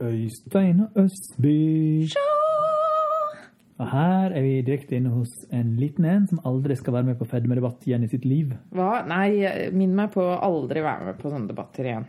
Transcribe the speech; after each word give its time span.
Øystein 0.00 0.84
og 0.84 0.98
Østby. 1.04 2.08
Og 3.78 3.86
her 3.92 4.32
er 4.34 4.42
vi 4.42 4.54
direkte 4.66 4.96
inne 4.98 5.12
hos 5.14 5.30
en 5.54 5.76
liten 5.78 6.06
en 6.10 6.26
som 6.26 6.40
aldri 6.46 6.74
skal 6.78 6.96
være 6.96 7.10
med 7.12 7.18
på 7.20 7.28
fedmedebatt 7.30 7.86
igjen 7.86 8.06
i 8.06 8.10
sitt 8.10 8.26
liv. 8.26 8.56
Hva? 8.74 9.04
Nei, 9.06 9.70
minn 9.74 9.94
meg 9.98 10.10
på 10.14 10.24
å 10.24 10.38
aldri 10.42 10.82
være 10.82 11.10
med 11.10 11.20
på 11.20 11.30
sånne 11.30 11.50
debatter 11.50 11.90
igjen. 11.90 12.08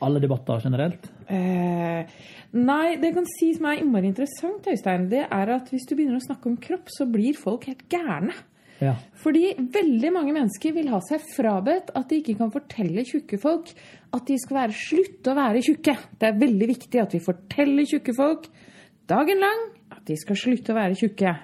Alle 0.00 0.20
debatter 0.22 0.62
generelt. 0.64 1.10
Eh, 1.28 2.08
nei, 2.56 2.86
det 2.96 3.10
jeg 3.10 3.16
kan 3.18 3.28
si 3.28 3.50
som 3.56 3.68
er 3.68 3.82
innmari 3.82 4.08
interessant, 4.08 4.70
Øystein, 4.72 5.10
det 5.12 5.26
er 5.26 5.52
at 5.58 5.68
hvis 5.68 5.84
du 5.90 5.92
begynner 5.92 6.16
å 6.16 6.24
snakke 6.24 6.48
om 6.48 6.56
kropp, 6.60 6.88
så 6.88 7.04
blir 7.08 7.36
folk 7.36 7.68
helt 7.68 7.84
gærne. 7.92 8.32
Ja. 8.80 8.94
Fordi 9.20 9.52
veldig 9.74 10.10
mange 10.14 10.32
mennesker 10.32 10.72
vil 10.76 10.88
ha 10.92 11.00
seg 11.04 11.20
frabedt 11.34 11.92
at 11.96 12.08
de 12.08 12.20
ikke 12.22 12.38
kan 12.38 12.52
fortelle 12.54 13.04
tjukke 13.04 13.38
folk 13.40 13.68
at 14.16 14.24
de 14.26 14.38
skal 14.40 14.62
være 14.62 14.78
slutte 14.78 15.32
å 15.32 15.36
være 15.36 15.62
tjukke. 15.66 15.96
Det 16.16 16.30
er 16.30 16.40
veldig 16.40 16.70
viktig 16.72 17.02
at 17.02 17.14
vi 17.16 17.22
forteller 17.24 17.88
tjukke 17.90 18.16
folk 18.16 18.48
dagen 19.10 19.42
lang 19.42 19.62
at 19.92 20.02
de 20.08 20.16
skal 20.18 20.38
slutte 20.38 20.72
å 20.72 20.78
være 20.80 20.96
tjukke. 20.98 21.36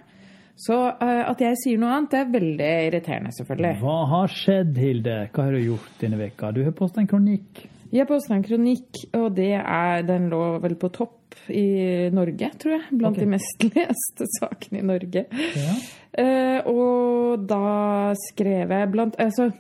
Så 0.57 0.77
uh, 0.89 1.23
at 1.29 1.43
jeg 1.45 1.59
sier 1.61 1.81
noe 1.81 1.93
annet, 1.93 2.15
det 2.15 2.21
er 2.23 2.29
veldig 2.33 2.69
irriterende, 2.87 3.33
selvfølgelig. 3.37 3.73
Hva 3.83 3.97
har 4.15 4.33
skjedd, 4.33 4.79
Hilde? 4.81 5.17
Hva 5.29 5.45
har 5.45 5.57
du 5.57 5.61
gjort 5.61 5.99
denne 6.01 6.21
veka? 6.21 6.53
Du 6.57 6.63
har 6.65 6.73
postet 6.79 7.03
en 7.03 7.11
kronikk. 7.11 7.67
Jeg 7.95 8.09
posta 8.09 8.35
en 8.35 8.45
kronikk, 8.45 9.05
og 9.17 9.29
det 9.37 9.53
er, 9.59 10.03
den 10.09 10.31
lå 10.33 10.41
vel 10.63 10.75
på 10.81 10.91
topp 10.95 11.37
i 11.53 12.09
Norge, 12.15 12.51
tror 12.59 12.77
jeg. 12.77 12.85
Blant 12.91 13.19
okay. 13.19 13.27
de 13.27 13.31
mest 13.37 13.67
leste 13.77 14.29
sakene 14.39 14.81
i 14.81 14.87
Norge. 14.87 15.27
Ja. 15.31 15.77
Uh, 16.17 16.69
og 16.73 17.47
da 17.49 18.15
skrev 18.31 18.71
jeg 18.73 18.89
blant 18.89 19.19
Altså, 19.21 19.51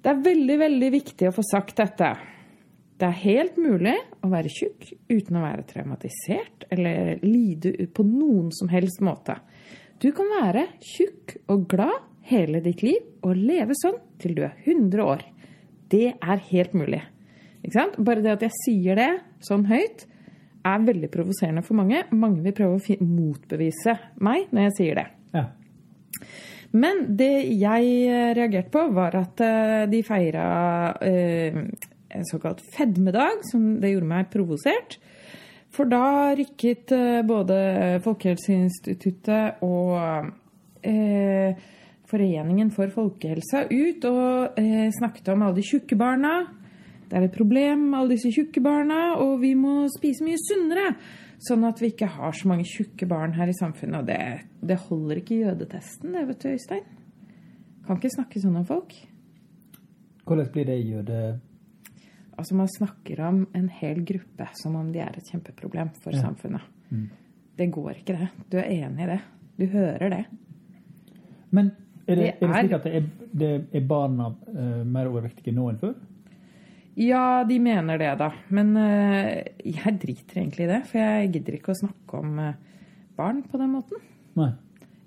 det 0.00 0.12
er 0.12 0.20
veldig, 0.24 0.58
veldig 0.60 0.90
viktig 0.94 1.28
å 1.28 1.34
få 1.34 1.44
sagt 1.44 1.80
dette. 1.82 2.12
Det 3.00 3.08
er 3.08 3.22
helt 3.24 3.56
mulig 3.60 3.96
å 4.24 4.30
være 4.30 4.52
tjukk 4.52 4.90
uten 5.08 5.38
å 5.40 5.44
være 5.44 5.66
traumatisert 5.68 6.66
eller 6.72 7.20
lide 7.24 7.88
på 7.96 8.04
noen 8.04 8.50
som 8.52 8.70
helst 8.72 9.00
måte. 9.04 9.38
Du 10.00 10.10
kan 10.16 10.28
være 10.32 10.66
tjukk 10.84 11.38
og 11.52 11.66
glad 11.72 11.96
hele 12.30 12.60
ditt 12.64 12.84
liv 12.84 13.24
og 13.24 13.36
leve 13.36 13.76
sånn 13.76 13.98
til 14.20 14.36
du 14.36 14.44
er 14.46 14.56
100 14.64 15.04
år. 15.04 15.24
Det 15.90 16.06
er 16.14 16.46
helt 16.50 16.76
mulig. 16.76 17.02
Ikke 17.64 17.76
sant? 17.76 17.98
Bare 18.00 18.22
det 18.24 18.36
at 18.36 18.46
jeg 18.46 18.56
sier 18.64 18.98
det 18.98 19.10
sånn 19.44 19.66
høyt, 19.68 20.06
er 20.66 20.84
veldig 20.84 21.08
provoserende 21.12 21.64
for 21.64 21.78
mange. 21.78 22.04
Mange 22.12 22.44
vil 22.44 22.56
prøve 22.56 22.76
å 22.76 23.04
motbevise 23.04 23.96
meg 24.20 24.50
når 24.52 24.68
jeg 24.68 24.76
sier 24.80 25.02
det. 25.02 25.08
ja. 25.38 25.46
Men 26.70 27.16
det 27.18 27.48
jeg 27.58 27.86
eh, 28.06 28.28
reagerte 28.36 28.70
på, 28.70 28.84
var 28.94 29.16
at 29.18 29.40
eh, 29.42 29.88
de 29.90 30.04
feira 30.06 30.44
eh, 31.02 31.56
en 32.14 32.28
såkalt 32.28 32.60
fedmedag, 32.76 33.42
som 33.50 33.80
det 33.82 33.90
gjorde 33.90 34.10
meg 34.12 34.28
provosert. 34.30 35.00
For 35.74 35.90
da 35.90 36.30
rykket 36.38 36.94
både 37.26 37.56
Folkehelseinstituttet 38.02 39.62
og 39.66 40.30
eh, 40.86 41.58
Foreningen 42.10 42.70
for 42.74 42.90
folkehelsa 42.90 43.66
ut 43.70 44.04
og 44.08 44.58
eh, 44.58 44.88
snakket 44.96 45.28
om 45.32 45.42
alle 45.46 45.60
de 45.60 45.66
tjukke 45.66 45.96
barna. 46.00 46.32
Det 47.10 47.18
er 47.18 47.26
et 47.26 47.34
problem 47.34 47.88
med 47.90 47.98
alle 48.00 48.14
disse 48.16 48.30
tjukke 48.34 48.62
barna, 48.62 49.16
og 49.18 49.40
vi 49.42 49.52
må 49.58 49.84
spise 49.90 50.22
mye 50.26 50.38
sunnere. 50.38 50.92
Sånn 51.42 51.64
at 51.66 51.80
vi 51.82 51.88
ikke 51.92 52.06
har 52.18 52.34
så 52.36 52.50
mange 52.50 52.66
tjukke 52.68 53.06
barn 53.10 53.32
her 53.34 53.48
i 53.50 53.56
samfunnet. 53.56 54.02
Og 54.02 54.06
det, 54.10 54.18
det 54.68 54.76
holder 54.88 55.20
ikke 55.22 55.38
jødetesten, 55.40 56.12
det, 56.14 56.26
vet 56.28 56.42
du, 56.42 56.48
Øystein. 56.52 56.84
Kan 57.86 57.96
ikke 57.98 58.12
snakke 58.14 58.42
sånn 58.42 58.58
om 58.60 58.66
folk. 58.68 58.94
Hvordan 60.26 60.50
blir 60.54 60.68
det 60.68 60.78
jøde... 60.84 61.20
Altså, 62.38 62.54
man 62.56 62.68
snakker 62.72 63.18
om 63.26 63.40
en 63.58 63.66
hel 63.80 63.98
gruppe 64.08 64.46
som 64.56 64.76
om 64.78 64.92
de 64.94 65.00
er 65.02 65.16
et 65.18 65.26
kjempeproblem 65.32 65.90
for 66.00 66.14
Ja. 66.14 66.22
samfunnet. 66.22 66.62
Det 67.58 67.66
går 67.74 67.98
ikke, 67.98 68.14
det. 68.16 68.28
Du 68.52 68.56
er 68.60 68.70
enig 68.70 69.04
i 69.04 69.08
det. 69.10 69.18
Du 69.58 69.66
hører 69.74 70.08
det. 70.14 70.22
Men 71.52 71.72
er 72.12 72.20
det, 72.20 72.30
er 72.36 72.46
det 72.46 72.62
slik 72.62 72.76
at 72.76 72.86
det 72.86 72.94
er, 72.98 73.10
det 73.42 73.50
er 73.76 73.84
barna 73.88 74.30
uh, 74.30 74.80
mer 74.86 75.10
overvektige 75.10 75.54
nå 75.56 75.68
enn 75.72 75.80
før? 75.80 75.94
Ja, 77.00 77.42
de 77.48 77.56
mener 77.62 78.00
det, 78.00 78.10
da. 78.20 78.30
Men 78.52 78.72
uh, 78.76 79.40
jeg 79.64 79.94
driter 80.02 80.42
egentlig 80.42 80.66
i 80.66 80.70
det. 80.72 80.80
For 80.90 81.00
jeg 81.00 81.30
gidder 81.36 81.58
ikke 81.58 81.74
å 81.74 81.80
snakke 81.80 82.20
om 82.20 82.40
uh, 82.42 82.54
barn 83.18 83.44
på 83.46 83.60
den 83.60 83.74
måten. 83.76 84.02
Nei. 84.38 84.52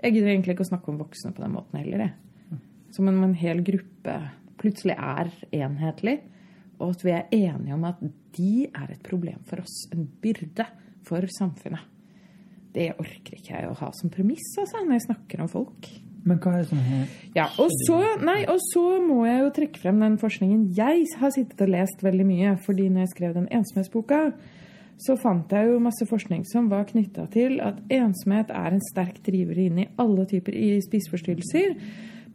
Jeg 0.03 0.17
gidder 0.17 0.33
egentlig 0.33 0.55
ikke 0.57 0.65
å 0.65 0.71
snakke 0.73 0.91
om 0.91 0.99
voksne 0.99 1.31
på 1.35 1.43
den 1.43 1.53
måten 1.55 1.79
heller. 1.79 2.07
Jeg. 2.07 2.59
Som 2.93 3.09
om 3.09 3.23
en 3.25 3.37
hel 3.39 3.63
gruppe 3.65 4.17
plutselig 4.59 4.95
er 4.99 5.31
enhetlig, 5.55 6.19
og 6.79 6.93
at 6.93 7.03
vi 7.05 7.13
er 7.15 7.31
enige 7.31 7.75
om 7.75 7.85
at 7.87 8.01
de 8.35 8.67
er 8.67 8.91
et 8.91 9.03
problem 9.05 9.39
for 9.47 9.63
oss. 9.63 9.83
En 9.95 10.05
byrde 10.21 10.65
for 11.07 11.27
samfunnet. 11.37 11.89
Det 12.73 12.89
orker 12.97 13.37
ikke 13.37 13.53
jeg 13.53 13.69
å 13.69 13.77
ha 13.77 13.91
som 13.93 14.11
premiss 14.13 14.55
altså, 14.57 14.81
når 14.81 14.97
jeg 14.97 15.05
snakker 15.07 15.43
om 15.43 15.51
folk. 15.51 15.89
Men 16.23 16.39
hva 16.39 16.53
er 16.55 16.63
det 16.63 16.69
som 16.69 16.79
er 16.79 17.07
Ja, 17.35 17.49
og 17.59 17.71
så, 17.83 17.99
nei, 18.23 18.43
og 18.47 18.59
så 18.71 18.83
må 19.03 19.25
jeg 19.27 19.41
jo 19.41 19.53
trekke 19.57 19.81
frem 19.81 19.99
den 20.03 20.17
forskningen 20.21 20.69
jeg 20.77 21.07
har 21.19 21.33
sittet 21.35 21.63
og 21.65 21.73
lest 21.73 22.03
veldig 22.03 22.27
mye. 22.27 22.57
fordi 22.65 22.89
når 22.89 23.05
jeg 23.05 23.13
skrev 23.15 23.33
den 23.33 23.49
ensomhetsboka, 23.51 24.21
så 25.03 25.17
fant 25.19 25.51
jeg 25.51 25.67
jo 25.67 25.81
masse 25.83 26.05
forskning 26.07 26.45
som 26.47 26.69
var 26.71 26.85
knytta 26.87 27.25
til 27.33 27.59
at 27.63 27.81
ensomhet 27.91 28.51
er 28.53 28.75
en 28.75 28.83
sterk 28.91 29.19
driver 29.25 29.59
inn 29.59 29.79
i 29.83 29.89
alle 29.99 30.25
typer 30.29 30.55
i 30.55 30.77
spiseforstyrrelser. 30.85 31.75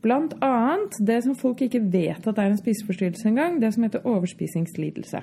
Blant 0.02 0.34
annet 0.44 0.98
det 1.00 1.22
som 1.24 1.36
folk 1.38 1.62
ikke 1.64 1.80
vet 1.90 2.26
at 2.28 2.38
er 2.38 2.52
en 2.52 2.60
spiseforstyrrelse 2.60 3.30
engang, 3.30 3.58
det 3.62 3.72
som 3.74 3.86
heter 3.86 4.06
overspisingslidelse. 4.06 5.22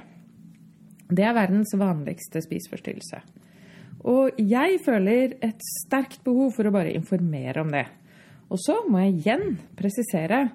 Det 1.11 1.23
er 1.23 1.37
verdens 1.37 1.75
vanligste 1.77 2.41
spiseforstyrrelse. 2.41 3.21
Og 4.05 4.37
jeg 4.41 4.79
føler 4.85 5.37
et 5.45 5.61
sterkt 5.83 6.23
behov 6.25 6.51
for 6.57 6.67
å 6.67 6.73
bare 6.73 6.93
informere 6.97 7.61
om 7.61 7.71
det. 7.73 7.85
Og 8.53 8.61
så 8.61 8.78
må 8.89 9.01
jeg 9.03 9.17
igjen 9.19 9.57
presisere 9.78 10.45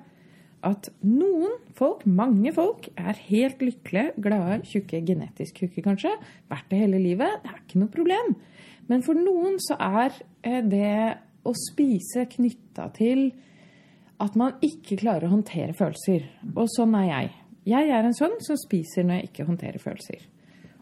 at 0.67 0.91
noen 1.07 1.57
folk, 1.77 2.05
mange 2.05 2.53
folk, 2.53 2.91
er 3.01 3.19
helt 3.31 3.63
lykkelige, 3.65 4.15
glade, 4.21 4.61
tjukke, 4.69 5.01
genetisk 5.07 5.63
tjukke 5.63 5.85
kanskje. 5.85 6.13
Vært 6.51 6.69
det 6.73 6.83
hele 6.83 7.01
livet. 7.01 7.41
Det 7.43 7.53
er 7.53 7.63
ikke 7.63 7.81
noe 7.81 7.93
problem. 7.93 8.35
Men 8.91 9.05
for 9.07 9.19
noen 9.19 9.57
så 9.63 9.79
er 9.81 10.17
eh, 10.45 10.61
det 10.67 10.97
å 11.47 11.55
spise 11.57 12.27
knytta 12.29 12.91
til 12.97 13.31
at 14.21 14.37
man 14.37 14.59
ikke 14.65 14.99
klarer 15.01 15.29
å 15.29 15.35
håndtere 15.35 15.77
følelser. 15.77 16.27
Og 16.53 16.69
sånn 16.75 16.97
er 16.99 17.07
jeg. 17.09 17.31
Jeg 17.71 17.93
er 17.97 18.05
en 18.05 18.17
sånn 18.17 18.37
som 18.45 18.59
spiser 18.61 19.07
når 19.07 19.21
jeg 19.21 19.31
ikke 19.31 19.47
håndterer 19.49 19.83
følelser. 19.83 20.27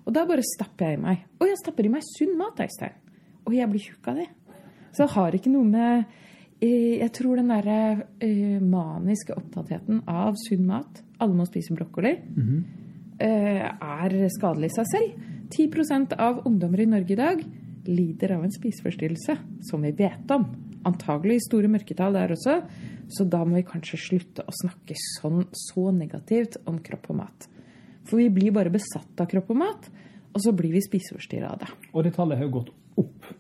Og 0.07 0.15
da 0.17 0.25
bare 0.27 0.47
stapper 0.47 0.91
jeg 0.91 0.99
i 0.99 1.03
meg. 1.05 1.27
Og 1.39 1.47
jeg 1.51 1.61
stapper 1.61 1.87
i 1.87 1.93
meg 1.93 2.07
sunn 2.07 2.35
mat, 2.39 2.59
Øystein. 2.65 2.97
Og 3.47 3.55
jeg 3.55 3.71
blir 3.71 3.85
tjukk 3.85 4.11
av 4.11 4.23
det. 4.23 4.29
Så 4.91 5.05
det 5.05 5.13
har 5.15 5.37
ikke 5.37 5.53
noe 5.53 5.69
med 5.69 6.19
Jeg 6.61 7.13
tror 7.15 7.39
den 7.39 7.53
derre 7.53 7.81
eh, 8.25 8.59
maniske 8.59 9.35
opptattheten 9.37 10.03
av 10.11 10.35
sunn 10.43 10.65
mat, 10.67 11.05
alle 11.23 11.37
må 11.39 11.47
spise 11.47 11.75
brokkoli, 11.77 12.17
eh, 13.23 13.63
er 13.63 14.17
skadelig 14.35 14.73
i 14.73 14.75
seg 14.75 14.89
selv. 14.91 15.29
10% 15.55 16.17
av 16.19 16.43
ungdommer 16.47 16.81
i 16.83 16.87
Norge 16.91 17.15
i 17.15 17.17
dag 17.17 17.45
lider 17.87 18.35
av 18.35 18.45
en 18.45 18.53
spiseforstyrrelse, 18.53 19.39
som 19.71 19.83
vi 19.87 19.93
vet 19.93 20.31
om. 20.35 20.45
Antagelig 20.85 21.41
store 21.47 21.71
mørketall 21.71 22.13
der 22.13 22.35
også. 22.35 22.59
Så 23.09 23.25
da 23.25 23.45
må 23.45 23.57
vi 23.57 23.63
kanskje 23.63 23.99
slutte 24.03 24.45
å 24.45 24.53
snakke 24.53 24.97
sånn, 24.99 25.47
så 25.55 25.91
negativt 25.95 26.59
om 26.67 26.83
kropp 26.85 27.09
og 27.11 27.21
mat. 27.23 27.49
For 28.05 28.21
vi 28.21 28.29
blir 28.33 28.53
bare 28.53 28.73
besatt 28.73 29.21
av 29.21 29.29
kropp 29.31 29.51
og 29.55 29.63
mat, 29.63 29.89
og 30.35 30.43
så 30.43 30.53
blir 30.53 30.75
vi 30.75 30.83
spiseforstyrra 30.85 31.55
av 31.55 31.63
det. 31.63 31.71
Og 31.93 32.05
det 32.05 32.15
tallet 32.17 32.41
har 32.41 32.49
jo 32.49 32.57
gått 32.59 32.75
opp. 33.01 33.31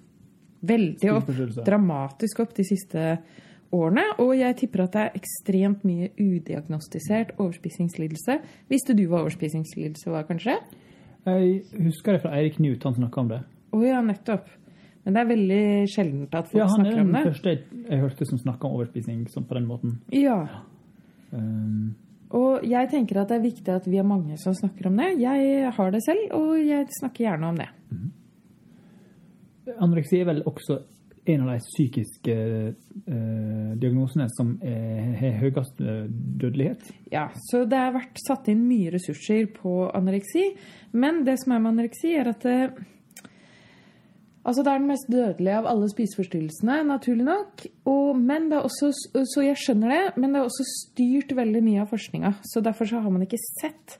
Veldig 0.62 1.12
opp. 1.14 1.28
Dramatisk 1.66 2.40
opp 2.42 2.54
de 2.56 2.64
siste 2.66 3.18
årene. 3.72 4.04
Og 4.24 4.32
jeg 4.38 4.56
tipper 4.58 4.84
at 4.86 4.92
det 4.96 5.02
er 5.06 5.18
ekstremt 5.20 5.84
mye 5.86 6.10
udiagnostisert 6.18 7.34
overspisingslidelse. 7.38 8.38
Visste 8.70 8.96
du 8.98 9.04
hva 9.06 9.22
overspisingslidelse 9.24 10.10
var, 10.10 10.24
kanskje? 10.28 10.56
Jeg 11.28 11.62
husker 11.84 12.16
det 12.16 12.22
fra 12.24 12.32
Eirik 12.38 12.56
Knut, 12.56 12.82
han 12.88 12.94
snakka 12.96 13.20
om 13.20 13.28
det. 13.34 13.42
Å 13.76 13.82
ja, 13.84 14.00
nettopp. 14.02 14.48
Men 15.04 15.14
det 15.14 15.20
er 15.22 15.28
veldig 15.28 15.62
sjeldent 15.92 16.34
at 16.36 16.48
folk 16.50 16.58
Ja, 16.62 16.66
han 16.72 16.86
er 16.86 16.96
den 16.98 17.12
det. 17.14 17.22
første 17.28 17.52
jeg, 17.52 17.62
jeg 17.88 18.00
hørte 18.02 18.26
som 18.28 18.40
snakka 18.40 18.66
om 18.68 18.74
overspising 18.78 19.22
sånn 19.32 19.46
på 19.48 19.56
den 19.56 19.66
måten. 19.68 19.98
Ja. 20.12 20.40
Um, 21.30 21.94
Og 22.32 22.64
jeg 22.68 22.90
tenker 22.92 23.22
at 23.22 23.30
det 23.30 23.38
er 23.38 23.44
viktig 23.46 23.72
at 23.72 23.86
vi 23.88 24.00
er 24.00 24.04
mange 24.04 24.36
som 24.40 24.52
snakker 24.56 24.90
om 24.90 24.96
det. 25.00 25.14
Jeg 25.20 25.70
har 25.76 25.90
det 25.94 26.02
selv, 26.04 26.26
og 26.36 26.58
jeg 26.60 26.88
snakker 26.98 27.24
gjerne 27.24 27.52
om 27.52 27.56
det. 27.60 27.68
Anoreksi 29.76 30.22
er 30.22 30.30
vel 30.30 30.44
også 30.48 30.80
en 31.28 31.42
av 31.44 31.50
de 31.52 31.60
psykiske 31.60 32.34
eh, 32.34 33.72
diagnosene 33.76 34.28
som 34.32 34.54
har 34.64 35.34
høyest 35.42 35.82
eh, 35.84 36.06
dødelighet. 36.08 36.86
Ja, 37.12 37.26
Så 37.50 37.66
det 37.68 37.80
har 37.82 37.92
vært 37.96 38.22
satt 38.22 38.48
inn 38.48 38.64
mye 38.68 38.94
ressurser 38.94 39.50
på 39.52 39.90
anoreksi. 39.92 40.46
Men 40.96 41.26
det 41.28 41.36
som 41.42 41.52
er 41.52 41.60
med 41.64 41.74
anoreksi, 41.74 42.14
er 42.16 42.32
at 42.32 42.46
det, 42.48 42.60
Altså, 44.48 44.62
det 44.64 44.70
er 44.72 44.78
den 44.78 44.88
mest 44.88 45.08
dødelige 45.12 45.56
av 45.60 45.66
alle 45.68 45.88
spiseforstyrrelsene, 45.92 46.76
naturlig 46.88 47.24
nok. 47.26 47.64
Og, 47.90 48.16
men 48.16 48.46
det 48.48 48.56
er 48.56 48.64
også, 48.64 48.88
så 49.28 49.42
jeg 49.44 49.58
skjønner 49.60 49.92
det, 49.92 50.04
men 50.16 50.32
det 50.32 50.40
er 50.40 50.46
også 50.48 50.64
styrt 50.70 51.34
veldig 51.36 51.60
mye 51.66 51.82
av 51.82 51.90
forskninga. 51.90 52.30
Så 52.48 52.62
derfor 52.64 52.88
så 52.88 53.02
har 53.04 53.12
man 53.12 53.26
ikke 53.26 53.40
sett 53.42 53.98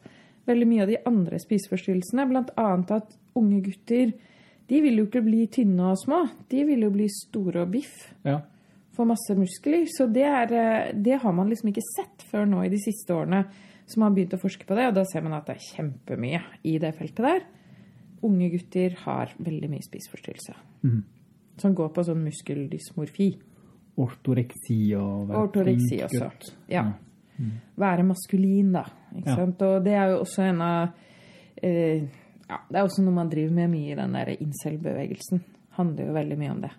veldig 0.48 0.68
mye 0.70 0.86
av 0.86 0.92
de 0.92 1.02
andre 1.10 1.40
spiseforstyrrelsene. 1.42 2.24
Annet 2.56 2.94
at 2.96 3.12
unge 3.36 3.60
gutter 3.66 4.14
de 4.68 4.80
vil 4.84 4.98
jo 5.00 5.06
ikke 5.06 5.22
bli 5.24 5.46
tynne 5.48 5.90
og 5.92 5.98
små. 5.98 6.22
De 6.50 6.64
vil 6.68 6.80
jo 6.84 6.90
bli 6.90 7.06
store 7.08 7.62
og 7.62 7.70
biff. 7.72 8.14
Ja. 8.24 8.40
Få 8.96 9.06
masse 9.06 9.34
muskler. 9.38 9.86
Så 9.88 10.06
det, 10.12 10.24
er, 10.26 10.52
eh, 10.52 10.92
det 10.94 11.20
har 11.22 11.32
man 11.32 11.48
liksom 11.48 11.70
ikke 11.70 11.84
sett 11.96 12.24
før 12.30 12.44
nå 12.46 12.64
i 12.66 12.68
de 12.72 12.78
siste 12.82 13.14
årene 13.14 13.44
som 13.88 14.02
har 14.02 14.10
begynt 14.12 14.34
å 14.36 14.40
forske 14.42 14.66
på 14.68 14.74
det. 14.76 14.88
Og 14.90 14.94
da 14.98 15.04
ser 15.08 15.22
man 15.24 15.32
at 15.38 15.46
det 15.46 15.56
er 15.56 15.68
kjempemye 15.76 16.42
i 16.64 16.78
det 16.78 16.94
feltet 16.98 17.24
der. 17.24 17.40
Unge 18.26 18.50
gutter 18.50 18.96
har 19.04 19.32
veldig 19.38 19.70
mye 19.70 19.84
spiseforstyrrelse. 19.86 20.54
Mm. 20.84 21.02
Som 21.62 21.74
går 21.78 21.88
på 21.94 22.04
sånn 22.04 22.24
muskeldysmorfi. 22.26 23.30
Ortoreksi 23.98 24.94
og 24.98 25.28
være 25.28 25.42
Ortoreksi 25.46 25.88
flink 25.96 26.04
også. 26.10 26.24
gutt. 26.28 26.52
Ja. 26.70 26.84
Være 27.78 28.02
maskulin, 28.06 28.72
da. 28.72 28.84
Ikke 29.16 29.30
Ja. 29.30 29.36
sant? 29.36 29.62
Og 29.62 29.84
det 29.84 29.92
er 29.94 30.10
jo 30.10 30.18
også 30.24 30.42
en 30.42 30.60
av 30.62 30.88
eh, 31.62 32.02
Ja, 32.48 32.60
det 32.68 32.80
er 32.80 32.86
også 32.86 33.04
noe 33.04 33.16
man 33.16 33.30
driver 33.32 33.54
med 33.56 33.72
mye 33.72 33.92
i 33.92 33.96
den 33.98 34.14
der 34.16 34.34
incel-bevegelsen. 34.36 35.42
Handler 35.78 36.08
jo 36.08 36.14
veldig 36.16 36.38
mye 36.40 36.52
om 36.54 36.62
det. 36.64 36.74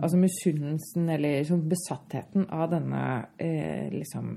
Altså 0.00 0.18
misunnelsen, 0.18 1.06
eller 1.08 1.38
liksom 1.38 1.62
besattheten 1.70 2.48
av 2.52 2.72
denne 2.72 3.04
eh, 3.38 3.86
liksom 3.92 4.34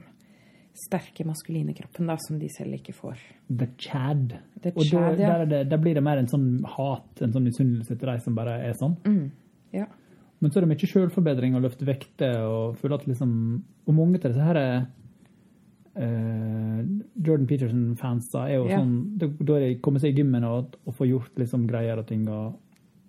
sterke 0.77 1.25
maskuline 1.25 1.73
kroppen, 1.73 2.09
da, 2.09 2.17
som 2.21 2.37
de 2.39 2.49
selv 2.53 2.77
ikke 2.77 2.93
får. 2.93 3.21
The 3.49 3.67
Chad. 3.81 4.35
The 4.61 4.73
og 4.75 4.83
da, 4.83 5.01
ja. 5.01 5.15
der, 5.17 5.39
er 5.39 5.49
det, 5.49 5.61
der 5.71 5.81
blir 5.81 5.97
det 5.97 6.03
mer 6.05 6.21
en 6.21 6.29
sånn 6.29 6.51
hat, 6.77 7.09
en 7.25 7.33
sånn 7.33 7.47
misunnelse 7.49 7.97
til 7.97 8.11
de 8.11 8.17
som 8.21 8.37
bare 8.37 8.59
er 8.67 8.77
sånn. 8.77 8.93
Ja. 9.73 9.87
Men 10.37 10.53
så 10.53 10.59
er 10.59 10.67
det 10.67 10.75
mye 10.75 10.91
selvforbedring 10.91 11.57
og 11.57 11.65
løfte 11.65 11.87
vekter 11.87 12.43
og 12.45 12.77
føle 12.77 12.99
at 12.99 13.07
liksom 13.09 13.31
Og 13.89 13.95
mange 13.97 14.19
av 14.19 14.27
disse 14.27 14.45
her 14.45 14.59
eh, 15.97 16.81
Jordan 17.25 17.47
Peterson-fansa 17.49 18.45
er 18.47 18.55
jo 18.59 18.67
Ja. 18.69 18.79
sånn 18.79 19.17
Da 19.17 19.27
da 19.39 19.55
er 19.57 19.59
det 19.67 19.81
komme 19.81 19.99
seg 19.99 20.13
i 20.13 20.21
gymmen 20.21 20.43
og, 20.47 20.75
og 20.85 20.93
få 20.95 21.07
gjort 21.09 21.35
liksom 21.37 21.67
greier 21.67 21.97
og 21.99 22.07
ting. 22.07 22.27
Og, 22.29 22.55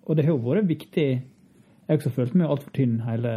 og 0.07 0.15
det 0.17 0.25
har 0.25 0.33
jo 0.33 0.41
vært 0.43 0.67
viktig. 0.67 1.07
Jeg 1.19 1.87
har 1.87 1.97
også 1.97 2.11
følt 2.13 2.35
meg 2.35 2.49
altfor 2.49 2.71
tynn 2.75 2.99
hele 3.01 3.31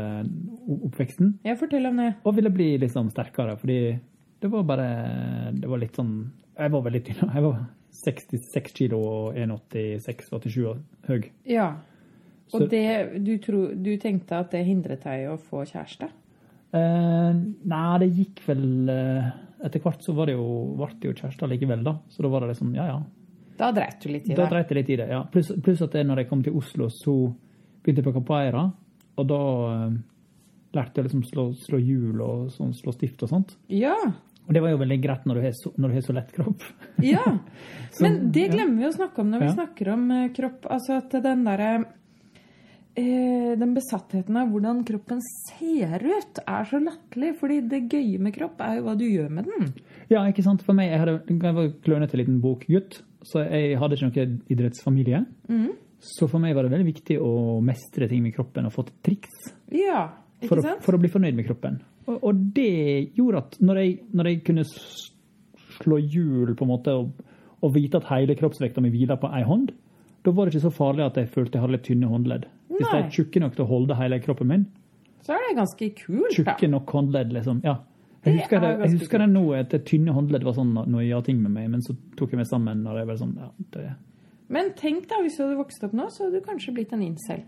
oppveksten. 0.68 1.38
Jeg 1.44 1.58
fortell 1.60 1.86
om 1.88 1.96
det. 2.02 2.10
Og 2.24 2.34
ville 2.36 2.50
bli 2.52 2.70
liksom 2.82 3.08
sterkere, 3.10 3.56
fordi 3.56 3.98
det 4.42 4.50
var 4.50 4.64
bare 4.66 4.88
Det 5.54 5.68
var 5.70 5.78
litt 5.78 5.94
sånn 5.96 6.32
Jeg 6.58 6.70
var 6.74 6.82
veldig 6.82 7.04
tynn. 7.04 7.30
Jeg 7.34 7.42
var 7.42 7.62
66 7.92 8.72
kilo 8.74 8.98
og 9.04 9.34
1,86-87 9.36 10.76
høy. 11.08 11.30
Ja. 11.48 11.74
Og 12.52 12.68
det, 12.68 13.22
du, 13.24 13.38
tro, 13.40 13.66
du 13.72 13.96
tenkte 13.96 14.40
at 14.42 14.50
det 14.52 14.64
hindret 14.66 15.04
deg 15.06 15.28
å 15.30 15.38
få 15.40 15.62
kjæreste? 15.68 16.08
Eh, 16.72 17.32
nei, 17.68 17.98
det 18.00 18.08
gikk 18.16 18.38
vel 18.46 18.88
eh, 18.88 19.26
Etter 19.66 19.82
hvert 19.84 20.00
så 20.02 20.14
var 20.16 20.26
det 20.30 20.34
jo, 20.38 20.46
ble 20.78 20.86
det 21.02 21.10
jo 21.10 21.16
kjærester 21.18 21.50
likevel, 21.52 21.82
da. 21.84 21.92
Så 22.10 22.24
da 22.24 22.30
var 22.32 22.40
det 22.46 22.54
liksom 22.54 22.72
Ja, 22.74 22.86
ja. 22.88 23.00
Da 23.60 23.68
dreit 23.76 24.00
du 24.00 24.08
litt 24.08 24.24
i 24.26 24.32
det? 24.32 24.38
Da 24.40 24.46
dreit 24.50 24.70
jeg 24.72 24.78
litt 24.80 24.90
i 24.90 24.96
det. 25.02 25.08
ja. 25.12 25.20
Pluss 25.30 25.52
plus 25.62 25.82
at 25.84 25.92
det, 25.92 26.06
når 26.08 26.22
jeg 26.22 26.28
kom 26.30 26.40
til 26.42 26.56
Oslo, 26.58 26.88
så 26.90 27.14
begynte 27.84 28.00
jeg 28.02 28.06
på 28.08 28.14
capoeira. 28.16 28.64
Og 29.20 29.28
da 29.28 29.38
eh, 29.74 29.94
lærte 30.74 30.98
jeg 31.02 31.10
liksom 31.10 31.22
slå, 31.28 31.44
slå 31.60 31.78
hjul 31.84 32.22
og 32.24 32.48
sånn, 32.56 32.72
slå 32.74 32.94
stift 32.96 33.22
og 33.22 33.30
sånt. 33.30 33.52
Ja. 33.70 33.94
Og 34.48 34.50
det 34.56 34.62
var 34.64 34.72
jo 34.72 34.80
veldig 34.80 34.98
greit 35.04 35.26
når 35.28 35.38
du 35.38 35.42
har 35.44 35.52
så, 35.54 35.70
når 35.78 35.92
du 35.92 35.94
har 36.00 36.06
så 36.08 36.16
lett 36.16 36.32
kropp. 36.34 36.64
Ja. 37.04 37.22
Men 38.02 38.16
det 38.34 38.48
glemmer 38.56 38.80
vi 38.80 38.88
å 38.88 38.96
snakke 38.96 39.20
om 39.22 39.30
når 39.30 39.44
vi 39.44 39.50
Ja. 39.52 39.56
snakker 39.60 39.92
om 39.92 40.08
eh, 40.16 40.30
kropp. 40.34 40.66
Altså 40.72 40.96
at 40.98 41.14
den 41.28 41.44
derre 41.46 41.74
eh, 41.76 41.84
Den 42.96 43.72
besattheten 43.72 44.36
av 44.36 44.50
hvordan 44.52 44.82
kroppen 44.84 45.20
ser 45.24 46.02
ut, 46.04 46.40
er 46.44 46.66
så 46.68 46.80
latterlig. 46.82 47.30
Fordi 47.40 47.60
det 47.70 47.86
gøye 47.92 48.18
med 48.20 48.34
kropp 48.36 48.60
er 48.64 48.78
jo 48.78 48.84
hva 48.86 48.96
du 49.00 49.06
gjør 49.06 49.30
med 49.32 49.48
den. 49.48 49.70
Ja, 50.12 50.26
ikke 50.28 50.44
sant? 50.44 50.64
For 50.66 50.76
meg, 50.76 50.90
jeg, 50.92 51.00
hadde, 51.00 51.14
jeg 51.32 51.56
var 51.56 51.70
klønete 51.86 52.20
liten 52.20 52.40
bokgutt, 52.44 52.98
så 53.24 53.46
jeg 53.46 53.78
hadde 53.80 53.96
ikke 53.96 54.10
noen 54.10 54.34
idrettsfamilie. 54.52 55.22
Så 56.02 56.26
for 56.28 56.42
meg 56.42 56.56
var 56.58 56.66
det 56.66 56.74
veldig 56.74 56.88
viktig 56.90 57.16
å 57.22 57.60
mestre 57.64 58.08
ting 58.10 58.24
med 58.24 58.34
kroppen 58.36 58.66
og 58.66 58.74
få 58.74 58.82
til 58.88 58.96
triks 59.06 59.52
Ja, 59.70 60.08
for, 60.42 60.58
ikke 60.58 60.58
å, 60.58 60.64
sant? 60.66 60.82
for 60.82 60.98
å 60.98 61.00
bli 61.00 61.10
fornøyd 61.12 61.36
med 61.38 61.46
kroppen. 61.46 61.76
Og, 62.08 62.16
og 62.18 62.40
det 62.56 63.12
gjorde 63.14 63.44
at 63.44 63.60
når 63.62 63.78
jeg, 63.78 63.92
når 64.10 64.28
jeg 64.32 64.40
kunne 64.48 64.64
slå 64.66 66.00
hjul 66.02 66.56
på 66.58 66.66
en 66.66 66.72
måte 66.72 66.96
og, 66.98 67.12
og 67.62 67.72
vite 67.76 68.00
at 68.02 68.08
hele 68.10 68.34
kroppsvekta 68.36 68.82
mi 68.82 68.90
hviler 68.90 69.20
på 69.22 69.30
ei 69.30 69.44
hånd, 69.46 69.70
da 70.22 70.30
var 70.34 70.46
det 70.46 70.54
ikke 70.54 70.66
så 70.68 70.74
farlig 70.74 71.04
at 71.06 71.16
jeg 71.18 71.30
følte 71.34 71.58
jeg 71.58 71.64
hadde 71.64 71.76
litt 71.76 71.86
tynne 71.88 72.10
håndledd. 72.10 72.44
Hvis 72.72 72.86
de 72.88 72.98
er 72.98 73.08
tjukke 73.12 73.40
nok 73.42 73.56
til 73.56 73.64
å 73.64 73.70
holde 73.70 73.96
hele 73.98 74.18
kroppen 74.22 74.48
min, 74.48 74.66
Så 75.22 75.34
er 75.34 75.42
det 75.46 75.56
ganske 75.58 75.88
kult, 75.98 76.28
da. 76.28 76.34
tjukke 76.34 76.68
nok 76.70 76.90
håndledd, 76.90 77.32
liksom. 77.34 77.60
Ja. 77.66 77.76
Jeg 78.24 78.38
husker, 78.38 78.56
er 78.62 78.76
det, 78.78 78.86
jeg 78.86 79.00
husker 79.00 79.18
det 79.18 79.28
nå, 79.32 79.42
at 79.58 79.72
det 79.74 79.80
tynne 79.88 80.14
håndledd 80.14 80.44
var 80.46 80.54
sånn 80.54 80.70
noe 80.78 81.02
jeg 81.02 81.24
ting 81.26 81.40
med 81.42 81.50
meg, 81.56 81.68
men 81.72 81.82
så 81.82 81.94
tok 82.18 82.34
jeg 82.34 82.38
meg 82.38 82.46
sammen 82.46 82.84
når 82.84 83.00
jeg 83.00 83.08
var 83.08 83.18
sånn, 83.18 83.32
ja, 83.38 83.48
det 83.74 83.88
Men 84.52 84.70
tenk 84.78 85.08
da, 85.10 85.18
hvis 85.24 85.38
du 85.38 85.42
hadde 85.42 85.58
vokst 85.58 85.82
opp 85.86 85.96
nå, 85.96 86.06
så 86.10 86.28
hadde 86.28 86.38
du 86.38 86.46
kanskje 86.46 86.74
blitt 86.76 86.94
en 86.94 87.02
incel. 87.02 87.42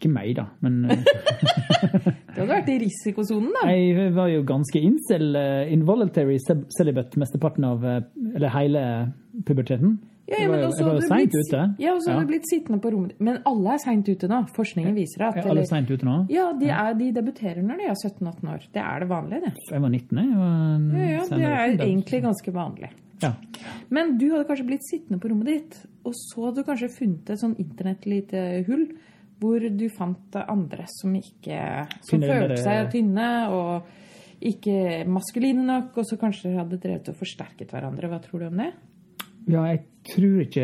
Ikke 0.00 0.08
meg, 0.08 0.32
da, 0.38 0.46
men 0.64 0.86
Det 0.88 0.96
Du 2.32 2.38
hadde 2.38 2.48
vært 2.48 2.70
i 2.72 2.78
risikosonen, 2.80 3.50
da. 3.58 3.66
jeg 3.68 4.12
var 4.16 4.30
jo 4.32 4.40
ganske 4.48 4.80
incel, 4.80 5.34
eh, 5.36 5.72
involuntary 5.74 6.38
celibate 6.40 7.20
mesteparten 7.20 7.66
av 7.68 7.84
eh, 7.84 8.00
Eller 8.38 8.54
hele 8.54 8.84
puberteten. 9.44 9.98
Ja, 10.30 10.38
ja, 10.44 10.48
var 10.48 10.56
men 10.56 10.64
også 10.68 10.84
var 10.84 10.88
hadde 10.90 10.94
jo 10.94 11.00
du 11.00 11.08
seint 11.10 11.32
blitt, 11.34 11.50
ute. 11.50 11.62
Ja, 11.82 11.92
og 11.94 12.00
så 12.04 12.10
hadde 12.10 12.20
Ja. 12.20 12.24
du 12.26 12.30
blitt 12.32 12.48
sittende 12.50 12.80
på 12.80 12.92
rommet. 12.94 13.14
Men 13.18 13.38
alle 13.50 13.74
er 13.74 13.78
seint 13.82 14.08
ute 14.08 14.28
nå. 14.30 14.38
Forskningen 14.54 14.94
viser 14.94 15.26
at 15.26 15.40
alle 15.44 15.60
er 15.64 15.70
sent 15.70 15.90
ute 15.90 16.06
nå? 16.06 16.16
Ja, 16.30 16.52
de, 16.52 16.68
er, 16.70 16.94
de 16.94 17.10
debuterer 17.12 17.62
når 17.66 17.76
de 17.82 17.88
er 17.90 17.98
17-18 17.98 18.50
år. 18.54 18.66
Det 18.72 18.82
er 18.84 19.00
det 19.00 19.08
vanlige, 19.10 19.40
det. 19.48 19.52
Jeg 19.70 19.80
var 19.82 19.90
19, 19.90 20.18
jeg. 20.22 20.34
var 20.40 20.98
Ja, 21.00 21.06
ja, 21.10 21.24
det 21.28 21.50
er 21.50 21.86
egentlig 21.86 22.22
ganske 22.22 22.52
vanlig. 22.54 22.90
Ja. 23.20 23.34
Men 23.90 24.16
du 24.18 24.30
hadde 24.32 24.46
kanskje 24.48 24.66
blitt 24.70 24.86
sittende 24.88 25.20
på 25.20 25.28
rommet 25.28 25.46
ditt, 25.50 25.80
og 26.08 26.14
så 26.16 26.46
hadde 26.46 26.62
du 26.62 26.68
kanskje 26.70 26.88
funnet 26.94 27.28
et 27.34 27.40
sånn 27.42 27.56
internettlite 27.60 28.64
hull 28.68 28.86
hvor 29.40 29.60
du 29.60 29.86
fant 29.88 30.36
andre 30.36 30.84
som 30.88 31.14
ikke 31.16 31.86
Som 32.04 32.20
følte 32.20 32.56
seg 32.60 32.90
tynne 32.92 33.28
og 33.56 33.82
ikke 34.40 35.04
maskuline 35.08 35.64
nok, 35.66 35.96
og 36.00 36.06
så 36.08 36.16
kanskje 36.20 36.54
hadde 36.56 36.78
drevet 36.80 37.08
og 37.12 37.16
forsterket 37.18 37.72
hverandre. 37.72 38.08
Hva 38.08 38.20
tror 38.24 38.40
du 38.40 38.46
om 38.48 38.56
det? 38.62 38.70
Ja, 39.50 39.64
jeg 39.74 39.80
tror 40.10 40.40
ikke 40.40 40.62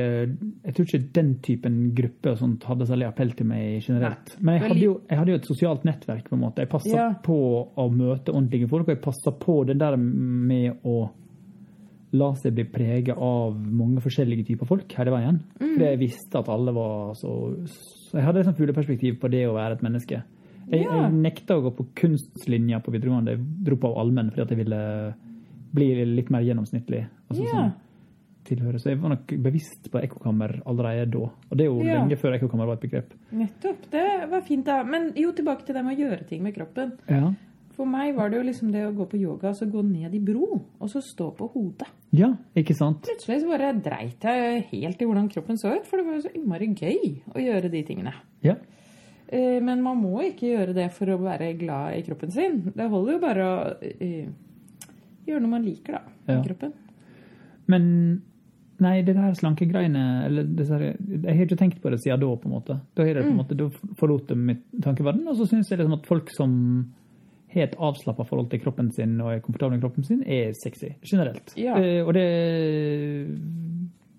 Jeg 0.65 0.75
tror 0.75 0.87
ikke 0.87 1.13
den 1.13 1.35
typen 1.45 1.75
gruppe 1.95 2.31
og 2.33 2.39
sånt 2.41 2.65
hadde 2.65 2.87
særlig 2.89 3.07
appell 3.07 3.33
til 3.37 3.47
meg 3.47 3.83
generelt. 3.85 4.37
Men 4.41 4.55
jeg 4.57 4.63
hadde, 4.69 4.81
jo, 4.81 4.95
jeg 5.11 5.19
hadde 5.19 5.31
jo 5.35 5.37
et 5.43 5.47
sosialt 5.51 5.85
nettverk, 5.85 6.25
på 6.31 6.35
en 6.39 6.41
måte. 6.41 6.65
Jeg 6.65 6.69
passa 6.73 6.95
Ja. 6.97 7.11
på 7.23 7.37
å 7.77 7.87
møte 7.93 8.33
ordentlige 8.33 8.69
folk, 8.69 8.89
og 8.89 8.95
jeg 8.97 9.03
passa 9.05 9.31
på 9.33 9.65
det 9.67 9.79
der 9.79 9.97
med 9.97 10.79
å 10.85 11.11
la 12.17 12.31
seg 12.39 12.55
bli 12.55 12.65
preget 12.65 13.19
av 13.19 13.57
mange 13.61 14.01
forskjellige 14.01 14.47
typer 14.47 14.67
folk 14.67 14.93
hele 14.97 15.11
veien. 15.13 15.41
Mm. 15.61 15.75
Fordi 15.75 15.85
jeg 15.91 15.99
visste 16.01 16.39
at 16.39 16.49
alle 16.49 16.73
var 16.73 17.15
så 17.15 17.33
Så 17.67 18.13
jeg 18.17 18.25
hadde 18.25 18.39
et 18.41 18.47
sånt 18.47 18.57
fugleperspektiv 18.57 19.19
på 19.21 19.29
det 19.31 19.45
å 19.49 19.55
være 19.55 19.73
et 19.77 19.83
menneske. 19.83 20.23
Jeg, 20.71 20.83
Ja. 20.85 21.03
jeg 21.03 21.13
nekta 21.13 21.57
å 21.59 21.63
gå 21.63 21.77
på 21.77 21.87
kunstlinja 21.95 22.81
på 22.83 22.91
videregående. 22.95 23.37
Jeg 23.37 23.41
dro 23.65 23.77
på 23.77 23.97
allmenn 23.99 24.31
fordi 24.31 24.49
jeg 24.49 24.59
ville 24.65 25.15
bli 25.75 26.05
litt 26.07 26.31
mer 26.31 26.41
gjennomsnittlig. 26.43 27.07
Altså, 27.31 27.43
Ja. 27.45 27.51
sånn, 27.53 27.73
tilhøre. 28.47 28.79
Så 28.81 28.91
jeg 28.93 29.01
var 29.03 29.13
nok 29.15 29.27
bevisst 29.45 29.91
på 29.93 30.01
ekkokammer 30.03 30.61
allerede 30.67 31.11
da. 31.13 31.19
Og 31.51 31.57
det 31.59 31.67
er 31.67 31.71
jo 31.71 31.83
Ja. 31.83 31.99
lenge 32.01 32.17
før 32.19 32.37
ekkokammer 32.39 32.67
var 32.67 32.75
et 32.79 32.81
begrep. 32.87 33.13
Nettopp. 33.33 33.91
Det 33.91 34.31
var 34.31 34.41
fint, 34.47 34.65
da. 34.67 34.83
Men 34.85 35.13
jo, 35.17 35.33
tilbake 35.33 35.67
til 35.67 35.75
det 35.75 35.85
med 35.85 35.99
å 35.99 36.01
gjøre 36.07 36.27
ting 36.29 36.43
med 36.43 36.55
kroppen. 36.55 36.93
Ja, 37.09 37.33
For 37.77 37.85
meg 37.85 38.15
var 38.17 38.31
det 38.31 38.39
jo 38.39 38.45
liksom 38.49 38.71
det 38.73 38.87
å 38.87 38.95
gå 38.97 39.05
på 39.07 39.19
yoga 39.21 39.51
og 39.51 39.55
så 39.59 39.67
gå 39.71 39.83
ned 39.85 40.15
i 40.15 40.19
bro, 40.19 40.63
og 40.81 40.89
så 40.89 41.03
stå 41.05 41.31
på 41.37 41.51
hodet. 41.53 41.87
ja 42.11 42.31
ikke 42.57 42.75
sant? 42.75 43.03
Plutselig 43.03 43.43
så 43.43 43.49
bare 43.51 43.75
dreit 43.83 44.19
jeg 44.25 44.63
helt 44.71 45.03
i 45.03 45.05
hvordan 45.05 45.29
kroppen 45.29 45.59
så 45.59 45.75
ut, 45.77 45.85
for 45.85 45.99
det 45.99 46.07
var 46.07 46.15
jo 46.15 46.23
så 46.23 46.33
innmari 46.35 46.69
gøy 46.75 47.21
å 47.35 47.39
gjøre 47.39 47.71
de 47.71 47.83
tingene. 47.83 48.15
Ja. 48.43 48.55
Eh, 49.29 49.61
Men 49.61 49.83
man 49.83 49.99
må 50.01 50.23
ikke 50.25 50.57
gjøre 50.57 50.73
det 50.75 50.91
for 50.93 51.05
å 51.07 51.19
være 51.21 51.53
glad 51.59 51.99
i 51.99 52.03
kroppen 52.03 52.31
sin. 52.33 52.73
Det 52.75 52.89
holder 52.89 53.13
jo 53.13 53.19
bare 53.19 53.45
å 53.45 53.77
eh, 53.83 54.27
gjøre 55.27 55.41
noe 55.43 55.51
man 55.51 55.65
liker, 55.65 55.93
da, 55.93 56.03
med 56.27 56.37
Ja. 56.39 56.43
kroppen. 56.45 56.73
Men 57.69 58.23
nei, 58.83 59.01
det 59.07 59.15
der 59.17 59.35
slankegreiene 59.39 60.05
eller 60.27 60.47
det 60.59 60.67
der, 60.69 60.85
Jeg 60.99 61.35
har 61.37 61.43
ikke 61.47 61.59
tenkt 61.61 61.81
på 61.83 61.91
det 61.93 62.01
siden 62.03 62.21
da, 62.23 62.29
på 62.37 62.49
en 62.49 62.55
måte. 62.57 62.79
Da, 62.95 63.05
har 63.05 63.15
jeg 63.15 63.27
på 63.27 63.33
en 63.33 63.41
måte, 63.41 63.59
da 63.59 63.95
forlot 64.01 64.29
det 64.31 64.37
mitt 64.39 64.65
tankeverden. 64.85 65.27
Og 65.31 65.39
så 65.39 65.49
syns 65.51 65.71
jeg 65.71 65.81
liksom 65.81 65.99
at 65.99 66.09
folk 66.09 66.33
som 66.35 66.57
har 67.55 67.69
et 67.69 67.79
avslappa 67.89 68.27
forhold 68.29 68.51
til 68.53 68.61
kroppen 68.65 68.91
sin 68.93 69.17
og 69.23 69.33
er 69.33 69.45
komfortable 69.45 69.77
med 69.77 69.85
kroppen 69.85 70.07
sin, 70.07 70.23
er 70.23 70.53
sexy. 70.59 70.93
Generelt. 71.07 71.55
Ja. 71.61 71.79
Eh, 71.81 72.03
og 72.05 72.13
det 72.17 72.27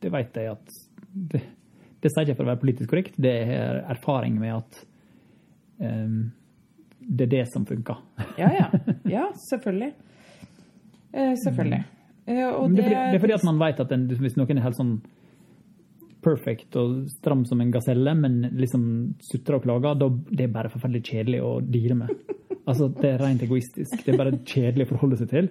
Det 0.02 0.12
vet 0.14 0.36
jeg 0.38 0.52
at 0.52 0.74
det, 1.14 1.42
det 2.02 2.12
sier 2.12 2.24
jeg 2.24 2.30
ikke 2.30 2.42
for 2.42 2.48
å 2.48 2.52
være 2.52 2.62
politisk 2.62 2.90
korrekt, 2.92 3.16
det 3.18 3.34
er 3.50 3.80
erfaring 3.90 4.38
med 4.38 4.54
at 4.60 4.82
um, 5.82 6.32
det 7.02 7.26
er 7.26 7.32
det 7.32 7.46
som 7.54 7.66
funker. 7.66 8.04
Ja, 8.38 8.52
ja. 8.54 8.68
Ja, 9.18 9.28
selvfølgelig. 9.50 9.94
Eh, 11.14 11.34
selvfølgelig. 11.44 11.84
Eh, 12.28 12.44
og 12.44 12.74
Det 12.76 12.84
er, 12.84 12.90
fordi, 12.90 12.96
det 12.96 13.16
er 13.16 13.24
fordi 13.24 13.38
at 13.38 13.48
man 13.48 13.62
vet 13.62 13.80
at 13.80 13.94
en, 13.96 14.08
hvis 14.12 14.36
noen 14.38 14.58
er 14.60 14.66
helt 14.66 14.80
sånn 14.80 14.98
perfect 16.28 16.76
og 16.80 17.06
stram 17.12 17.46
som 17.48 17.62
en 17.64 17.72
gaselle, 17.72 18.14
men 18.18 18.42
liksom 18.58 18.84
sutrer 19.24 19.60
og 19.60 19.68
klager, 19.68 20.00
da 20.02 20.10
det 20.10 20.48
er 20.48 20.56
bare 20.56 20.72
forferdelig 20.74 21.06
kjedelig 21.08 21.44
å 21.46 21.54
deale 21.64 22.02
med. 22.02 22.34
Altså, 22.68 22.90
Det 22.92 23.14
er 23.14 23.22
rent 23.24 23.44
egoistisk. 23.46 23.94
Det 24.04 24.12
er 24.12 24.20
bare 24.20 24.40
kjedelig 24.44 24.88
å 24.88 24.90
forholde 24.90 25.22
seg 25.22 25.30
til. 25.32 25.46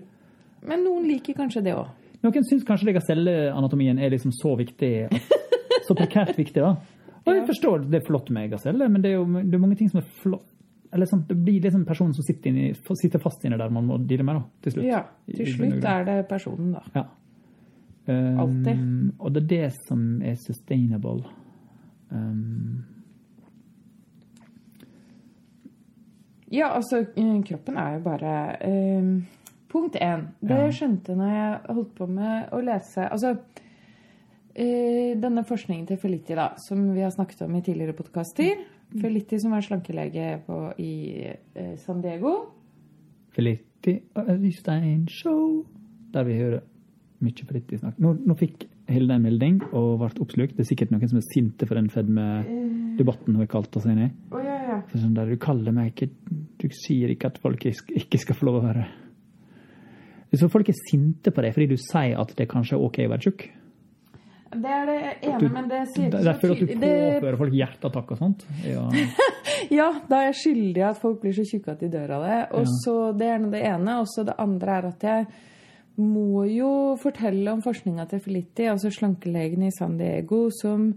Men 0.68 0.82
noen 0.84 1.06
liker 1.08 1.36
kanskje 1.38 1.62
det 1.64 1.72
òg. 1.72 1.88
Noen 2.24 2.44
syns 2.44 2.66
kanskje 2.66 2.92
gaselleanatomien 2.96 3.98
er 4.02 4.12
liksom 4.12 4.34
så 4.34 4.52
viktig, 4.58 4.90
at, 5.08 5.32
så 5.86 5.96
prekært 5.96 6.36
viktig, 6.36 6.60
da. 6.60 6.74
Og 7.26 7.32
jeg 7.32 7.46
forstår 7.48 7.86
det 7.90 8.00
er 8.02 8.06
flott 8.06 8.28
med 8.34 8.52
gaselle, 8.52 8.88
men 8.92 9.02
det 9.02 9.12
er 9.12 9.16
jo 9.16 9.24
det 9.38 9.56
er 9.56 9.62
mange 9.62 9.78
ting 9.78 9.88
som 9.90 10.02
er 10.02 10.10
flott. 10.20 10.44
Eller 10.94 11.08
sånn, 11.10 11.24
det 11.28 11.36
blir 11.38 11.60
liksom 11.64 11.84
personen 11.88 12.14
som 12.14 12.24
sitter, 12.26 12.50
inni, 12.52 12.72
sitter 13.00 13.22
fast 13.22 13.44
inni 13.44 13.58
der 13.58 13.72
man 13.74 13.88
må 13.88 13.98
deale 13.98 14.26
med, 14.26 14.40
da, 14.40 14.62
til 14.64 14.76
slutt. 14.76 14.88
Ja, 14.88 15.04
til 15.30 15.48
slutt 15.54 15.88
er 15.92 16.04
det 16.06 16.18
personen, 16.30 16.74
da. 16.76 16.84
Ja. 16.94 17.06
Um, 18.06 18.36
Alltid. 18.38 18.82
Og 19.18 19.32
det 19.34 19.42
er 19.42 19.48
det 19.50 19.70
som 19.88 20.04
er 20.22 20.36
sustainable. 20.38 21.24
Um, 22.10 22.84
Ja, 26.48 26.68
altså, 26.76 27.00
eh, 27.16 27.42
kroppen 27.42 27.76
er 27.76 27.96
jo 27.96 28.00
bare 28.04 28.32
um, 28.68 29.26
Punkt 29.68 29.96
én. 29.98 30.28
Det 30.40 30.54
jeg 30.54 30.74
skjønte 30.78 31.16
når 31.18 31.32
jeg 31.32 31.74
holdt 31.74 31.94
på 31.98 32.06
med 32.06 32.52
å 32.54 32.60
lese 32.62 33.08
Altså, 33.10 33.32
uh, 33.34 35.10
denne 35.18 35.42
forskningen 35.48 35.88
til 35.90 35.98
Felitti, 35.98 36.36
da, 36.38 36.52
som 36.62 36.84
vi 36.94 37.02
har 37.02 37.10
snakket 37.10 37.42
om 37.48 37.58
i 37.58 37.64
tidligere 37.66 37.96
podkaster 37.98 38.62
Felitti 38.94 39.38
som 39.42 39.54
er 39.56 39.64
slankelege 39.66 40.28
på, 40.46 40.60
i 40.78 40.92
eh, 41.26 41.74
San 41.82 42.00
Diego. 42.04 42.36
Felitti 43.34 43.98
og 44.16 44.30
Øystein 44.36 45.04
Show, 45.10 45.64
der 46.14 46.24
vi 46.28 46.38
hører 46.38 46.64
mye 47.24 47.46
Felitti 47.48 47.78
snakke. 47.80 48.02
Nå, 48.02 48.14
nå 48.26 48.36
fikk 48.38 48.68
Hilde 48.86 49.16
en 49.18 49.24
melding 49.24 49.56
og 49.74 49.96
ble 49.98 50.10
oppslukt. 50.22 50.54
Det 50.54 50.62
er 50.62 50.68
sikkert 50.68 50.92
noen 50.94 51.10
som 51.10 51.18
er 51.18 51.26
sinte 51.26 51.66
for 51.66 51.78
den 51.78 51.88
fedmedebatten 51.90 53.34
hun 53.34 53.42
har 53.42 53.50
kalt 53.50 53.74
oss 53.78 53.88
inn 53.90 54.04
i. 54.04 54.10
Å 54.30 54.42
ja, 54.44 54.58
ja. 54.68 54.76
For 54.86 55.02
sånn 55.02 55.16
der, 55.16 55.32
du 55.32 55.40
kaller 55.42 55.74
meg 55.74 55.92
ikke 55.92 56.10
Du 56.60 56.68
sier 56.74 57.10
ikke 57.12 57.30
at 57.32 57.40
folk 57.42 57.66
ikke 57.66 58.20
skal 58.20 58.38
få 58.38 58.48
lov 58.48 58.60
å 58.60 58.64
være 58.66 58.86
Så 60.36 60.50
folk 60.52 60.68
er 60.70 60.78
sinte 60.78 61.32
på 61.32 61.44
deg 61.44 61.54
fordi 61.56 61.68
du 61.74 61.80
sier 61.80 62.18
at 62.20 62.34
det 62.38 62.48
kanskje 62.50 62.76
er 62.76 62.84
OK 62.84 63.00
å 63.04 63.12
være 63.12 63.26
tjukk? 63.26 63.46
Det 64.50 64.70
er 64.70 64.86
det 64.86 64.98
ene, 65.26 65.38
Du- 65.40 65.48
men 65.52 65.68
det 65.68 65.80
sier 65.94 66.06
ikke 66.06 66.18
er 66.20 66.24
Derfor 66.32 66.52
at 66.52 66.58
du 66.60 66.66
påfører 66.66 67.20
det- 67.30 67.38
folk 67.38 67.52
hjerteattakk 67.52 68.10
og 68.12 68.18
sånt? 68.18 68.44
Ja. 68.64 68.88
Ja, 69.70 69.86
da 70.08 70.16
er 70.20 70.32
jeg 70.32 70.34
skyldig 70.42 70.82
at 70.90 70.98
folk 71.00 71.20
blir 71.22 71.32
så 71.32 71.42
tjukke 71.48 71.72
at 71.72 71.80
de 71.80 71.88
dør 71.88 72.10
av 72.18 72.22
det. 72.22 72.40
Og 72.52 72.60
Ja. 72.66 72.72
så, 72.84 73.16
Det 73.16 73.26
er 73.26 73.38
det 73.50 73.62
ene. 73.64 73.98
Og 74.00 74.06
så 74.06 74.24
det 74.24 74.34
andre 74.38 74.68
er 74.78 74.86
at 74.86 75.00
jeg 75.02 75.26
må 75.98 76.44
jo 76.54 76.96
fortelle 77.00 77.48
om 77.52 77.62
forskninga 77.62 78.06
til 78.08 78.20
Felitti, 78.20 78.64
altså 78.68 78.90
slankelegen 78.92 79.62
i 79.64 79.70
San 79.78 79.96
Diego, 79.96 80.50
som 80.50 80.92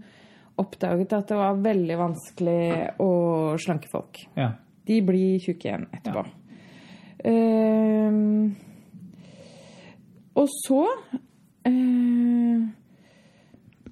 oppdaget 0.58 1.12
at 1.12 1.26
det 1.28 1.36
var 1.36 1.54
veldig 1.56 1.96
vanskelig 1.96 2.90
å 3.00 3.56
slanke 3.58 3.88
folk. 3.90 4.18
ja. 4.36 4.52
De 4.86 5.00
blir 5.02 5.38
tjukke 5.38 5.64
igjen 5.70 5.86
etterpå. 5.94 6.26
Ehm, 7.24 8.54
og 10.36 10.48
så 10.66 10.86
eh, 11.64 12.66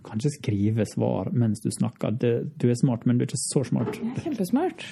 Kan 0.09 0.23
ikke 0.23 0.31
skrive 0.39 0.85
svar 0.89 1.29
mens 1.37 1.61
du 1.61 1.69
snakker. 1.75 2.15
Du 2.17 2.65
er 2.71 2.79
smart, 2.81 3.05
men 3.07 3.19
du 3.19 3.25
er 3.27 3.29
ikke 3.29 3.41
så 3.43 3.61
smart. 3.69 3.99
Jeg 3.99 4.09
er 4.17 4.23
Kjempesmart. 4.25 4.87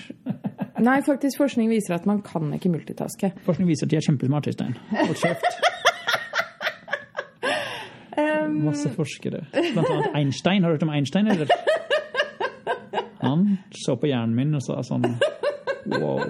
Nei, 0.85 0.99
faktisk 1.07 1.41
forskning 1.41 1.71
viser 1.73 1.97
at 1.97 2.05
man 2.09 2.21
kan 2.27 2.51
ikke 2.53 2.69
multitaske. 2.75 3.33
Forskning 3.47 3.71
viser 3.71 3.89
at 3.89 3.95
de 3.95 3.97
er 3.97 4.05
kjempesmarte, 4.05 4.53
Stein. 4.53 4.77
Hold 4.93 5.17
kjeft. 5.23 5.57
Masse 8.67 8.89
forskere. 8.95 9.41
Blant 9.53 9.89
annet 9.91 10.15
Einstein. 10.15 10.63
Har 10.63 10.71
du 10.71 10.77
hørt 10.77 10.83
om 10.87 10.93
Einstein, 10.93 11.27
eller? 11.33 11.49
Han 13.21 13.59
så 13.75 13.97
på 13.97 14.07
hjernen 14.11 14.37
min 14.37 14.55
og 14.55 14.63
sa 14.65 14.83
sånn 14.87 15.05
Wow. 15.87 16.21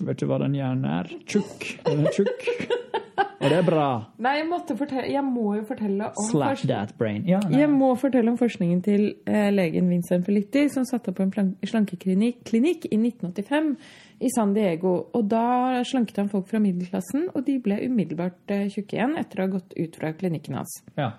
Vet 0.00 0.20
du 0.22 0.26
hva 0.30 0.38
den 0.40 0.54
hjernen 0.56 0.86
er? 0.88 1.10
Tjukk. 1.28 1.66
Den 1.84 2.06
er 2.06 2.14
tjukk. 2.16 2.69
Og 3.40 3.48
det 3.48 3.56
er 3.56 3.64
bra. 3.64 3.86
Nei, 4.20 4.34
jeg, 4.36 4.76
fortelle, 4.76 5.06
jeg 5.08 5.22
må 5.24 5.54
jo 5.56 5.62
fortelle 5.64 6.10
om 6.12 6.26
Slap 6.28 6.60
that 6.68 6.92
brain. 6.98 7.22
Ja. 7.28 7.40
Jeg 7.48 7.70
må 7.72 7.94
fortelle 7.96 8.28
om 8.28 8.36
forskningen 8.36 8.82
til 8.84 9.06
eh, 9.24 9.48
legen 9.54 9.88
Vincent 9.88 10.26
Felitti, 10.28 10.66
som 10.72 10.84
satte 10.88 11.14
opp 11.14 11.22
en 11.24 11.54
slankeklinikk 11.64 12.50
i 12.52 13.00
1985 13.00 13.72
i 14.20 14.32
San 14.34 14.52
Diego. 14.52 14.92
Og 15.16 15.24
da 15.32 15.80
slanket 15.88 16.20
han 16.20 16.28
folk 16.32 16.50
fra 16.50 16.60
middelklassen, 16.60 17.30
og 17.32 17.46
de 17.48 17.56
ble 17.64 17.80
umiddelbart 17.86 18.52
eh, 18.52 18.68
tjukke 18.74 18.98
igjen 18.98 19.16
etter 19.20 19.40
å 19.40 19.48
ha 19.48 19.54
gått 19.56 19.72
ut 19.78 20.00
fra 20.02 20.12
klinikken 20.20 20.60
hans. 20.60 20.82
ja. 21.00 21.14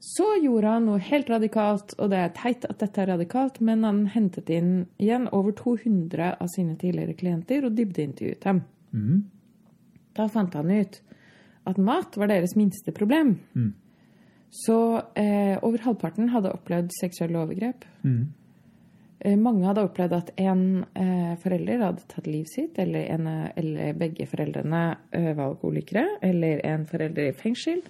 Så 0.00 0.24
gjorde 0.40 0.70
han 0.72 0.86
noe 0.88 1.00
helt 1.04 1.28
radikalt, 1.28 1.92
og 2.00 2.08
det 2.08 2.22
er 2.24 2.30
teit 2.32 2.62
at 2.64 2.80
dette 2.80 3.02
er 3.02 3.10
radikalt, 3.12 3.58
men 3.60 3.82
han 3.84 4.06
hentet 4.08 4.48
inn 4.48 4.70
igjen 4.96 5.26
over 5.28 5.52
200 5.52 6.38
av 6.40 6.48
sine 6.48 6.78
tidligere 6.80 7.12
klienter 7.18 7.66
og 7.68 7.76
dybdeintervjuet 7.76 8.40
dem. 8.46 8.62
Mm. 8.96 9.18
Da 10.16 10.24
fant 10.32 10.56
han 10.56 10.72
ut 10.72 11.02
at 11.68 11.78
mat 11.78 12.16
var 12.16 12.30
deres 12.30 12.56
minste 12.56 12.92
problem. 12.96 13.38
Mm. 13.54 13.72
Så 14.50 14.76
eh, 15.14 15.56
over 15.62 15.82
halvparten 15.84 16.30
hadde 16.32 16.52
opplevd 16.54 16.94
seksuelle 16.96 17.38
overgrep. 17.38 17.84
Mm. 18.02 18.22
Eh, 19.20 19.36
mange 19.38 19.66
hadde 19.68 19.84
opplevd 19.86 20.16
at 20.16 20.30
en 20.40 20.62
eh, 20.98 21.34
forelder 21.42 21.84
hadde 21.84 22.06
tatt 22.10 22.26
livet 22.26 22.50
sitt, 22.50 22.78
eller, 22.80 23.04
en, 23.14 23.28
eller 23.60 23.98
begge 24.00 24.26
foreldrene 24.30 24.84
eh, 25.14 25.30
var 25.36 25.52
alkoholikere, 25.52 26.06
eller 26.26 26.64
en 26.66 26.86
forelder 26.88 27.28
i 27.28 27.36
fengsel, 27.36 27.84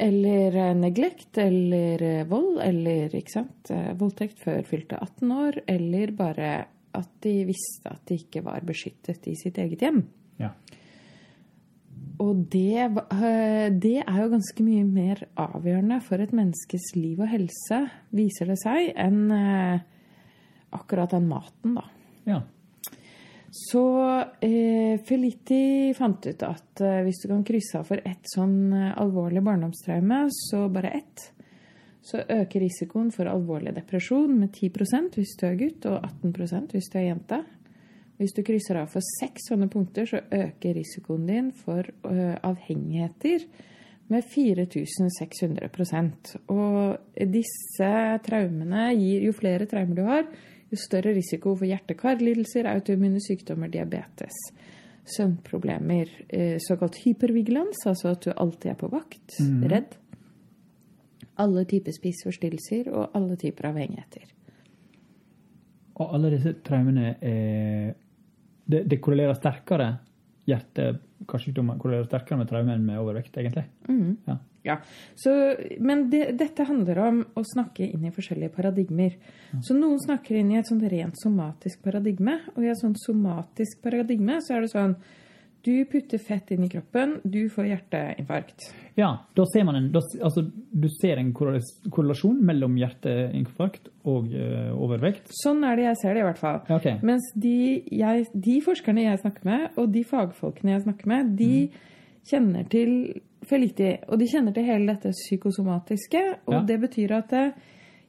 eller 0.00 0.58
eh, 0.58 0.74
neglekt, 0.76 1.32
eller 1.40 2.26
vold, 2.28 2.58
eller 2.64 3.16
ikke 3.16 3.36
sant, 3.38 3.72
voldtekt 4.00 4.42
før 4.44 4.60
fylte 4.68 5.00
18 5.00 5.32
år, 5.38 5.62
eller 5.78 6.12
bare 6.18 6.52
at 6.98 7.10
de 7.22 7.36
visste 7.46 7.88
at 7.88 8.02
de 8.10 8.18
ikke 8.18 8.42
var 8.44 8.66
beskyttet 8.66 9.30
i 9.30 9.38
sitt 9.38 9.60
eget 9.62 9.86
hjem. 9.86 10.04
ja. 10.42 10.52
Og 12.20 12.44
det, 12.52 12.90
øh, 12.90 13.66
det 13.80 13.96
er 14.02 14.16
jo 14.20 14.30
ganske 14.34 14.64
mye 14.64 14.84
mer 14.84 15.24
avgjørende 15.40 16.00
for 16.04 16.20
et 16.20 16.34
menneskes 16.36 16.92
liv 16.96 17.20
og 17.20 17.30
helse, 17.32 17.82
viser 18.12 18.52
det 18.52 18.58
seg, 18.60 18.92
enn 19.00 19.30
øh, 19.32 19.82
akkurat 20.76 21.16
den 21.16 21.28
maten, 21.30 21.78
da. 21.78 21.86
ja. 22.28 22.40
Så 23.50 23.82
eh, 24.40 25.00
Felitti 25.02 25.90
fant 25.98 26.26
ut 26.26 26.42
at 26.46 26.82
eh, 26.86 27.00
hvis 27.02 27.18
du 27.24 27.32
kan 27.32 27.42
krysse 27.46 27.80
av 27.80 27.88
for 27.88 28.02
ett 28.06 28.30
sånn 28.30 28.70
eh, 28.70 28.92
alvorlig 28.94 29.42
barndomstraume, 29.42 30.20
så 30.30 30.68
bare 30.70 30.92
ett, 31.00 31.24
så 32.06 32.22
øker 32.22 32.62
risikoen 32.62 33.10
for 33.14 33.26
alvorlig 33.26 33.74
depresjon 33.74 34.36
med 34.38 34.54
10% 34.54 35.18
hvis 35.18 35.34
du 35.40 35.48
er 35.48 35.58
gutt, 35.58 35.88
og 35.90 35.98
18% 35.98 36.76
hvis 36.76 36.92
du 36.92 37.00
er 37.00 37.08
jente. 37.08 37.40
Hvis 38.20 38.34
du 38.36 38.42
krysser 38.44 38.76
av 38.76 38.90
for 38.92 39.00
seks 39.00 39.46
sånne 39.48 39.70
punkter, 39.72 40.04
så 40.04 40.18
øker 40.20 40.74
risikoen 40.76 41.22
din 41.24 41.46
for 41.56 41.86
eh, 41.88 42.34
avhengigheter 42.44 43.46
med 44.12 44.26
4600 44.28 45.70
Og 46.52 46.98
disse 47.32 47.92
traumene 48.26 48.90
gir 48.98 49.24
Jo 49.24 49.32
flere 49.32 49.68
traumer 49.70 49.96
du 49.96 50.02
har, 50.04 50.26
jo 50.70 50.76
større 50.76 51.14
risiko 51.16 51.54
for 51.56 51.64
hjerte-karlidelser, 51.64 52.68
autoimmune 52.68 53.22
sykdommer, 53.24 53.72
diabetes, 53.72 54.36
søvnproblemer, 55.16 56.12
eh, 56.28 56.58
såkalt 56.60 57.00
hypervigilans, 57.00 57.86
altså 57.86 58.12
at 58.12 58.20
du 58.24 58.34
alltid 58.36 58.70
er 58.74 58.78
på 58.84 58.92
vakt, 58.92 59.40
redd. 59.72 59.96
Alle 61.40 61.64
typer 61.64 61.96
spiseforstyrrelser 61.96 62.92
og 62.92 63.16
alle 63.16 63.40
typer 63.40 63.72
avhengigheter. 63.72 64.28
Og 66.00 66.14
alle 66.14 66.36
disse 66.36 66.52
traumene 66.64 67.16
er 67.24 67.94
Det, 68.70 68.84
det 68.90 69.00
korrelerer 69.02 69.36
sterkere 69.38 69.90
Hjerte-karsykdommer 70.50 71.78
korrelerer 71.78 72.08
sterkere 72.08 72.40
med 72.40 72.48
traume 72.50 72.74
enn 72.74 72.86
med 72.86 73.00
overvekt, 73.00 73.36
egentlig. 73.38 73.66
Ja. 74.26 74.38
Ja, 74.62 74.76
så, 75.16 75.56
Men 75.80 76.10
det, 76.12 76.34
dette 76.36 76.66
handler 76.68 76.98
om 77.06 77.20
å 77.38 77.44
snakke 77.54 77.86
inn 77.86 78.04
i 78.04 78.12
forskjellige 78.12 78.52
paradigmer. 78.52 79.14
Så 79.64 79.76
noen 79.76 80.00
snakker 80.02 80.36
inn 80.36 80.50
i 80.52 80.58
et 80.60 80.68
sånt 80.68 80.84
rent 80.92 81.16
somatisk 81.20 81.80
paradigme. 81.84 82.36
Og 82.56 82.66
i 82.66 82.68
et 82.72 82.80
sånt 82.80 83.00
somatisk 83.00 83.80
paradigme 83.84 84.36
så 84.44 84.58
er 84.58 84.66
det 84.66 84.72
sånn 84.74 84.98
Du 85.64 85.84
putter 85.84 86.18
fett 86.18 86.50
inn 86.54 86.64
i 86.64 86.68
kroppen, 86.72 87.18
du 87.22 87.48
får 87.52 87.66
hjerteinfarkt. 87.68 88.70
Ja, 88.96 89.10
da 89.36 89.44
ser 89.52 89.64
man 89.68 89.76
en, 89.76 89.88
da, 89.92 90.00
altså, 90.24 90.46
du 90.48 90.86
ser 91.00 91.20
en 91.20 91.32
korrelasjon 91.36 92.38
mellom 92.48 92.78
hjerteinfarkt 92.80 93.90
og 94.08 94.32
uh, 94.32 94.70
overvekt. 94.80 95.28
Sånn 95.42 95.60
er 95.68 95.76
det 95.76 95.84
jeg 95.90 95.98
ser 96.00 96.16
det, 96.16 96.22
i 96.24 96.28
hvert 96.30 96.40
fall. 96.40 96.60
Okay. 96.78 96.96
Mens 97.04 97.28
de, 97.36 97.56
jeg, 97.92 98.26
de 98.32 98.56
forskerne 98.64 99.04
jeg 99.04 99.20
snakker 99.20 99.48
med, 99.50 99.66
og 99.76 99.90
de 99.92 100.04
fagfolkene 100.08 100.76
jeg 100.78 100.86
snakker 100.86 101.12
med, 101.12 101.34
de 101.36 101.52
kjenner 102.30 102.64
til 102.72 102.94
Felitti, 103.48 103.94
og 104.08 104.20
de 104.20 104.28
kjenner 104.28 104.56
til 104.56 104.66
hele 104.68 104.94
dette 104.94 105.12
psykosomatiske. 105.16 106.24
Og 106.46 106.56
Ja. 106.58 106.64
det 106.68 106.80
betyr 106.82 107.14
at 107.16 107.32
eh, 107.36 107.52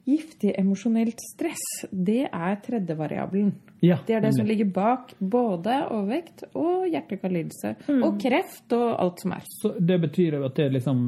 giftig 0.04 0.54
emosjonelt 0.58 1.20
stress, 1.22 1.62
det 1.90 2.24
er 2.26 2.56
tredje 2.64 2.96
variabelen. 2.98 3.52
Ja, 3.82 3.98
Det 4.06 4.14
er 4.16 4.20
det 4.20 4.34
som 4.34 4.46
ligger 4.46 4.68
bak 4.74 5.14
både 5.18 5.76
overvekt 5.90 6.44
og 6.54 6.86
hjertekarlidelse 6.90 7.74
mm. 7.88 8.02
Og 8.06 8.20
kreft 8.22 8.72
og 8.76 9.00
alt 9.02 9.22
som 9.22 9.32
er. 9.34 9.46
Så 9.62 9.72
det 9.78 10.00
betyr 10.02 10.38
at 10.42 10.54
det 10.58 10.68
liksom 10.72 11.00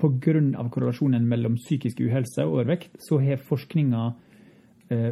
av 0.00 0.70
korrelasjonen 0.70 1.26
mellom 1.28 1.56
psykisk 1.58 2.00
uhelse 2.00 2.44
og 2.46 2.54
overvekt, 2.60 2.94
så 3.02 3.18
har 3.20 3.42
forskninga 3.42 4.04
eh, 4.90 5.10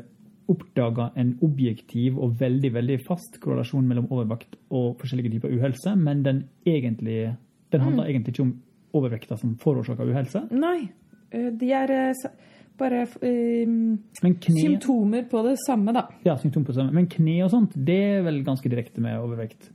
oppdaga 0.49 1.11
en 1.16 1.35
objektiv 1.45 2.18
og 2.18 2.38
veldig 2.40 2.71
veldig 2.73 2.99
fast 3.04 3.37
korrelasjon 3.42 3.87
mellom 3.88 4.07
overvekt 4.11 4.57
og 4.71 4.97
forskjellige 5.00 5.37
typer 5.37 5.52
uhelse, 5.59 5.95
men 5.97 6.23
den 6.23 6.45
egentlig, 6.66 7.35
Den 7.71 7.80
handler 7.80 8.04
egentlig 8.09 8.33
ikke 8.33 8.42
om 8.42 8.54
overvekta 8.97 9.37
som 9.37 9.57
forårsaker 9.61 10.09
uhelse. 10.09 10.47
Nei. 10.50 10.88
eh, 11.30 11.50
De 11.52 11.73
er 11.73 11.90
eh, 11.90 12.30
bare 12.78 13.02
eh, 13.04 13.66
kne, 13.66 14.38
symptomer 14.44 15.26
på 15.30 15.42
det 15.47 15.56
samme, 15.64 15.94
da. 15.97 16.06
ja, 16.26 16.38
symptomer 16.40 16.68
på 16.68 16.75
det 16.75 16.80
samme. 16.80 16.94
Men 16.97 17.11
kne 17.11 17.37
og 17.47 17.52
sånt, 17.52 17.76
det 17.88 17.99
er 18.18 18.25
vel 18.26 18.40
ganske 18.47 18.70
direkte 18.73 19.04
med 19.04 19.18
overvekt. 19.20 19.70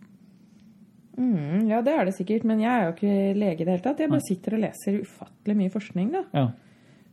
Mm, 1.18 1.70
ja, 1.70 1.84
det 1.86 1.94
er 1.94 2.08
det 2.08 2.16
sikkert, 2.18 2.46
men 2.50 2.64
jeg 2.64 2.74
er 2.74 2.88
jo 2.88 2.94
ikke 2.96 3.16
lege 3.38 3.62
i 3.62 3.66
det 3.66 3.76
hele 3.76 3.86
tatt. 3.86 4.02
Jeg 4.02 4.12
bare 4.14 4.28
sitter 4.28 4.58
og 4.58 4.64
leser 4.64 5.02
ufattelig 5.04 5.58
mye 5.60 5.74
forskning, 5.74 6.14
da. 6.16 6.24
Ja. 6.34 6.48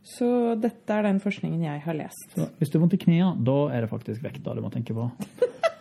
Så 0.01 0.27
dette 0.57 0.95
er 0.95 1.05
den 1.05 1.19
forskningen 1.21 1.61
jeg 1.67 1.83
har 1.83 1.97
lest. 1.97 2.31
Så 2.33 2.47
hvis 2.57 2.71
du 2.71 2.79
har 2.79 2.87
vondt 2.87 2.97
i 2.97 3.03
knærne, 3.03 3.35
da 3.45 3.57
er 3.69 3.85
det 3.85 3.91
faktisk 3.91 4.23
vekta 4.25 4.55
du 4.57 4.63
må 4.65 4.71
tenke 4.73 4.95
på. 4.97 5.05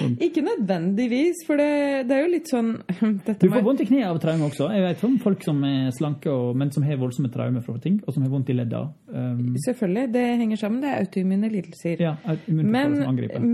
Ikke 0.26 0.42
nødvendigvis, 0.44 1.42
for 1.46 1.60
det, 1.60 1.68
det 2.08 2.16
er 2.16 2.22
jo 2.24 2.32
litt 2.32 2.50
sånn 2.50 2.70
Du 3.42 3.48
får 3.52 3.64
vondt 3.64 3.82
i 3.84 3.88
kneet 3.88 4.08
av 4.08 4.20
traume 4.22 4.48
også. 4.48 4.68
Jeg 4.74 4.84
vet 4.86 5.04
om 5.08 5.16
folk 5.22 5.46
som 5.46 5.62
er 5.68 5.90
slanke, 5.96 6.30
og, 6.32 6.56
men 6.58 6.72
som 6.74 6.86
har 6.86 7.00
voldsomme 7.00 7.32
traumer 7.32 7.64
fra 7.64 7.78
ting, 7.82 7.98
og 8.06 8.14
som 8.14 8.26
har 8.26 8.32
vondt 8.32 8.52
i 8.52 8.56
ledda. 8.56 8.84
Um, 9.12 9.56
Selvfølgelig, 9.66 10.12
det 10.14 10.26
henger 10.42 10.62
sammen. 10.62 10.82
Det 10.84 10.92
er 10.92 11.02
autoimmune 11.02 11.50
lidelser. 11.52 12.02
ja, 12.02 12.14
Men, 12.46 12.96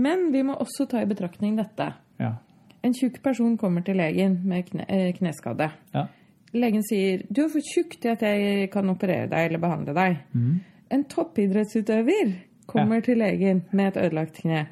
men 0.01 0.29
vi 0.33 0.43
må 0.45 0.57
også 0.59 0.87
ta 0.89 1.03
i 1.03 1.09
betraktning 1.09 1.57
dette. 1.59 1.91
Ja. 2.19 2.35
En 2.81 2.95
tjukk 2.95 3.19
person 3.23 3.57
kommer 3.59 3.83
til 3.83 3.99
legen 3.99 4.39
med 4.47 4.69
kne, 4.69 4.85
eh, 4.87 5.11
kneskade. 5.17 5.69
Ja. 5.93 6.07
Legen 6.53 6.83
sier 6.83 7.23
'du 7.29 7.43
er 7.43 7.49
for 7.53 7.61
tjukk 7.61 7.99
til 8.01 8.09
at 8.15 8.21
jeg 8.21 8.69
kan 8.71 8.89
operere 8.89 9.27
deg 9.29 9.49
eller 9.49 9.59
behandle 9.59 9.93
deg'. 9.93 10.17
Mm. 10.33 10.59
En 10.91 11.03
toppidrettsutøver 11.03 12.33
kommer 12.65 13.01
til 13.01 13.17
legen 13.17 13.63
med 13.71 13.87
et 13.87 14.05
ødelagt 14.05 14.41
kne, 14.41 14.67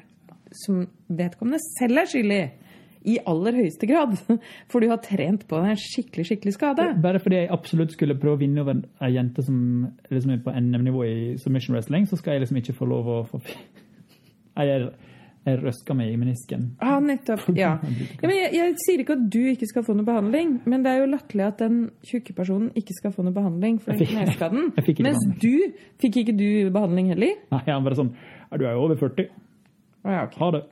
som 0.56 0.82
vedkommende 1.08 1.60
selv 1.78 2.02
er 2.02 2.10
skyldig 2.10 2.42
i. 3.08 3.16
Aller 3.28 3.58
høyeste 3.62 3.88
grad. 3.88 4.14
For 4.70 4.82
du 4.82 4.90
har 4.92 5.02
trent 5.04 5.46
på 5.48 5.60
deg 5.62 5.74
en 5.74 5.82
skikkelig, 5.82 6.28
skikkelig 6.30 6.54
skade. 6.58 6.88
Bare 7.02 7.22
fordi 7.22 7.42
jeg 7.42 7.52
absolutt 7.54 7.94
skulle 7.96 8.18
prøve 8.20 8.38
å 8.38 8.42
vinne 8.42 8.64
over 8.64 8.82
ei 9.04 9.12
jente 9.16 9.44
som 9.46 9.58
liksom 10.12 10.34
er 10.34 10.44
på 10.44 10.54
NM-nivå 10.54 11.04
i 11.06 11.18
submission 11.42 11.76
wrestling, 11.76 12.08
så 12.08 12.18
skal 12.20 12.36
jeg 12.36 12.46
liksom 12.46 12.62
ikke 12.62 12.78
få 12.78 12.88
lov 12.90 13.12
å 13.12 13.20
få 13.28 13.42
Jeg, 14.58 14.88
jeg 15.46 15.58
røska 15.62 15.94
meg 15.94 16.10
i 16.10 16.16
menisken. 16.18 16.64
Ja, 16.82 16.96
nettopp. 16.98 17.44
Ja. 17.54 17.76
ja 17.78 18.26
men 18.26 18.34
jeg, 18.34 18.48
jeg 18.56 18.72
sier 18.82 19.02
ikke 19.04 19.14
at 19.14 19.28
du 19.30 19.38
ikke 19.52 19.68
skal 19.70 19.84
få 19.86 19.94
noe 19.94 20.08
behandling, 20.08 20.56
men 20.66 20.82
det 20.82 20.90
er 20.90 21.04
jo 21.04 21.12
latterlig 21.12 21.44
at 21.46 21.62
den 21.62 21.76
tjukke 22.08 22.34
personen 22.34 22.72
ikke 22.74 22.96
skal 22.96 23.14
få 23.14 23.22
noe 23.22 23.36
behandling 23.36 23.78
for 23.84 23.94
den 23.94 24.10
kneskaden. 24.10 24.72
Mens 24.74 24.98
behandling. 24.98 25.36
du 25.38 26.02
fikk 26.02 26.24
ikke 26.24 26.34
du 26.34 26.48
behandling 26.74 27.12
heller. 27.14 27.38
Nei, 27.54 27.62
han 27.70 27.86
bare 27.86 28.00
sånn 28.00 28.10
Du 28.58 28.64
er 28.64 28.74
jo 28.74 28.88
over 28.88 28.98
40. 28.98 29.30
Ja, 30.04 30.24
okay. 30.24 30.38
Ha 30.38 30.50
det. 30.54 30.64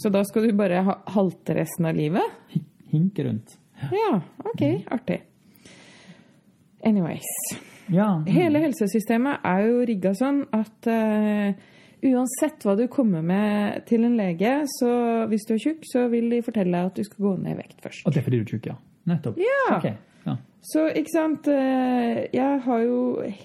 Så 0.00 0.08
da 0.12 0.22
skal 0.24 0.48
du 0.48 0.52
bare 0.56 0.82
ha, 0.86 0.94
halte 1.14 1.54
resten 1.58 1.86
av 1.90 1.96
livet? 1.96 2.22
Hi- 2.54 2.64
Hinke 2.90 3.24
rundt. 3.26 3.58
Ja, 3.92 4.20
ok. 4.44 4.62
Artig. 4.92 5.20
Anyways. 6.84 7.28
Ja. 7.90 8.08
Hele 8.26 8.62
helsesystemet 8.62 9.44
er 9.46 9.66
jo 9.66 9.80
rigga 9.88 10.12
sånn 10.16 10.42
at 10.54 10.88
uh, 10.88 11.50
uansett 12.06 12.64
hva 12.64 12.76
du 12.78 12.86
kommer 12.92 13.24
med 13.26 13.82
til 13.90 14.06
en 14.06 14.14
lege, 14.18 14.52
så 14.78 14.90
hvis 15.30 15.44
du 15.48 15.54
er 15.56 15.62
tjukk, 15.64 15.82
så 15.90 16.06
vil 16.12 16.30
de 16.32 16.38
fortelle 16.46 16.72
deg 16.76 16.92
at 16.92 17.00
du 17.00 17.04
skal 17.08 17.26
gå 17.26 17.32
ned 17.42 17.56
i 17.56 17.58
vekt 17.60 17.82
først. 17.84 18.06
Og 18.06 18.14
det 18.14 18.22
er 18.22 18.26
fordi 18.28 18.40
du 18.40 18.46
er 18.46 18.52
tjukk, 18.54 18.70
ja. 18.72 18.78
Nettopp. 19.10 19.40
Ja. 19.42 19.64
Okay. 19.78 19.96
ja. 20.26 20.36
Så 20.70 20.82
ikke 20.92 21.08
sant 21.14 21.46
eh, 21.48 22.18
Jeg 22.36 22.58
har 22.66 22.82
jo 22.84 22.96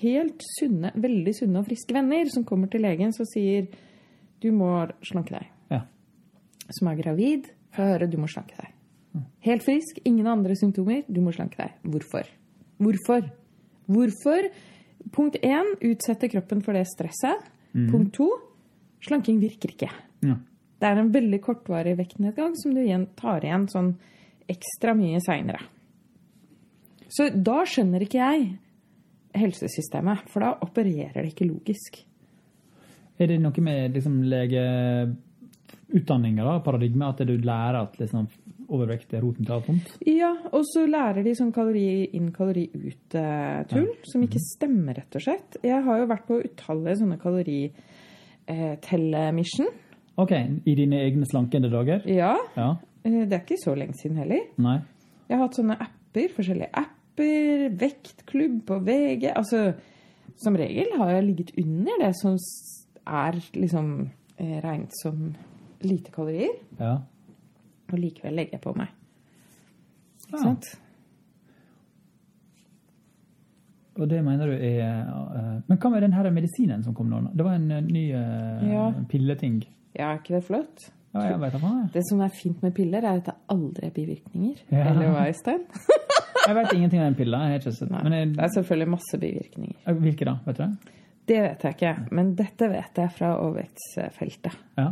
helt 0.01 0.43
sunne, 0.57 0.91
veldig 0.99 1.33
sunne 1.37 1.61
og 1.61 1.67
friske 1.69 1.95
venner 1.95 2.27
som 2.31 2.43
kommer 2.47 2.67
til 2.71 2.83
legen 2.83 3.13
som 3.15 3.27
sier 3.29 3.69
du 4.41 4.51
må 4.51 4.71
slanke 5.05 5.37
deg. 5.37 5.51
ja. 5.71 5.81
Som 6.73 6.87
er 6.89 6.95
gravid, 6.97 7.49
får 7.75 7.83
høre 7.91 8.07
du 8.09 8.17
må 8.17 8.27
slanke 8.31 8.55
deg. 8.57 8.71
Helt 9.45 9.63
frisk, 9.63 9.99
ingen 10.03 10.27
andre 10.27 10.55
symptomer, 10.59 11.03
du 11.07 11.21
må 11.21 11.31
slanke 11.31 11.55
deg. 11.61 11.75
Hvorfor? 11.87 12.27
Hvorfor? 12.81 13.29
Hvorfor? 13.87 14.49
Punkt 15.13 15.37
én 15.45 15.69
utsette 15.85 16.27
kroppen 16.33 16.63
for 16.65 16.73
det 16.73 16.87
stresset. 16.89 17.45
Punkt 17.91 18.13
to 18.17 18.27
slanking 19.05 19.39
virker 19.43 19.71
ikke. 19.75 19.91
ja. 20.25 20.35
Det 20.75 20.89
er 20.89 20.99
en 20.99 21.11
veldig 21.13 21.37
kortvarig 21.41 21.93
vektnedgang 21.97 22.51
som 22.59 22.73
du 22.75 22.81
igjen 22.81 23.05
tar 23.15 23.45
igjen 23.47 23.63
sånn 23.71 23.93
ekstra 24.51 24.91
mye 24.93 25.21
seinere. 25.23 25.61
Så 27.07 27.29
da 27.31 27.61
skjønner 27.63 28.03
ikke 28.03 28.19
jeg 28.19 28.49
helsesystemet, 29.39 30.25
for 30.31 30.43
da 30.43 30.49
opererer 30.65 31.15
det 31.23 31.31
ikke 31.31 31.47
logisk. 31.47 32.01
Er 33.19 33.27
det 33.31 33.37
noe 33.39 33.61
med 33.63 33.93
liksom, 33.95 34.17
legeutdanninger, 34.27 36.43
da, 36.43 36.57
paradigmet, 36.65 37.07
at 37.13 37.21
du 37.29 37.37
lærer 37.39 37.77
at 37.85 37.93
liksom, 38.01 38.25
overvekt 38.67 39.13
er 39.15 39.21
roten 39.23 39.45
til 39.47 39.53
alt 39.55 39.67
vondt? 39.69 39.87
Ja, 40.09 40.33
og 40.51 40.63
så 40.67 40.83
lærer 40.89 41.23
de 41.23 41.31
sånn 41.37 41.53
kalori 41.55 42.09
inn, 42.17 42.31
kalori 42.35 42.65
ut-tull, 42.75 43.87
som 44.09 44.23
ikke 44.25 44.41
stemmer, 44.43 44.93
rett 44.99 45.15
og 45.15 45.21
slett. 45.23 45.55
Jeg 45.63 45.79
har 45.85 45.95
jo 46.01 46.09
vært 46.11 46.27
på 46.27 46.41
utallige 46.43 46.99
sånne 47.03 47.17
kaloritellemission. 47.23 49.67
OK, 50.17 50.31
i 50.65 50.75
dine 50.79 50.95
egne 51.05 51.25
slankende 51.27 51.69
dager? 51.71 52.01
Ja, 52.07 52.35
Ja? 52.55 52.69
eh, 53.03 53.25
det 53.27 53.33
er 53.33 53.39
ikke 53.43 53.57
så 53.63 53.75
lenge 53.75 53.93
siden 53.99 54.17
heller. 54.17 54.39
Nei? 54.57 54.77
Jeg 55.29 55.37
har 55.37 55.43
hatt 55.47 55.55
sånne 55.57 55.75
apper, 55.81 56.29
forskjellige 56.35 56.69
apper, 56.73 57.69
vektklubb 57.81 58.61
på 58.67 58.75
VG. 58.85 59.23
Altså, 59.35 59.73
som 60.39 60.55
regel 60.59 60.87
har 60.99 61.09
jeg 61.15 61.23
ligget 61.29 61.51
under 61.61 61.91
det 62.05 62.13
som 62.21 62.33
er 63.07 63.37
liksom 63.53 64.09
eh, 64.37 64.61
regnet 64.63 64.91
som 65.01 65.35
lite 65.85 66.11
kalorier, 66.11 66.55
Ja. 66.79 66.97
og 67.91 67.99
likevel 67.99 68.33
legger 68.35 68.51
jeg 68.57 68.61
på 68.61 68.75
meg. 68.77 68.87
Ikke 70.25 70.37
Ja. 70.39 70.43
sant? 70.43 70.65
Og 73.95 74.09
det 74.11 74.19
mener 74.25 74.49
du 74.51 74.55
er 74.59 75.05
uh, 75.07 75.61
Men 75.69 75.77
hva 75.79 75.89
med 75.93 76.01
den 76.03 76.11
her 76.17 76.27
medisinen 76.35 76.83
som 76.83 76.93
kom 76.97 77.07
nå? 77.09 77.21
Det 77.31 77.45
var 77.45 77.55
en 77.55 77.69
uh, 77.71 77.79
ny 77.81 78.09
uh, 78.11 78.65
Ja. 78.67 78.89
pilleting. 79.07 79.61
Ja, 79.95 80.09
er 80.11 80.19
ikke 80.19 80.35
det 80.35 80.43
flott? 80.49 80.89
Ja, 81.15 81.29
jeg 81.29 81.39
vet 81.39 81.53
da 81.55 81.59
faen. 81.61 81.85
Det 81.93 82.01
som 82.09 82.19
er 82.25 82.33
fint 82.35 82.59
med 82.65 82.73
piller, 82.75 83.05
er 83.07 83.21
at 83.21 83.29
det 83.29 83.35
aldri 83.53 83.87
er 83.87 83.93
bivirkninger. 83.95 84.57
Ja. 84.67 84.89
Eller 84.91 85.13
hva, 85.13 85.29
Øystein? 85.29 85.61
Jeg 86.45 86.55
vet 86.57 86.73
ingenting 86.75 86.99
om 86.99 87.05
den 87.07 87.15
pilla. 87.15 87.39
Men 88.03 88.13
jeg, 88.13 88.33
det 88.35 88.43
er 88.43 88.51
selvfølgelig 88.57 88.89
masse 88.91 89.17
bivirkninger. 89.21 89.93
hvilke 90.01 90.25
da? 90.27 90.33
Vet 90.45 90.57
du 90.57 90.63
det? 90.63 90.91
Det 91.25 91.39
vet 91.41 91.63
jeg 91.65 91.77
ikke, 91.77 91.95
men 92.13 92.35
dette 92.37 92.69
vet 92.69 93.01
jeg 93.01 93.13
fra 93.15 93.31
overvektsfeltet. 93.41 94.57
Ja. 94.77 94.91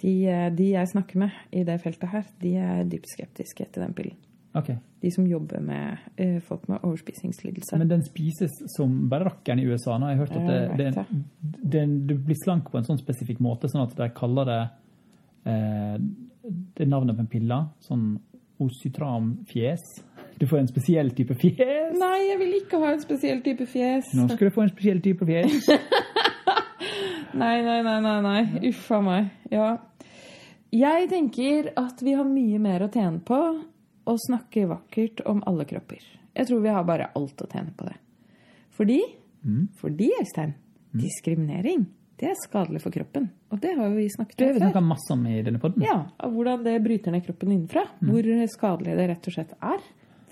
De, 0.00 0.12
eh, 0.28 0.46
de 0.52 0.70
jeg 0.70 0.92
snakker 0.92 1.20
med 1.20 1.36
i 1.56 1.64
det 1.64 1.76
feltet 1.82 2.12
her, 2.12 2.24
de 2.40 2.54
er 2.60 2.86
dypt 2.88 3.10
skeptiske 3.12 3.68
til 3.72 3.84
den 3.84 3.96
pillen. 3.96 4.16
Okay. 4.56 4.78
De 5.02 5.10
som 5.12 5.26
jobber 5.28 5.60
med 5.60 5.98
uh, 6.20 6.38
folk 6.40 6.62
med 6.68 6.80
overspisingslidelse. 6.80 7.76
Men 7.76 7.90
den 7.90 8.04
spises 8.06 8.54
som 8.72 8.94
bare 9.10 9.28
rakkeren 9.28 9.60
i 9.60 9.66
USA. 9.68 9.98
Nå 9.98 10.08
Jeg 10.08 10.16
har 10.16 10.24
hørt 10.24 10.38
at 10.38 10.46
det, 10.48 10.78
det, 10.78 10.86
det, 10.94 11.64
det, 11.74 11.82
du 12.08 12.14
blir 12.16 12.38
slank 12.40 12.70
på 12.72 12.80
en 12.80 12.88
sånn 12.88 13.00
spesifikk 13.02 13.42
måte, 13.44 13.68
sånn 13.68 13.84
at 13.84 13.92
de 13.98 14.08
kaller 14.16 14.48
det 14.48 14.62
eh, 15.52 15.98
Det 16.78 16.88
navnet 16.88 17.18
på 17.18 17.26
en 17.26 17.30
pille. 17.36 17.60
Sånn 17.84 18.08
osytramfjes. 18.62 19.84
Du 20.38 20.46
får 20.46 20.58
en 20.58 20.68
spesiell 20.68 21.10
type 21.16 21.34
fjes. 21.40 21.94
Nei, 21.96 22.16
jeg 22.28 22.38
vil 22.42 22.54
ikke 22.58 22.80
ha 22.82 22.90
en 22.92 23.00
spesiell 23.00 23.38
type 23.44 23.66
fjes. 23.70 24.10
Nå 24.18 24.26
skal 24.28 24.50
du 24.50 24.54
få 24.54 24.66
en 24.66 24.72
spesiell 24.74 25.00
type 25.04 25.24
fjes. 25.28 25.70
Nei, 27.36 27.58
nei, 27.60 27.82
nei, 27.84 27.98
nei, 28.00 28.20
nei. 28.24 28.68
Uff 28.70 28.86
a 28.96 29.00
meg. 29.04 29.26
Ja. 29.52 29.74
Jeg 30.72 31.08
tenker 31.10 31.68
at 31.76 32.00
vi 32.04 32.14
har 32.16 32.24
mye 32.24 32.60
mer 32.62 32.86
å 32.86 32.88
tjene 32.92 33.20
på 33.28 33.36
å 34.08 34.14
snakke 34.22 34.62
vakkert 34.70 35.20
om 35.28 35.42
alle 35.48 35.66
kropper. 35.68 36.00
Jeg 36.36 36.48
tror 36.48 36.62
vi 36.64 36.72
har 36.72 36.86
bare 36.88 37.10
alt 37.18 37.42
å 37.44 37.48
tjene 37.50 37.74
på 37.76 37.88
det. 37.90 37.96
Fordi, 38.76 38.98
fordi 39.80 40.08
Øystein, 40.20 40.54
diskriminering, 40.96 41.84
det 42.20 42.30
er 42.32 42.40
skadelig 42.40 42.80
for 42.86 42.94
kroppen. 42.96 43.28
Og 43.52 43.60
det 43.60 43.74
har 43.76 43.92
vi 43.92 44.08
snakket 44.12 44.38
Det 44.40 44.46
har 44.46 44.54
om 44.54 44.56
vi 44.56 44.60
før. 44.62 44.70
snakka 44.70 44.84
masse 44.88 45.12
om 45.12 45.28
i 45.28 45.36
denne 45.44 45.60
podden. 45.60 45.84
Ja, 45.84 45.98
hvordan 46.24 46.64
det 46.64 46.78
bryter 46.84 47.12
ned 47.12 47.24
kroppen 47.26 47.52
innenfra. 47.52 47.84
Hvor 48.00 48.32
skadelig 48.52 48.96
det 48.96 49.08
rett 49.12 49.28
og 49.28 49.36
slett 49.36 49.52
er 49.60 49.84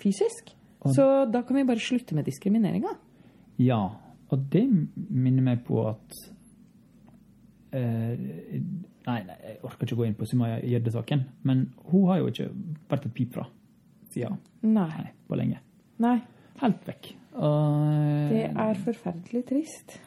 fysisk. 0.05 0.53
Så 0.85 1.05
da 1.33 1.41
kan 1.41 1.57
vi 1.57 1.65
bare 1.65 1.81
slutte 1.81 2.13
med 2.13 2.27
diskrimineringa. 2.29 2.91
Ja, 3.57 3.81
og 4.29 4.47
det 4.53 4.63
minner 4.69 5.45
meg 5.45 5.63
på 5.65 5.81
at 5.89 6.17
eh, 7.73 8.61
Nei, 9.05 9.19
nei, 9.21 9.35
jeg 9.45 9.59
orker 9.61 9.85
ikke 9.85 9.97
gå 9.99 10.05
inn 10.07 10.15
på 10.17 10.25
Sumaya 10.25 10.57
Gjedde-saken, 10.65 11.19
men 11.45 11.67
hun 11.91 12.07
har 12.09 12.23
jo 12.23 12.31
ikke 12.31 12.47
vært 12.89 13.05
et 13.05 13.13
pip 13.13 13.35
fra 13.35 13.43
sida 14.09 14.31
Nei. 14.65 14.87
nei, 14.87 15.11
på 15.29 15.37
lenge. 15.37 15.59
Nei. 16.01 16.15
Helt 16.57 16.87
vekk. 16.87 17.11
Og, 17.35 18.31
Det 18.31 18.47
er 18.49 18.81
forferdelig 18.81 19.43
trist. 19.51 19.97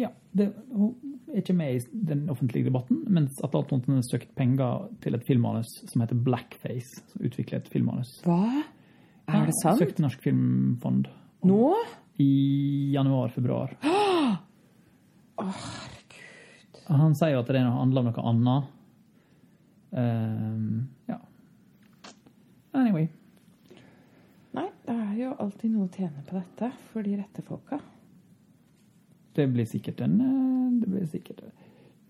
Ja, 0.00 0.08
det, 0.34 0.48
hun 0.72 0.96
er 1.28 1.42
ikke 1.42 1.54
med 1.54 1.76
i 1.76 2.04
den 2.10 2.24
offentlige 2.32 2.66
debatten, 2.66 3.04
mens 3.12 3.38
Atle 3.44 3.62
Antonsen 3.62 3.98
har 4.00 4.06
søkt 4.08 4.32
penger 4.34 4.88
til 5.04 5.14
et 5.14 5.26
filmmanus 5.28 5.70
som 5.86 6.02
heter 6.02 6.18
Blackface, 6.18 7.04
som 7.12 7.26
utvikler 7.28 7.60
et 7.60 7.70
filmmanus. 7.70 8.16
Hva? 8.26 8.64
Er 9.30 9.48
det 9.48 9.56
sant? 9.60 9.80
Søkte 9.80 10.04
Norsk 10.04 10.22
Filmfond 10.24 11.08
Nå? 11.46 11.62
i 12.22 12.30
januar-februar. 12.94 13.76
Herregud. 13.82 14.38
Han 16.92 17.14
sier 17.16 17.36
jo 17.36 17.40
at 17.40 17.50
det 17.54 17.62
handler 17.62 18.02
om 18.02 18.08
noe 18.10 18.24
annet. 18.32 18.70
Um, 19.92 20.88
ja. 21.08 21.18
Anyway. 22.74 23.08
Det 24.52 24.90
er 24.90 25.12
jo 25.14 25.30
alltid 25.38 25.70
noe 25.70 25.86
å 25.86 25.92
tjene 25.94 26.24
på 26.26 26.34
dette 26.34 26.72
for 26.90 27.06
de 27.06 27.14
rette 27.16 27.42
folka. 27.46 27.78
Det 29.32 29.46
blir 29.48 29.68
sikkert 29.68 30.02
en 30.04 30.18
eh, 30.20 30.80
Det 30.82 30.88
blir 30.90 31.06
sikkert 31.08 31.40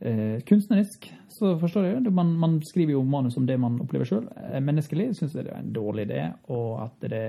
eh, 0.02 0.42
Kunstnerisk 0.48 1.08
så 1.32 1.54
forstår 1.60 1.88
jeg 1.88 2.04
det. 2.04 2.12
Man, 2.14 2.34
man 2.38 2.58
skriver 2.66 2.96
jo 2.96 3.02
manus 3.06 3.38
om 3.40 3.46
det 3.48 3.58
man 3.60 3.80
opplever 3.82 4.08
sjøl. 4.08 4.28
Menneskelig 4.60 5.12
syns 5.18 5.34
jeg 5.36 5.48
det 5.48 5.54
er 5.54 5.62
en 5.62 5.74
dårlig 5.74 6.06
idé, 6.10 6.26
og 6.52 6.84
at 6.84 7.08
det 7.10 7.24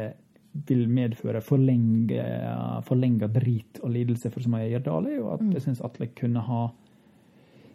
vil 0.67 0.85
medføre 0.91 1.41
forlenga 1.41 3.29
drit 3.33 3.79
og 3.81 3.93
lidelse 3.93 4.29
for 4.29 4.43
Sumaya 4.43 4.81
dårlig, 4.83 5.17
og 5.23 5.39
at 5.39 5.47
jeg 5.55 5.65
syns 5.65 5.81
Atle 5.85 6.11
kunne 6.13 6.43
ha 6.45 6.67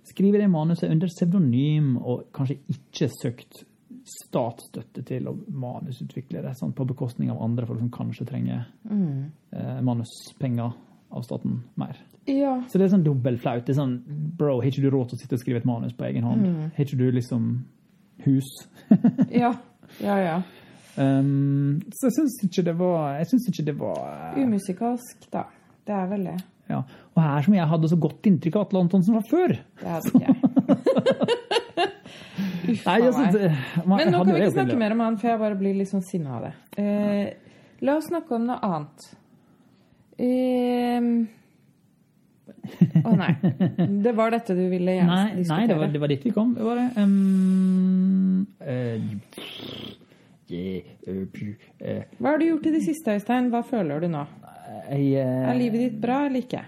skrevet 0.09 0.41
det 0.41 0.51
manuset 0.51 0.91
under 0.91 1.11
pseudonym, 1.11 1.97
og 1.99 2.29
kanskje 2.35 2.61
ikke 2.71 3.11
søkt 3.13 3.65
statsstøtte 4.09 5.03
til 5.09 5.29
å 5.29 5.35
manusutvikle 5.53 6.43
det 6.45 6.55
sånn, 6.57 6.75
på 6.77 6.87
bekostning 6.89 7.33
av 7.33 7.43
andre 7.45 7.67
folk 7.69 7.83
som 7.83 7.91
kanskje 7.93 8.29
trenger 8.31 8.63
eh, 8.89 9.81
manuspenger 9.85 10.77
av 11.09 11.27
staten 11.27 11.61
mer. 11.81 11.99
Ja. 12.29 12.55
Så 12.69 12.77
det 12.79 12.85
er 12.89 12.93
sånn 12.93 13.05
dobbeltflaut. 13.07 13.65
Det 13.65 13.73
er 13.73 13.79
sånn, 13.81 13.95
bro, 14.37 14.59
har 14.61 14.69
ikke 14.69 14.83
du 14.85 14.91
råd 14.93 15.11
til 15.11 15.17
å 15.17 15.21
sitte 15.23 15.37
og 15.39 15.41
skrive 15.43 15.63
et 15.63 15.69
manus 15.69 15.95
på 15.97 16.05
egen 16.11 16.27
hånd? 16.29 16.45
Har 16.77 16.85
ikke 16.85 16.99
du 17.01 17.07
liksom 17.15 17.49
hus? 18.27 18.51
Ja. 19.43 19.55
Ja, 20.05 20.17
ja. 20.21 20.37
Um, 20.99 21.79
så 21.95 22.09
jeg 22.11 22.15
syns 22.19 22.35
ikke 22.45 22.63
det 22.67 22.73
var 22.77 23.15
Jeg 23.21 23.29
syns 23.31 23.45
ikke 23.49 23.65
det 23.69 23.75
var 23.79 24.35
Umusikalsk, 24.37 25.29
da. 25.33 25.45
Det 25.87 25.95
er 25.95 26.09
vel 26.11 26.25
det. 26.27 26.35
ja. 26.69 26.81
Og 27.15 27.23
her 27.23 27.47
som 27.47 27.55
jeg 27.57 27.69
hadde 27.71 27.89
så 27.93 27.97
godt 28.03 28.27
inntrykk 28.29 28.59
av 28.59 28.67
Atle 28.67 28.83
Antonsen 28.85 29.15
fra 29.17 29.23
før. 29.31 29.55
Det 29.81 29.89
hadde 29.89 30.13
ikke 30.13 30.27
jeg. 30.27 30.37
Uff 32.69 32.85
a 32.91 32.97
meg. 32.99 33.39
Men 33.89 34.13
nå 34.13 34.21
kan 34.25 34.35
vi 34.35 34.41
ikke 34.43 34.53
snakke 34.59 34.77
mer 34.83 34.93
om 34.97 35.01
han, 35.07 35.17
for 35.23 35.31
jeg 35.33 35.41
bare 35.41 35.57
blir 35.63 35.79
litt 35.79 35.89
sånn 35.91 36.05
sinna 36.05 36.37
av 36.37 36.45
det. 36.49 36.53
Eh, 36.83 37.57
la 37.87 37.97
oss 37.97 38.11
snakke 38.11 38.37
om 38.37 38.45
noe 38.51 38.59
annet. 38.69 39.09
Ehm. 40.19 41.13
Å 43.05 43.13
nei. 43.17 43.33
Det 44.05 44.13
var 44.19 44.31
dette 44.35 44.55
du 44.59 44.65
ville 44.71 44.95
gjerne 44.99 45.15
Nei, 45.15 45.35
diskutere. 45.39 45.59
nei 45.59 45.67
det, 45.71 45.77
var, 45.81 45.93
det 45.95 46.01
var 46.05 46.09
dit 46.15 46.25
vi 46.29 46.33
kom. 46.37 46.55
Det 46.57 46.65
var 46.67 46.77
det. 46.81 46.89
Um, 47.03 48.47
uh, 48.63 49.01
Hva 52.19 52.31
har 52.33 52.39
du 52.41 52.47
gjort 52.49 52.67
i 52.71 52.73
det 52.75 52.83
siste, 52.87 53.15
Øystein? 53.19 53.51
Hva 53.53 53.63
føler 53.67 54.01
du 54.05 54.09
nå? 54.13 54.25
jeg, 54.89 55.05
uh, 55.21 55.49
Er 55.51 55.57
livet 55.59 55.81
ditt 55.87 55.99
bra 56.03 56.23
eller 56.29 56.41
ikke? 56.45 56.63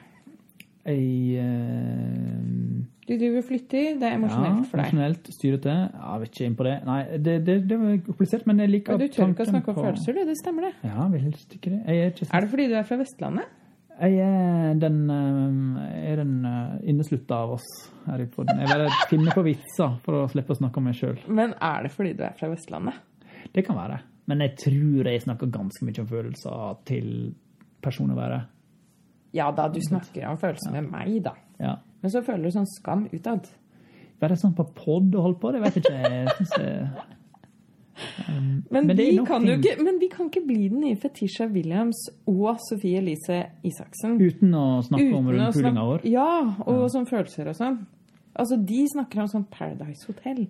jeg, 0.84 1.04
uh, 1.40 2.80
Du 3.08 3.12
driver 3.18 3.38
og 3.42 3.46
flytter, 3.48 3.86
det 4.00 4.06
er 4.06 4.14
emosjonelt 4.18 4.66
for 4.70 4.78
deg. 4.80 4.90
Emosjonelt, 4.92 5.30
styrete. 5.34 5.76
Ja, 5.90 6.10
Jeg 6.14 6.20
vet 6.24 6.34
ikke 6.36 6.46
inn 6.50 6.58
på 6.60 6.66
det. 6.68 6.74
Nei, 6.86 7.00
det, 7.18 7.34
det, 7.46 7.56
det 7.70 7.78
var 7.80 7.96
komplisert, 8.06 8.44
men 8.46 8.60
jeg 8.64 8.70
liker 8.76 8.94
Men 8.96 9.00
du 9.02 9.08
tør 9.16 9.32
ikke 9.32 9.46
å 9.46 9.50
snakke 9.50 9.72
om 9.72 9.78
på- 9.80 9.86
følelser, 9.88 10.10
du. 10.14 10.20
Det 10.30 10.36
stemmer, 10.38 10.68
det. 10.68 10.74
Ja, 10.92 11.08
vel, 11.10 11.24
ikke 11.56 11.72
det. 11.72 11.80
Jeg 11.88 12.04
er 12.04 12.12
ikke 12.14 12.28
Er 12.30 12.40
det 12.46 12.52
fordi 12.54 12.68
du 12.70 12.76
er 12.78 12.86
fra 12.86 13.00
Vestlandet? 13.00 13.56
Jeg 14.00 14.16
er 14.24 14.78
den, 14.80 15.00
eh, 15.12 16.12
er 16.12 16.16
den 16.22 16.44
eh, 16.48 16.76
inneslutta 16.88 17.42
av 17.44 17.50
oss 17.58 17.66
her 18.06 18.22
i 18.22 18.28
podden. 18.32 18.62
Jeg 18.62 18.70
bare 18.70 18.88
finner 19.10 19.34
på 19.36 19.44
vitser 19.44 19.98
for 20.06 20.22
å 20.22 20.28
slippe 20.32 20.54
å 20.54 20.56
snakke 20.56 20.80
om 20.80 20.88
meg 20.88 20.96
sjøl. 20.96 21.18
Men 21.28 21.52
er 21.60 21.84
det 21.84 21.90
fordi 21.92 22.14
du 22.16 22.24
er 22.24 22.32
fra 22.38 22.48
Vestlandet? 22.48 22.96
Det 23.52 23.66
kan 23.66 23.76
være. 23.76 24.00
Men 24.30 24.40
jeg 24.46 24.56
tror 24.62 25.10
jeg 25.10 25.24
snakker 25.26 25.52
ganske 25.52 25.84
mye 25.84 26.00
om 26.00 26.08
følelser 26.08 26.80
til 26.88 27.10
personer 27.84 28.16
å 28.16 28.20
være. 28.22 28.40
Ja 29.36 29.50
da, 29.52 29.68
du 29.68 29.80
snakker 29.84 30.30
om 30.30 30.40
følelser 30.40 30.72
med 30.78 30.88
meg, 30.88 31.20
da. 31.28 31.34
Ja. 31.60 31.76
Men 32.00 32.14
så 32.14 32.24
føler 32.24 32.48
du 32.48 32.56
sånn 32.56 32.70
skam 32.72 33.04
utad. 33.12 33.52
Være 34.20 34.40
sånn 34.40 34.56
på 34.56 34.64
pod 34.76 35.12
og 35.12 35.26
holde 35.26 35.40
på, 35.42 35.52
det 35.52 35.60
vet 35.66 35.76
jeg 35.76 35.84
ikke. 35.84 36.12
Jeg 36.16 36.36
synes 36.38 36.56
det, 36.56 36.72
Men, 38.26 38.86
Men 38.86 38.90
er 38.90 38.94
vi 39.00 39.16
kan 39.26 39.42
ting. 39.46 39.58
ikke, 39.58 39.82
men 39.82 39.98
vi 40.00 40.08
kan 40.12 40.28
ikke 40.30 40.42
bli 40.46 40.68
den 40.68 40.80
nye 40.84 40.96
Fetisha 41.00 41.46
Williams 41.50 41.98
og 42.30 42.60
Sofie 42.68 42.98
Elise 43.00 43.40
Isaksen. 43.66 44.18
uten 44.20 44.54
å 44.54 44.64
snakke 44.86 45.08
om 45.08 45.10
Uten 45.10 45.18
om 45.18 45.30
rundpulinga 45.34 45.86
vår. 45.88 46.04
Ja, 46.10 46.28
og 46.66 46.86
sånn 46.94 47.08
følelser 47.10 47.50
og 47.50 47.58
sånn. 47.58 47.80
Altså, 48.38 48.56
de 48.64 48.84
snakker 48.94 49.24
om 49.24 49.30
sånn 49.32 49.46
Paradise 49.50 50.06
Hotel. 50.06 50.46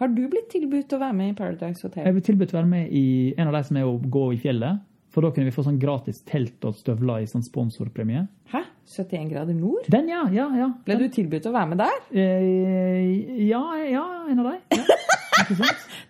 Har 0.00 0.08
du 0.08 0.22
blitt 0.32 0.48
tilbudt 0.48 0.94
å 0.96 0.98
være 1.02 1.12
med 1.18 1.34
i 1.34 1.36
Paradise 1.36 1.84
Hotel? 1.84 2.06
Jeg 2.08 2.16
ble 2.16 2.22
tilbudt 2.24 2.54
å 2.54 2.60
være 2.62 2.70
med 2.70 2.92
i 2.96 3.34
en 3.36 3.50
av 3.50 3.58
de 3.58 3.62
som 3.68 3.76
er 3.76 3.84
å 3.84 3.98
gå 4.00 4.30
i 4.32 4.38
fjellet. 4.40 4.80
For 5.10 5.26
da 5.26 5.32
kunne 5.34 5.50
vi 5.50 5.54
få 5.54 5.64
sånn 5.66 5.78
gratis 5.82 6.22
telt 6.24 6.62
og 6.64 6.76
støvler 6.78 7.24
i 7.24 7.26
sånn 7.28 7.42
sponsorpremie. 7.42 8.28
Hæ? 8.52 8.62
71 8.90 9.28
grader 9.30 9.54
nord? 9.58 9.86
Den, 9.90 10.08
ja! 10.08 10.22
ja, 10.32 10.46
ja. 10.56 10.68
Ble 10.86 10.96
du 11.02 11.08
tilbudt 11.12 11.46
å 11.50 11.52
være 11.54 11.72
med 11.72 11.82
der? 11.82 11.98
Eh, 12.14 13.44
ja, 13.48 13.62
ja, 13.90 14.04
en 14.30 14.42
av 14.42 14.52
de. 14.52 14.78
Ja. 14.78 14.98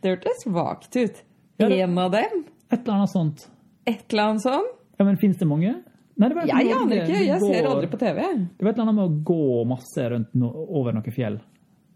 Det 0.01 0.15
hørtes 0.15 0.47
vagt 0.47 0.97
ut. 0.97 1.23
En 1.61 1.99
av 1.99 2.11
dem? 2.15 2.43
Et 2.71 2.81
eller 2.81 2.97
annet 2.97 3.13
sånt. 3.13 3.47
Et 3.89 4.05
eller 4.13 4.31
annet 4.31 4.45
sånt? 4.45 4.77
Ja, 5.01 5.05
men 5.05 5.17
Fins 5.21 5.39
det 5.41 5.49
mange? 5.49 5.75
Nei, 6.21 6.29
det 6.29 6.37
var 6.37 6.49
Jeg 6.51 6.73
aner 6.77 6.99
ikke, 7.01 7.17
jeg 7.17 7.29
jeg 7.31 7.41
ser 7.41 7.67
aldri 7.71 7.89
på 7.89 7.99
TV. 8.01 8.19
Det 8.21 8.65
var 8.67 8.75
et 8.75 8.77
eller 8.77 8.85
annet 8.85 8.99
med 8.99 9.07
å 9.07 9.23
gå 9.31 9.63
masse 9.71 10.09
rundt 10.13 10.35
no, 10.37 10.51
over 10.81 10.93
noen 10.97 11.15
fjell. 11.15 11.39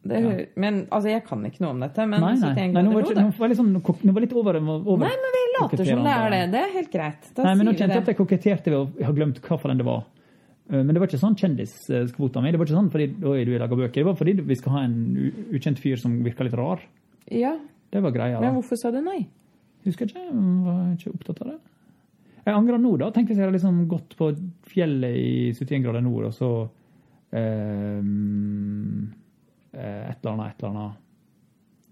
Det, 0.05 0.21
ja. 0.21 0.33
Men 0.61 0.83
altså, 0.93 1.11
jeg 1.13 1.25
kan 1.25 1.45
ikke 1.49 1.63
noe 1.65 1.75
om 1.75 1.85
dette. 1.85 2.07
Men 2.09 2.25
Nei, 2.25 2.33
nei. 2.37 2.53
71 2.57 2.75
nei 2.77 2.83
nå, 2.85 2.95
var 2.95 3.07
ikke, 3.07 3.21
nå 3.21 3.35
var 3.37 3.55
sånn, 3.61 3.71
nå 3.77 4.17
var 4.17 4.25
litt 4.25 4.35
over, 4.37 4.59
over 4.61 5.05
Nei, 5.05 5.13
men 5.23 5.37
vi 5.37 5.45
later 5.55 5.85
som 5.89 6.03
det 6.05 6.17
er 6.17 6.35
det. 6.35 6.41
Det 6.55 6.61
er 6.61 6.75
helt 6.75 6.91
greit. 6.93 7.31
Da 7.37 7.47
Nei, 7.47 7.55
men 7.61 7.69
nå 7.69 7.77
kjente 7.77 7.97
jeg 7.99 8.05
at 8.05 8.11
jeg 8.13 8.19
koketterte 8.19 8.75
ved 8.75 8.81
å 8.81 9.09
ha 9.09 9.15
glemt 9.17 9.41
hvilken 9.45 9.81
det 9.81 9.89
var. 9.89 10.03
Eh, 10.71 10.81
Men 10.81 10.93
det 10.93 11.01
var 11.01 11.13
ikke 11.13 11.23
sånn 11.23 11.39
kjendiskvota 11.41 12.43
mi. 12.45 12.53
Det 12.53 12.61
var 12.61 12.69
ikke 12.69 12.81
sånn 12.81 12.93
fordi 12.93 13.09
oi, 13.33 13.39
du 13.49 13.55
lager 13.57 13.81
bøker. 13.81 14.01
Det 14.01 14.09
var 14.09 14.19
fordi 14.21 14.37
vi 14.41 14.59
skal 14.61 14.77
ha 14.79 14.85
en 14.89 14.99
ukjent 15.57 15.81
fyr 15.81 16.01
som 16.01 16.17
virker 16.25 16.49
litt 16.49 16.59
rar. 16.59 16.85
Ja, 17.31 17.59
Det 17.91 18.03
var 18.03 18.11
greia. 18.11 18.41
Men 18.41 18.55
hvorfor 18.57 18.77
sa 18.77 18.91
du 18.91 19.01
nei? 19.01 19.29
Husker 19.85 20.07
ikke. 20.09 20.25
Var 20.65 20.97
ikke 20.97 21.13
opptatt 21.15 21.41
av 21.45 21.53
det. 21.53 21.59
Jeg 22.45 22.55
angrer 22.55 22.79
nå, 22.81 22.97
da. 23.01 23.11
Tenk 23.15 23.29
hvis 23.31 23.39
jeg 23.39 23.47
hadde 23.47 23.57
liksom 23.57 23.87
gått 23.89 24.17
på 24.19 24.31
fjellet 24.69 25.17
i 25.17 25.53
71 25.57 25.83
grader 25.87 26.03
nord, 26.05 26.25
og 26.29 26.35
så 26.37 26.49
eh, 27.33 28.01
eh, 29.73 30.11
et 30.11 30.19
eller 30.19 30.33
annet, 30.35 30.51
et 30.53 30.63
eller 30.65 30.71
annet 30.75 31.01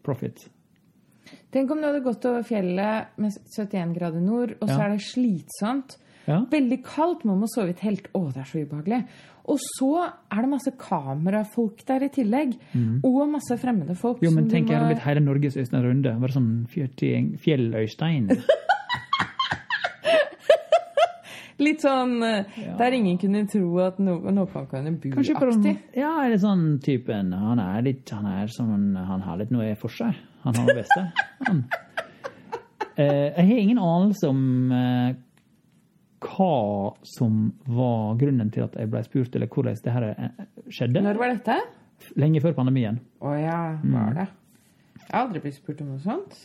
profit. 0.04 0.44
Tenk 1.52 1.70
om 1.70 1.80
du 1.80 1.86
hadde 1.86 2.02
gått 2.04 2.24
over 2.28 2.44
fjellet 2.46 3.16
med 3.22 3.36
71 3.54 3.94
grader 3.96 4.20
nord, 4.24 4.56
og 4.60 4.68
så 4.68 4.78
Ja. 4.78 4.84
er 4.86 4.96
det 4.96 5.02
slitsomt. 5.06 5.96
Ja. 6.28 6.40
Veldig 6.50 6.78
kaldt, 6.86 7.24
man 7.28 7.40
må 7.42 7.48
sove 7.50 7.72
i 7.74 7.78
telt. 7.78 8.08
Å, 8.14 8.24
det 8.32 8.42
er 8.44 8.48
så 8.48 8.62
ubehagelig. 8.62 9.02
Og 9.50 9.58
så 9.58 9.90
er 10.06 10.44
det 10.44 10.50
masse 10.52 10.72
kamerafolk 10.78 11.82
der 11.88 12.06
i 12.06 12.10
tillegg. 12.14 12.54
Og 13.02 13.22
masse 13.32 13.56
fremmede 13.58 13.96
folk. 13.98 14.22
Jo, 14.22 14.30
men 14.34 14.48
tenk, 14.50 14.70
jeg 14.70 14.78
må- 14.78 14.92
blitt 14.92 15.02
hele 15.06 15.20
Norges 15.24 15.56
Øystein 15.58 15.82
Runde. 15.82 16.14
Bare 16.20 16.36
sånn 16.36 16.66
fjelløystein. 16.70 18.30
Litt 21.62 21.82
sånn 21.84 22.16
ja. 22.22 22.72
der 22.78 22.94
ingen 22.96 23.18
kunne 23.20 23.44
tro 23.46 23.76
at 23.84 23.98
no, 24.02 24.16
noen 24.24 24.66
kan 24.70 24.88
bo 24.98 25.12
Kanskje 25.14 25.36
på 25.36 25.48
aktig. 25.50 25.74
Ja, 25.94 26.10
er 26.24 26.32
det 26.34 26.40
sånn 26.42 26.80
typen 26.82 27.30
Han 27.36 27.60
er 27.62 27.84
litt 27.86 28.10
Han 28.10 28.26
er 28.26 28.50
som 28.50 28.72
han, 28.72 28.88
Han 28.96 29.22
har 29.22 29.38
litt 29.38 29.52
noe 29.54 29.68
for 29.78 29.92
seg. 29.94 30.16
Han 30.42 30.58
har 30.58 30.72
det 30.72 30.78
beste. 30.82 31.04
Han. 31.46 31.64
Eh, 32.92 33.32
jeg 33.32 33.46
har 33.48 33.58
ingen 33.62 33.78
anelse 33.80 34.28
om 34.28 34.72
eh, 34.76 35.14
hva 36.22 36.94
som 37.06 37.52
var 37.66 38.16
grunnen 38.20 38.50
til 38.54 38.64
at 38.66 38.76
jeg 38.78 38.90
ble 38.92 39.02
spurt, 39.06 39.34
eller 39.36 39.50
hvordan 39.50 39.78
det 39.84 39.92
her 39.94 40.06
eh, 40.12 40.46
skjedde. 40.70 41.02
Når 41.04 41.18
var 41.20 41.32
dette? 41.34 41.56
Lenge 42.18 42.40
før 42.42 42.54
pandemien. 42.56 43.00
Å 43.22 43.34
ja, 43.38 43.58
Mm. 43.82 43.92
var 43.94 44.14
det. 44.20 44.28
Jeg 45.02 45.10
har 45.12 45.26
aldri 45.26 45.40
blitt 45.44 45.54
spurt 45.58 45.80
om 45.82 45.88
noe 45.92 45.98
sånt. 46.02 46.38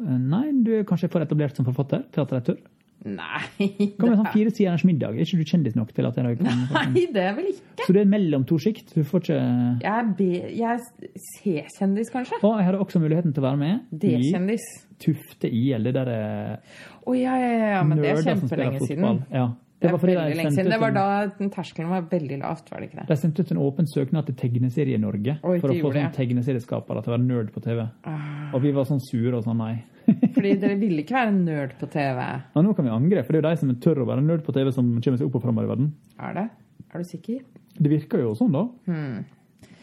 Eh, 0.00 0.18
nei, 0.18 0.52
du 0.64 0.72
er 0.78 0.84
kanskje 0.88 1.10
for 1.10 1.20
etablert 1.22 1.54
som 1.56 1.64
forfatter? 1.66 2.04
Teaterredaktør? 2.14 2.58
Nei. 3.04 3.42
det 3.58 3.88
Kommer 4.00 4.16
sånn 4.16 4.30
fire 4.32 4.52
siders 4.54 4.84
middag? 4.88 5.16
Er 5.18 5.26
ikke 5.26 5.42
du 5.42 5.50
kjendis 5.50 5.74
nok 5.76 5.90
til 5.96 6.08
at 6.08 6.16
jeg 6.16 6.38
kan 6.40 6.62
Nei, 6.72 7.04
det 7.12 7.20
er 7.20 7.34
vel 7.36 7.50
ikke. 7.50 7.84
Så 7.84 7.92
du 7.92 7.98
er 8.00 8.08
mellom 8.08 8.46
to 8.48 8.56
sjikt? 8.62 8.94
Du 8.96 9.04
får 9.04 9.26
ikke 9.26 9.40
Jeg 9.84 9.92
er, 9.92 10.22
jeg 10.54 10.70
er 10.70 11.18
C-kjendis, 11.26 12.12
kanskje. 12.14 12.40
Og 12.40 12.56
jeg 12.60 12.68
hadde 12.70 12.80
også 12.80 13.02
muligheten 13.02 13.34
til 13.36 13.44
å 13.44 13.48
være 13.50 13.60
med 13.60 13.74
i 13.92 14.00
D-kjendis. 14.06 14.64
Tufte 15.04 15.50
IL. 15.50 15.84
Det 15.84 15.92
derre 15.98 16.18
Å 16.56 17.10
oh, 17.10 17.18
ja, 17.18 17.36
ja, 17.36 17.52
ja, 17.74 17.84
men 17.84 18.00
det 18.00 18.14
er 18.14 18.24
kjempelenge 18.24 18.80
siden. 18.88 19.20
Ja. 19.34 19.50
Det 19.84 19.92
var, 19.92 20.00
veldig 20.02 20.36
lenge 20.40 20.52
siden. 20.56 20.70
Det 20.72 20.80
var 20.80 20.94
da 20.96 21.48
terskelen 21.54 21.90
var 21.92 22.06
veldig 22.10 22.38
lavt, 22.42 22.70
var 22.72 22.80
det 22.82 22.88
ikke 22.90 23.00
det? 23.02 23.06
De 23.12 23.16
sendte 23.20 23.44
ut 23.44 23.50
en 23.54 23.60
åpen 23.64 23.88
søknad 23.90 24.26
til 24.30 24.36
Tegneserie-Norge 24.40 25.36
for 25.44 25.68
å 25.70 25.74
få 25.78 25.90
sånn 25.92 25.98
det. 26.00 26.04
tegneserieskapere 26.16 27.02
til 27.04 27.12
å 27.12 27.16
være 27.18 27.26
nerd 27.26 27.52
på 27.54 27.62
TV. 27.64 27.84
Ah, 28.08 28.54
Og 28.54 28.62
vi 28.64 28.72
var 28.76 28.88
sånn 28.88 29.02
sure 29.04 29.36
og 29.38 29.44
sånn 29.46 29.60
nei. 29.60 29.74
Fordi 30.34 30.54
dere 30.60 30.76
ville 30.80 31.04
ikke 31.04 31.16
være 31.16 31.36
nerd 31.36 31.76
på 31.80 31.88
TV. 31.92 32.18
Ja, 32.56 32.62
nå 32.64 32.74
kan 32.76 32.84
vi 32.88 32.92
angre, 32.92 33.22
for 33.24 33.32
det 33.32 33.40
er 33.40 33.44
jo 33.44 33.52
de 33.54 33.60
som 33.62 33.76
tør 33.86 34.02
å 34.04 34.08
være 34.10 34.24
nerd 34.24 34.42
på 34.44 34.52
TV, 34.56 34.72
som 34.72 34.90
kommer 35.00 35.20
seg 35.20 35.28
opp 35.30 35.38
og 35.40 35.44
framover 35.46 35.68
i 35.68 35.72
verden. 35.74 35.92
Er 36.20 36.34
det? 36.40 36.48
Er 36.92 37.04
du 37.04 37.08
sikker? 37.08 37.40
Det 37.74 37.90
virker 37.90 38.20
jo 38.24 38.34
sånn, 38.38 38.52
da. 38.54 38.66
Hmm. 38.88 39.24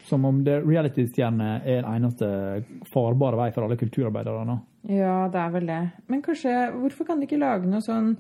Som 0.08 0.26
om 0.28 0.42
reality-stjerne 0.46 1.50
er 1.64 1.82
den 1.86 1.90
eneste 1.94 2.28
farbare 2.92 3.38
vei 3.40 3.50
for 3.56 3.64
alle 3.66 3.78
kulturarbeidere 3.80 4.44
nå. 4.48 4.58
Ja, 4.92 5.28
det 5.32 5.38
er 5.40 5.52
vel 5.54 5.68
det. 5.70 5.82
Men 6.10 6.24
kanskje, 6.26 6.52
hvorfor 6.74 7.08
kan 7.08 7.22
de 7.22 7.28
ikke 7.30 7.40
lage 7.40 7.70
noe 7.70 7.84
sånn 7.86 8.16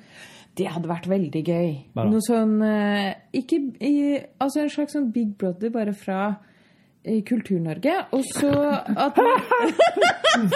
Det 0.60 0.68
hadde 0.68 0.90
vært 0.90 1.08
veldig 1.08 1.42
gøy. 1.48 1.68
Bare. 1.96 2.12
Noe 2.12 2.24
sånn 2.26 2.58
eh, 2.66 3.14
Ikke 3.40 3.60
i 3.88 3.94
Altså 4.42 4.66
en 4.66 4.72
slags 4.74 4.98
sånn 4.98 5.12
Big 5.16 5.38
Brother, 5.40 5.72
bare 5.72 5.94
fra 5.96 6.22
i 7.08 7.22
Kultur-Norge. 7.26 7.94
Og 8.14 8.26
så 8.30 8.50
at 8.52 9.18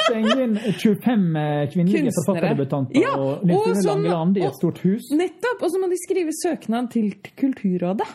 Stenge 0.05 0.35
inn 0.43 0.57
25 0.59 1.23
eh, 1.41 1.61
kvinnelige 1.73 2.13
forfatterdebutanter 2.19 3.01
Ja, 3.01 3.15
og 3.17 3.45
Nils 3.47 3.63
Rune 3.65 3.81
sånn- 3.81 4.03
Langeland 4.05 4.37
i 4.37 4.45
et 4.45 4.59
stort 4.59 4.83
hus. 4.85 5.09
Nettopp! 5.15 5.63
Og 5.65 5.73
så 5.73 5.81
må 5.81 5.89
de 5.89 5.97
skrive 6.03 6.35
søknad 6.43 6.91
til 6.93 7.15
Kulturrådet. 7.39 8.07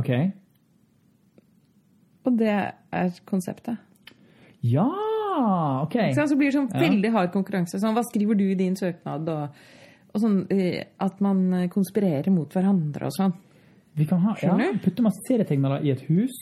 OK. 0.00 0.10
Og 2.24 2.38
det 2.40 2.50
er 2.50 3.14
konseptet. 3.28 3.78
Ja, 4.64 4.88
OK. 5.84 5.96
Så 6.16 6.36
blir 6.40 6.48
det 6.50 6.56
sånn 6.56 6.70
veldig 6.72 7.10
hard 7.14 7.32
konkurranse. 7.34 7.78
Sånn, 7.82 7.94
hva 7.94 8.02
skriver 8.06 8.38
du 8.38 8.46
i 8.48 8.56
din 8.58 8.76
søknad? 8.78 9.28
Og, 9.28 9.64
og 10.14 10.22
sånn 10.22 10.40
eh, 10.54 10.80
at 11.02 11.20
man 11.24 11.44
eh, 11.58 11.68
konspirerer 11.72 12.30
mot 12.34 12.50
hverandre 12.54 13.10
og 13.10 13.14
sånn. 13.16 13.34
Vi 13.94 14.06
kan 14.10 14.22
ha, 14.24 14.34
ja, 14.42 14.72
putte 14.82 15.04
masse 15.06 15.22
serietegnere 15.26 15.80
i 15.86 15.92
et 15.94 16.02
hus, 16.08 16.34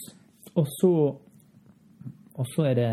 og 0.57 0.69
så 0.79 0.93
og 2.33 2.47
så 2.49 2.63
er 2.65 2.79
det, 2.79 2.89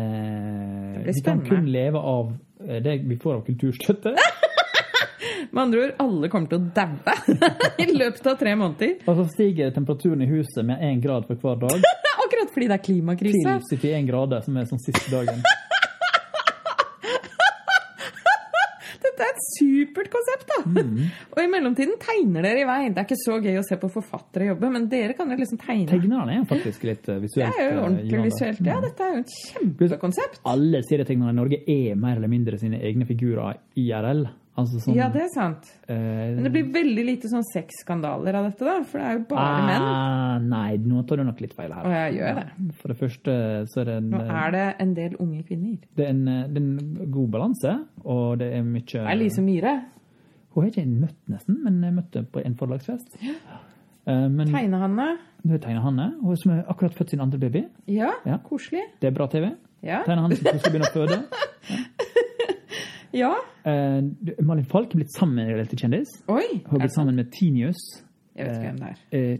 blir 1.01 1.15
Vi 1.17 1.23
kan 1.25 1.39
kun 1.45 1.69
leve 1.73 1.97
av 1.97 2.33
eh, 2.67 2.81
det 2.83 2.99
vi 3.09 3.17
får 3.17 3.39
av 3.39 3.45
kulturstøtte. 3.47 4.13
Med 5.51 5.61
andre 5.63 5.81
ord, 5.85 5.95
alle 6.03 6.29
kommer 6.31 6.51
til 6.51 6.61
å 6.61 6.67
daue 6.75 7.15
i 7.83 7.87
løpet 7.89 8.29
av 8.29 8.37
tre 8.39 8.53
måneder. 8.55 8.93
Og 9.09 9.17
så 9.17 9.25
stiger 9.33 9.73
temperaturen 9.75 10.21
i 10.23 10.29
huset 10.29 10.63
med 10.65 10.81
én 10.85 11.01
grad 11.03 11.25
for 11.27 11.41
hver 11.41 11.59
dag 11.65 11.89
Akkurat 12.23 12.53
fordi 12.53 12.69
det 12.69 12.77
er 12.77 12.83
klimakrise. 12.85 13.57
til 13.71 13.81
71 13.81 14.07
grader, 14.07 14.45
som 14.45 14.57
er 14.61 14.69
sånn 14.69 14.81
siste 14.83 15.09
dagen. 15.11 15.41
Dette 19.21 19.29
er 19.29 19.37
et 19.37 19.43
supert 19.53 20.09
konsept, 20.13 20.47
da! 20.49 20.59
Mm. 20.65 21.09
Og 21.35 21.41
i 21.43 21.49
mellomtiden 21.51 21.97
tegner 22.01 22.45
dere 22.47 22.63
i 22.63 22.67
vei. 22.67 22.79
Det 22.89 23.03
er 23.03 23.07
ikke 23.07 23.19
så 23.21 23.37
gøy 23.43 23.59
å 23.59 23.65
se 23.67 23.77
på 23.81 23.89
forfattere 23.93 24.49
jobbe, 24.49 24.71
men 24.73 24.87
dere 24.89 25.13
kan 25.17 25.29
jo 25.29 25.37
liksom 25.37 25.59
tegne. 25.61 25.85
Tegnerne 25.91 26.39
er 26.39 26.47
faktisk 26.49 26.87
litt 26.89 27.05
visuelt. 27.21 27.53
Det 27.53 27.61
er 27.61 27.69
jo 27.69 27.77
eh, 27.77 27.85
ordentlig 27.85 28.23
visuelt. 28.31 28.61
Ja, 28.65 28.79
dette 28.81 29.05
er 29.05 29.13
jo 29.13 29.23
et 29.23 29.35
kjempekonsept. 29.51 30.41
Alle 30.49 30.81
serietegnere 30.87 31.35
i 31.35 31.37
Norge 31.37 31.61
er 31.69 31.99
mer 32.01 32.17
eller 32.17 32.31
mindre 32.31 32.57
sine 32.61 32.81
egne 32.81 33.05
figurer 33.09 33.61
IRL. 33.77 34.25
Altså 34.59 34.81
sånn 34.83 34.95
Ja, 34.97 35.05
det 35.13 35.21
er 35.23 35.29
sant. 35.31 35.69
Uh, 35.87 35.95
Men 36.35 36.43
det 36.43 36.51
blir 36.51 36.65
veldig 36.73 37.03
lite 37.07 37.29
sånn 37.31 37.45
sexskandaler 37.53 38.35
av 38.35 38.49
dette, 38.49 38.65
da. 38.67 38.73
For 38.83 38.99
det 38.99 39.05
er 39.07 39.15
jo 39.15 39.23
bare 39.29 39.61
menn. 39.69 39.85
ah, 39.87 40.33
Nei, 40.43 40.75
nå 40.83 41.05
tar 41.07 41.21
du 41.21 41.23
nok 41.23 41.39
litt 41.41 41.53
feil 41.55 41.71
her. 41.71 41.85
Og 41.87 41.95
jeg 41.95 42.17
gjør 42.17 42.35
det. 42.41 42.45
For 42.81 42.91
det 42.91 42.97
første 42.99 43.37
så 43.71 43.81
er 43.81 43.89
det 43.89 43.95
en, 44.01 44.09
Nå 44.11 44.21
er 44.27 44.51
det 44.57 44.65
en 44.83 44.93
del 44.97 45.15
unge 45.23 45.41
kvinner. 45.47 45.77
det 45.95 46.05
er 46.05 46.11
en, 46.11 46.21
eh, 46.27 46.43
det 46.51 46.61
er 46.61 46.67
en 46.67 47.11
god 47.15 47.31
balanse, 47.37 47.77
og 48.03 48.37
det 48.43 48.51
er 48.57 48.67
mye 48.67 48.83
Det 48.83 49.07
er 49.07 49.19
Lise 49.21 49.41
Myhre. 49.41 49.75
Hun 50.51 50.63
har 50.65 50.69
ikke 50.73 50.85
møtt 50.85 51.19
nesten, 51.31 51.63
men 51.63 51.81
jeg 51.87 51.93
møtte 51.95 52.25
på 52.27 52.43
en 52.45 52.55
forlagsfest. 52.59 53.15
Ja. 53.23 53.59
Men 54.27 54.49
Tegne-Hanne. 54.49 55.17
du 55.45 55.57
Hanne, 55.79 56.07
hun 56.21 56.35
som 56.35 56.51
har 56.51 56.65
akkurat 56.67 56.93
født 56.97 57.11
sin 57.11 57.21
andre 57.21 57.37
baby. 57.39 57.65
Ja, 57.87 58.11
Ja. 58.25 58.37
koselig. 58.37 58.81
Det 58.99 59.07
er 59.07 59.11
bra 59.15 59.27
TV. 59.27 59.55
Ja. 59.81 60.03
Tegner 60.03 60.23
Hanne 60.23 60.35
som 60.35 60.59
skal 60.59 60.71
begynne 60.73 60.89
å 60.89 60.93
føde. 60.93 61.23
ja. 61.69 61.77
Eh, 63.13 63.35
Uh, 63.61 64.01
Malin 64.41 64.65
Falk 64.65 64.89
er 64.95 65.03
blitt 65.03 65.13
sammen 65.13 65.35
med 65.35 65.49
en 65.51 65.55
reelt 65.59 65.75
kjendis. 65.77 66.09
Oi! 66.27 66.47
Hun 66.65 66.71
har 66.71 66.79
blitt 66.79 66.95
sammen 66.95 67.15
med 67.15 67.29
Tinius. 67.31 67.77
Jeg 68.35 68.45
vet 68.47 68.55
ikke 68.55 68.71
hvem 68.71 68.79
det 68.79 68.87
er. 68.89 68.95
Eh, 69.11 69.37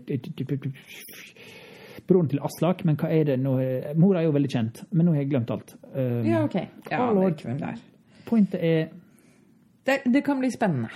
Broren 2.07 2.27
til 2.29 2.39
Aslak, 2.43 2.83
men 2.85 2.95
hva 2.99 3.09
er 3.09 3.23
det 3.31 3.39
nå? 3.39 3.55
Mora 3.97 4.19
er 4.21 4.25
jo 4.27 4.31
veldig 4.35 4.51
kjent, 4.51 4.83
men 4.91 5.05
nå 5.07 5.11
har 5.15 5.21
jeg 5.23 5.29
glemt 5.31 5.49
alt. 5.53 5.75
Um, 5.95 6.25
Ja, 6.27 6.43
OK. 6.43 6.55
Ja, 6.91 6.97
jeg 7.07 7.15
vet 7.17 7.33
ikke 7.39 7.47
hvem 7.49 7.57
det 7.61 7.67
er. 7.69 7.75
Pointet 8.27 8.59
er 8.61 8.87
Det, 9.85 10.01
det 10.13 10.21
kan 10.23 10.39
bli 10.39 10.49
spennende. 10.53 10.89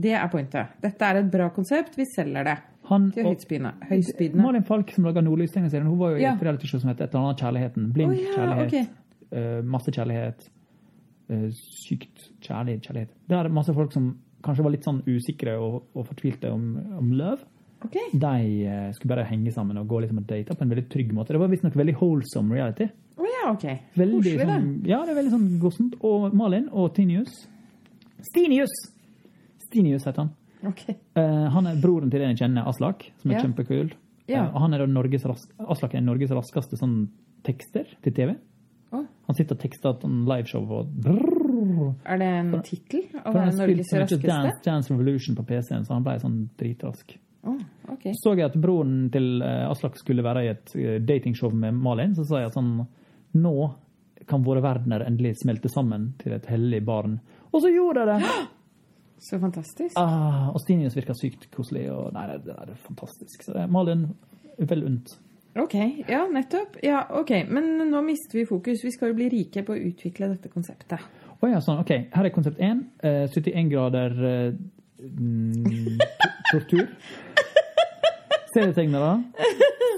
Det 0.00 0.12
er 0.14 0.28
pointet. 0.32 0.66
Dette 0.82 1.04
er 1.04 1.14
et 1.24 1.30
bra 1.32 1.48
konsept. 1.50 1.96
Vi 1.98 2.04
selger 2.14 2.44
det 2.46 2.56
han 2.90 3.10
til 3.14 3.24
høyspydende. 3.24 4.42
Malin 4.42 4.64
Falk 4.66 4.90
som 4.94 5.04
lager 5.04 5.20
Nordlys-tegneserien, 5.22 5.86
hun 5.86 5.98
var 5.98 6.10
jo 6.14 6.16
i 6.16 6.20
Ja. 6.22 6.32
et 6.34 6.42
realityshow 6.42 6.80
som 6.80 6.88
het 6.90 7.00
et 7.00 7.14
eller 7.14 7.24
annet 7.26 7.40
Kjærligheten. 7.42 7.92
Blind 7.92 8.10
oh, 8.12 8.16
ja, 8.18 8.22
kjærlighet. 8.36 8.66
Okay. 8.66 8.84
Uh, 9.58 9.64
masse 9.64 9.90
kjærlighet. 9.90 10.50
Eh, 11.30 11.46
sykt 11.54 12.28
kjærlig 12.44 12.80
kjærlighet. 12.84 13.14
Det 13.30 13.38
er 13.38 13.48
masse 13.54 13.74
folk 13.76 13.94
som 13.94 14.12
kanskje 14.44 14.64
var 14.64 14.74
litt 14.74 14.86
sånn 14.88 15.02
usikre 15.06 15.56
og, 15.60 15.82
og 15.94 16.06
fortvilte 16.08 16.50
om, 16.52 16.74
om 16.98 17.12
love. 17.16 17.44
Okay. 17.84 18.10
De 18.12 18.64
eh, 18.68 18.88
skulle 18.96 19.14
bare 19.14 19.28
henge 19.28 19.52
sammen 19.54 19.78
og 19.80 19.88
gå 19.88 20.02
liksom 20.02 20.20
og 20.20 20.26
date 20.28 20.56
på 20.56 20.64
en 20.64 20.72
veldig 20.72 20.88
trygg 20.92 21.14
måte. 21.16 21.32
Det 21.32 21.40
var 21.40 21.52
visstnok 21.52 21.78
veldig 21.80 21.96
wholesome 22.00 22.56
reality. 22.56 22.90
Oh, 23.20 23.28
ja, 23.28 23.46
ok. 23.52 23.66
Veldig 23.96 24.20
det. 24.26 24.48
sånn, 24.48 24.68
ja, 24.88 25.00
det 25.04 25.14
er 25.14 25.18
veldig 25.20 25.32
sånn 25.32 25.48
gossent. 25.62 25.96
Og 26.04 26.28
Malin 26.36 26.68
og 26.72 26.92
Tinius 26.96 27.46
Stinius! 28.26 28.72
Stinius 29.64 30.04
heter 30.04 30.26
han. 30.26 30.34
Okay. 30.70 30.98
Uh, 31.16 31.48
han 31.54 31.70
er 31.70 31.78
broren 31.80 32.10
til 32.12 32.20
en 32.20 32.34
jeg 32.34 32.42
kjenner, 32.42 32.66
Aslak, 32.68 33.06
som 33.22 33.30
er 33.32 33.38
Ja. 33.38 33.44
kjempekul. 33.46 33.94
Ja. 34.28 34.42
Uh, 34.50 34.58
han 34.60 34.74
er 34.76 34.84
Norges 34.86 35.24
Aslak 35.24 35.94
er 35.94 36.04
Norges 36.04 36.34
raskeste 36.36 36.76
sånn 36.76 37.08
tekster 37.46 37.88
til 38.04 38.12
TV. 38.12 38.34
Han 38.90 39.36
sitter 39.38 39.54
og 39.54 39.62
tekster 39.62 39.94
et 39.94 40.06
liveshow 40.26 40.64
og 40.74 40.88
er 42.04 42.20
det 42.20 42.28
en 42.40 42.54
tittel? 42.66 43.04
Å 43.20 43.32
være 43.34 43.56
Norges 43.58 43.92
raskeste? 43.94 44.26
Dance, 44.26 44.60
Dance 44.64 44.92
Revolution 44.92 45.36
på 45.38 45.44
PC-en, 45.48 45.84
så 45.86 45.96
han 45.96 46.06
ble 46.06 46.16
sånn 46.22 46.38
dritrask. 46.60 47.16
Oh, 47.48 47.60
okay. 47.88 48.12
Så 48.18 48.34
jeg 48.36 48.50
at 48.50 48.56
broren 48.60 49.06
til 49.12 49.40
eh, 49.44 49.64
Aslak 49.70 49.96
skulle 50.00 50.24
være 50.24 50.44
i 50.44 50.50
et 50.52 50.74
eh, 50.76 50.98
datingshow 51.00 51.54
med 51.56 51.78
Malin, 51.80 52.12
så 52.18 52.26
sa 52.28 52.42
jeg 52.42 52.50
at 52.50 52.58
sånn 52.58 52.74
Nå 53.40 53.54
kan 54.28 54.42
våre 54.42 54.62
verdener 54.62 55.04
endelig 55.06 55.36
smelte 55.40 55.70
sammen 55.70 56.10
til 56.20 56.34
et 56.34 56.48
hellig 56.50 56.80
barn. 56.86 57.20
Og 57.50 57.62
så 57.62 57.70
gjorde 57.72 58.04
jeg 58.06 58.24
det! 58.24 58.40
Så 59.20 59.36
fantastisk. 59.36 59.98
Ah, 60.00 60.46
og 60.48 60.62
Stinius 60.62 60.94
virka 60.96 61.12
sykt 61.12 61.42
koselig. 61.52 61.90
og 61.92 62.14
nei, 62.16 62.22
det, 62.30 62.38
det 62.46 62.54
er 62.56 62.78
fantastisk. 62.80 63.42
Så 63.44 63.52
det 63.52 63.66
er 63.66 63.68
Malin 63.68 64.06
vel 64.56 64.86
unt. 64.88 65.12
Ok, 65.58 65.74
ja, 66.08 66.26
nettopp. 66.30 66.76
Ja, 66.82 67.06
ok. 67.10 67.30
Men 67.48 67.90
nå 67.90 68.02
mister 68.06 68.38
vi 68.38 68.44
fokus. 68.46 68.84
Vi 68.84 68.92
skal 68.94 69.10
jo 69.10 69.16
bli 69.18 69.28
rike 69.32 69.64
på 69.66 69.74
å 69.74 69.80
utvikle 69.90 70.28
dette 70.30 70.48
konseptet. 70.52 71.02
Å 71.40 71.48
ja, 71.50 71.58
sånn, 71.64 71.80
ok. 71.82 71.90
Her 72.14 72.28
er 72.28 72.34
konsept 72.34 72.60
1. 72.62 72.84
Eh, 73.02 73.24
71 73.32 73.70
grader 73.72 74.14
eh, 74.28 74.52
mm, 75.00 75.64
to- 75.66 75.98
tortur. 76.52 76.86
Serietegnere 78.54 79.22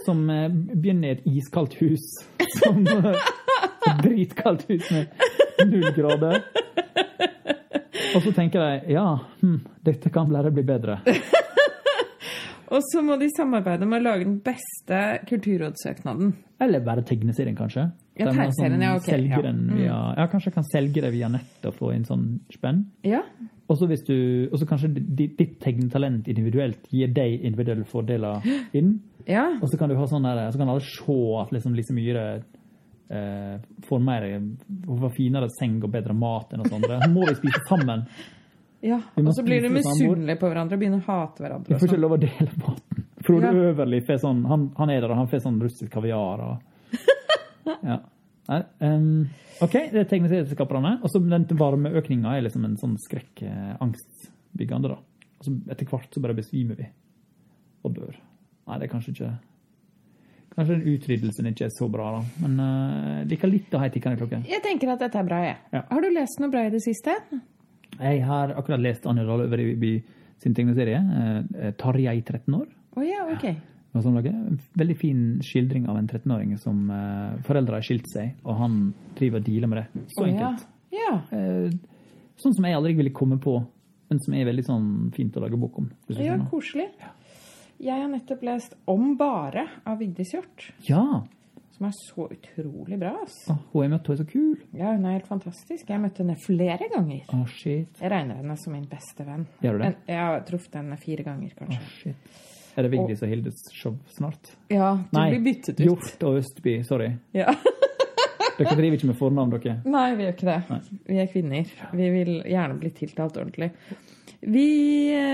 som 0.07 0.25
eh, 0.31 0.49
begynner 0.53 1.09
i 1.09 1.12
et 1.19 1.27
iskaldt 1.37 1.77
hus. 1.83 2.05
Som 2.62 2.87
eh, 2.88 3.12
et 3.12 4.03
dritkaldt 4.07 4.65
hus 4.71 4.88
med 4.93 5.69
null 5.69 5.88
grader. 5.97 6.43
Og 8.12 8.21
så 8.27 8.33
tenker 8.37 8.61
de 8.61 8.93
ja, 8.97 9.07
hm, 9.41 9.61
dette 9.85 10.11
kan 10.12 10.29
bare 10.33 10.51
bli 10.53 10.65
bedre. 10.69 10.99
Og 12.73 12.81
så 12.89 13.03
må 13.05 13.19
de 13.21 13.29
samarbeide 13.37 13.87
med 13.89 14.01
å 14.01 14.07
lage 14.07 14.25
den 14.25 14.39
beste 14.45 15.01
kulturrådssøknaden. 15.29 16.33
Eller 16.63 16.85
bare 16.85 17.05
tegneserien, 17.05 17.57
kanskje. 17.59 17.91
Ja, 18.17 18.31
tegneserien, 18.31 18.81
ja, 18.85 18.95
ok, 18.97 19.09
selger 19.09 19.35
ja. 19.35 19.41
Mm. 19.43 19.67
Den 19.67 19.81
via, 19.81 19.99
ja, 20.17 20.27
kanskje 20.33 20.51
jeg 20.51 20.57
kan 20.57 20.69
selge 20.71 21.05
det 21.05 21.11
via 21.15 21.29
nett 21.33 21.69
og 21.69 21.77
få 21.77 21.93
inn 21.93 22.07
sånn 22.09 22.27
spenn. 22.53 22.87
Ja. 23.09 23.21
Og 23.71 23.79
så 23.79 23.89
og 23.89 24.65
kanskje 24.69 24.91
ditt, 24.97 25.37
ditt 25.39 25.55
tegnetalent 25.63 26.29
individuelt 26.29 26.89
gir 26.93 27.13
deg 27.13 27.45
individuelle 27.45 27.87
fordeler 27.89 28.45
inn. 28.79 28.97
Ja. 29.29 29.47
Og 29.61 29.69
så 29.71 29.79
kan 29.81 29.93
du 29.93 29.97
ha 29.97 30.09
sånn 30.09 30.27
der, 30.27 30.45
så 30.53 30.61
kan 30.61 30.73
alle 30.73 30.85
se 30.85 31.21
at 31.41 31.55
liksom 31.55 31.77
Lise 31.77 31.97
Myhre 31.97 32.27
eh, 33.13 33.57
får 33.87 34.03
mer 34.03 34.29
Hun 34.33 35.01
får 35.05 35.17
finere 35.17 35.49
seng 35.55 35.79
og 35.83 35.93
bedre 35.93 36.17
mat 36.17 36.53
enn 36.53 36.65
oss 36.65 36.75
andre. 36.75 37.01
Så 37.05 37.11
må 37.13 37.27
vi 37.29 37.37
spise 37.39 37.65
sammen. 37.69 38.07
Ja. 38.83 38.99
Og 39.21 39.35
så 39.37 39.45
blir 39.47 39.62
de 39.62 39.71
misunnelige 39.71 40.40
på 40.40 40.49
hverandre 40.51 40.77
og 40.77 40.83
begynner 40.83 41.03
å 41.03 41.07
hate 41.07 41.45
hverandre. 41.45 41.71
Vi 41.71 41.79
får 41.79 41.88
ikke 41.88 41.95
sånn. 41.95 42.03
lov 42.03 42.16
å 42.16 42.21
dele 42.23 42.49
maten. 42.59 43.05
Frode 43.23 43.53
Ja. 43.53 43.68
Øverli 43.68 44.01
får 44.07 44.18
sånn, 44.25 44.40
han, 44.51 44.64
han 44.79 44.90
er 44.90 45.05
der, 45.05 45.12
og 45.14 45.21
han 45.21 45.31
får 45.31 45.45
sånn 45.45 45.61
russisk 45.62 45.92
kaviar. 45.95 46.42
Og, 46.42 46.97
ja. 47.92 48.01
Ehm, 48.83 49.29
OK, 49.62 49.77
det 49.92 50.03
er 50.03 50.11
tegneserieskaperne. 50.11 50.97
Og 51.03 51.12
så 51.12 51.23
den 51.23 51.47
varmeøkninga 51.61 52.35
er 52.35 52.42
liksom 52.49 52.66
en 52.66 52.75
sånn 52.81 52.99
skrekk, 53.05 53.45
eh, 53.47 53.71
angstbyggende, 53.85 54.97
da. 54.97 54.99
Og 55.38 55.47
så 55.47 55.55
etter 55.75 55.88
hvert 55.90 56.11
så 56.11 56.23
bare 56.25 56.38
besvimer 56.38 56.79
vi 56.79 56.90
og 57.87 57.95
dør. 57.97 58.18
Nei, 58.66 58.79
det 58.79 58.87
er 58.87 58.92
kanskje 58.92 59.14
ikke 59.16 59.33
Kanskje 60.53 60.75
den 60.77 60.92
utryddelsen 60.92 61.47
ikke 61.49 61.64
er 61.64 61.71
så 61.73 61.87
bra, 61.88 62.11
da. 62.12 62.42
Men 62.42 62.59
uh, 62.61 63.21
liker 63.25 63.49
litt 63.49 63.73
å 63.73 63.79
ha 63.81 63.87
ei 63.88 63.92
tikkende 63.95 64.21
klokke. 64.21 64.42
Jeg 64.45 64.61
tenker 64.61 64.90
at 64.92 65.01
dette 65.01 65.16
er 65.16 65.25
bra, 65.25 65.38
jeg. 65.47 65.57
Ja. 65.73 65.81
Har 65.88 66.05
du 66.05 66.11
lest 66.12 66.42
noe 66.42 66.53
bra 66.53 66.66
i 66.68 66.73
det 66.75 66.83
siste? 66.85 67.14
Jeg 67.98 68.24
har 68.26 68.55
akkurat 68.57 68.81
lest 68.83 69.07
Anja 69.07 69.24
Dahl 69.28 69.44
Øverby 69.46 69.96
sin 70.42 70.55
tegneserie, 70.55 70.98
uh, 70.98 71.70
'Tarjei 71.78 72.22
13 72.22 72.55
år'. 72.55 72.70
Oh, 72.96 73.05
ja, 73.07 73.26
ok. 73.31 73.44
Ja. 73.44 73.55
En 73.94 74.59
veldig 74.74 74.96
fin 74.96 75.40
skildring 75.44 75.88
av 75.88 75.98
en 75.98 76.09
13-åring 76.09 76.57
som 76.59 76.88
uh, 76.90 77.37
foreldre 77.44 77.76
har 77.76 77.85
skilt 77.85 78.09
seg, 78.09 78.33
og 78.44 78.57
han 78.57 78.78
driver 79.18 79.42
og 79.42 79.46
dealer 79.46 79.68
med 79.68 79.83
det. 79.83 80.05
Så 80.16 80.24
oh, 80.24 80.28
enkelt. 80.31 80.64
Ja. 80.92 81.12
Eh, 81.33 81.72
sånn 82.40 82.57
som 82.57 82.66
jeg 82.68 82.76
aldri 82.76 82.94
ville 82.98 83.12
komme 83.16 83.38
på, 83.42 83.59
men 84.11 84.20
som 84.24 84.37
er 84.37 84.48
veldig 84.48 84.64
sånn 84.66 84.88
fint 85.16 85.37
å 85.37 85.44
lage 85.44 85.61
bok 85.61 85.78
om. 85.83 85.90
ja, 86.16 86.38
koselig. 86.50 86.88
Jeg 87.83 87.98
har 87.98 88.09
nettopp 88.09 88.42
lest 88.46 88.76
'Om 88.87 89.16
bare' 89.18 89.68
av 89.85 89.98
Vigdis 89.98 90.35
Hjorth, 90.35 90.72
Ja! 90.88 91.24
Som 91.83 91.88
er 91.88 91.95
så 91.97 92.29
utrolig 92.31 92.99
bra. 92.99 93.12
ass. 93.25 93.51
Ah, 93.51 93.59
hun 93.73 93.83
jeg 93.83 93.90
møtte, 93.90 94.12
hun 94.12 94.14
er 94.14 94.23
så 94.23 94.29
kul. 94.31 94.62
Ja, 94.77 94.92
hun 94.95 95.05
er 95.09 95.16
helt 95.16 95.27
fantastisk. 95.27 95.90
Jeg 95.90 96.01
møtte 96.03 96.23
henne 96.23 96.37
flere 96.38 96.88
ganger. 96.92 97.23
Ah, 97.35 97.45
shit. 97.51 98.01
Jeg 98.01 98.12
regner 98.12 98.38
henne 98.38 98.57
som 98.61 98.73
min 98.77 98.87
beste 98.90 99.27
venn. 99.27 99.47
Gjør 99.62 99.79
du 99.79 99.83
det? 99.83 99.90
Men 99.90 100.14
jeg 100.14 100.23
har 100.29 100.45
truffet 100.49 100.79
henne 100.79 100.99
fire 101.03 101.27
ganger, 101.27 101.55
kanskje. 101.59 101.79
kanskje. 101.81 102.14
shit. 102.14 102.49
Er 102.73 102.87
det 102.87 102.90
Vigdis 102.95 103.23
og 103.23 103.29
Hildes 103.29 103.64
show 103.77 103.97
snart? 104.14 104.55
Ja, 104.73 104.95
du 104.97 105.16
Nei, 105.18 105.27
blir 105.35 105.42
byttet 105.51 105.81
ut. 105.81 105.85
Hjort 105.85 106.23
og 106.29 106.38
Østby. 106.40 106.79
Sorry. 106.88 107.11
Ja. 107.37 107.53
Dere 108.59 108.77
driver 108.79 108.97
ikke 108.97 109.09
med 109.11 109.18
fornavn, 109.18 109.53
dere. 109.57 109.75
Nei, 109.88 110.07
vi 110.16 110.27
gjør 110.27 110.35
ikke 110.37 110.49
det. 110.49 110.57
Nei. 110.71 110.81
Vi 111.09 111.18
er 111.18 111.29
kvinner. 111.33 111.71
Vi 111.99 112.09
vil 112.14 112.33
gjerne 112.53 112.79
bli 112.79 112.90
tiltalt 112.95 113.38
ordentlig. 113.40 113.71
Vi 114.42 114.66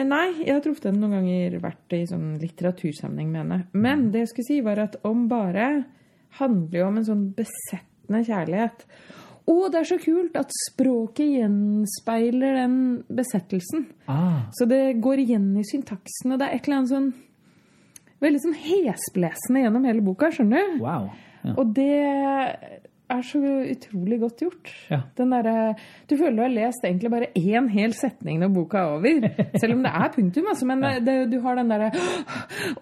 Nei, 0.09 0.27
jeg 0.45 0.53
har 0.55 0.63
truffet 0.65 0.89
henne 0.91 1.03
noen 1.03 1.19
ganger, 1.19 1.59
vært 1.63 1.95
i 1.97 2.03
sånn 2.09 2.37
litteratursammenheng 2.41 3.31
med 3.33 3.41
henne. 3.43 3.61
Men 3.73 4.09
det 4.15 4.25
jeg 4.25 4.33
skulle 4.33 4.49
si, 4.49 4.59
var 4.65 4.83
at 4.87 4.99
Om 5.09 5.27
bare 5.31 5.69
handler 6.41 6.81
jo 6.81 6.87
om 6.89 6.97
en 7.01 7.07
sånn 7.09 7.25
besettende 7.37 8.25
kjærlighet. 8.27 8.85
Og 9.49 9.71
det 9.73 9.79
er 9.81 9.89
så 9.89 9.97
kult 10.03 10.35
at 10.37 10.51
språket 10.67 11.31
gjenspeiler 11.39 12.59
den 12.61 12.75
besettelsen. 13.09 13.87
Ah, 14.09 14.43
Så 14.53 14.67
det 14.69 15.01
går 15.01 15.23
igjen 15.25 15.55
i 15.57 15.65
syntaksen, 15.65 16.35
og 16.35 16.39
det 16.43 16.49
er 16.51 16.57
et 16.59 16.69
eller 16.69 16.83
annet 16.83 16.93
sånn 16.93 17.09
Veldig 18.19 18.41
sånn 18.43 18.57
hesblesende 18.59 19.61
gjennom 19.63 19.85
hele 19.87 20.03
boka, 20.03 20.27
skjønner 20.35 20.65
du? 20.73 20.81
wow. 20.83 21.05
Ja. 21.45 21.53
Og 21.55 21.69
det 21.77 22.89
er 23.09 23.23
så 23.25 23.41
utrolig 23.41 24.19
godt 24.21 24.43
gjort. 24.45 24.71
Ja. 24.91 25.01
Den 25.17 25.33
derre 25.33 25.75
Du 26.09 26.17
føler 26.17 26.37
du 26.37 26.43
har 26.43 26.53
lest 26.53 26.85
egentlig 26.85 27.11
bare 27.13 27.31
én 27.37 27.69
hel 27.73 27.95
setning 27.97 28.41
når 28.43 28.53
boka 28.55 28.83
er 28.83 28.95
over. 28.99 29.29
Selv 29.61 29.77
om 29.77 29.83
det 29.87 29.93
er 29.93 30.13
punktum, 30.15 30.51
altså. 30.53 30.69
Men 30.69 30.85
det, 31.07 31.17
du 31.33 31.39
har 31.45 31.59
den 31.59 31.73
derre 31.73 31.91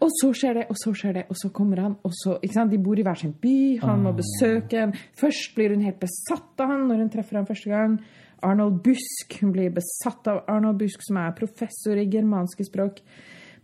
Og 0.00 0.10
så 0.18 0.32
skjer 0.34 0.60
det, 0.60 0.66
og 0.70 0.80
så 0.82 0.92
skjer 0.96 1.18
det, 1.20 1.24
og 1.30 1.38
så 1.40 1.50
kommer 1.54 1.82
han, 1.84 1.96
og 2.02 2.14
så? 2.14 2.38
De 2.42 2.82
bor 2.82 2.98
i 2.98 3.04
hver 3.06 3.20
sin 3.20 3.34
by, 3.42 3.56
han 3.82 4.02
må 4.02 4.12
besøke 4.16 4.82
en 4.82 4.94
Først 5.16 5.54
blir 5.54 5.74
hun 5.74 5.84
helt 5.84 6.00
besatt 6.02 6.60
av 6.62 6.72
han 6.72 6.86
når 6.90 7.04
hun 7.04 7.12
treffer 7.12 7.38
ham 7.38 7.46
første 7.48 7.70
gang. 7.70 7.98
Arnold 8.46 8.82
Busk. 8.84 9.38
Hun 9.40 9.52
blir 9.54 9.72
besatt 9.74 10.28
av 10.30 10.44
Arnold 10.50 10.78
Busk, 10.80 11.02
som 11.06 11.18
er 11.22 11.36
professor 11.38 11.98
i 11.98 12.08
germanske 12.10 12.66
språk 12.66 13.00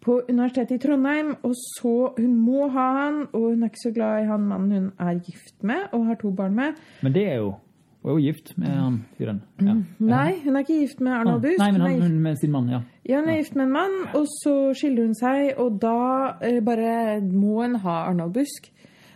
på 0.02 0.20
Universitetet 0.28 0.76
i 0.76 0.78
Trondheim. 0.82 1.34
Og 1.42 1.54
så 1.54 2.12
Hun 2.18 2.36
må 2.36 2.68
ha 2.74 2.86
han, 2.98 3.26
og 3.32 3.50
hun 3.50 3.62
er 3.62 3.72
ikke 3.72 3.84
så 3.84 3.92
glad 3.94 4.22
i 4.22 4.30
han 4.30 4.48
mannen 4.50 4.72
hun 4.72 4.88
er 4.98 5.20
gift 5.22 5.62
med 5.62 5.92
og 5.92 6.06
har 6.06 6.18
to 6.20 6.30
barn 6.30 6.54
med. 6.58 6.80
Men 7.02 7.14
det 7.14 7.28
er 7.28 7.36
jo 7.42 7.54
Hun 8.02 8.10
er 8.10 8.14
jo 8.14 8.32
gift 8.32 8.58
med 8.58 8.66
han 8.66 9.04
fyren. 9.18 9.42
Ja. 9.62 9.76
Nei, 9.98 10.32
hun 10.44 10.56
er 10.56 10.64
ikke 10.64 10.80
gift 10.80 11.00
med 11.00 11.12
Ah, 11.12 11.20
Arnold 11.20 11.42
Busk. 11.42 11.58
Nei, 11.58 11.70
men 11.70 11.80
han, 11.80 11.92
er 11.92 12.02
hun 12.08 12.20
med 12.20 12.36
sin 12.36 12.50
mann, 12.50 12.68
ja. 12.68 12.80
ja, 13.08 13.20
hun 13.20 13.28
er 13.30 13.36
gift 13.36 13.54
med 13.56 13.64
en 13.64 13.72
mann, 13.72 13.94
og 14.18 14.26
så 14.42 14.54
skiller 14.74 15.06
hun 15.06 15.14
seg, 15.14 15.52
og 15.56 15.78
da 15.82 16.32
eh, 16.42 16.58
bare 16.66 17.20
må 17.22 17.60
hun 17.62 17.76
ha 17.84 17.94
Arnold 18.08 18.34
Busk. 18.34 18.72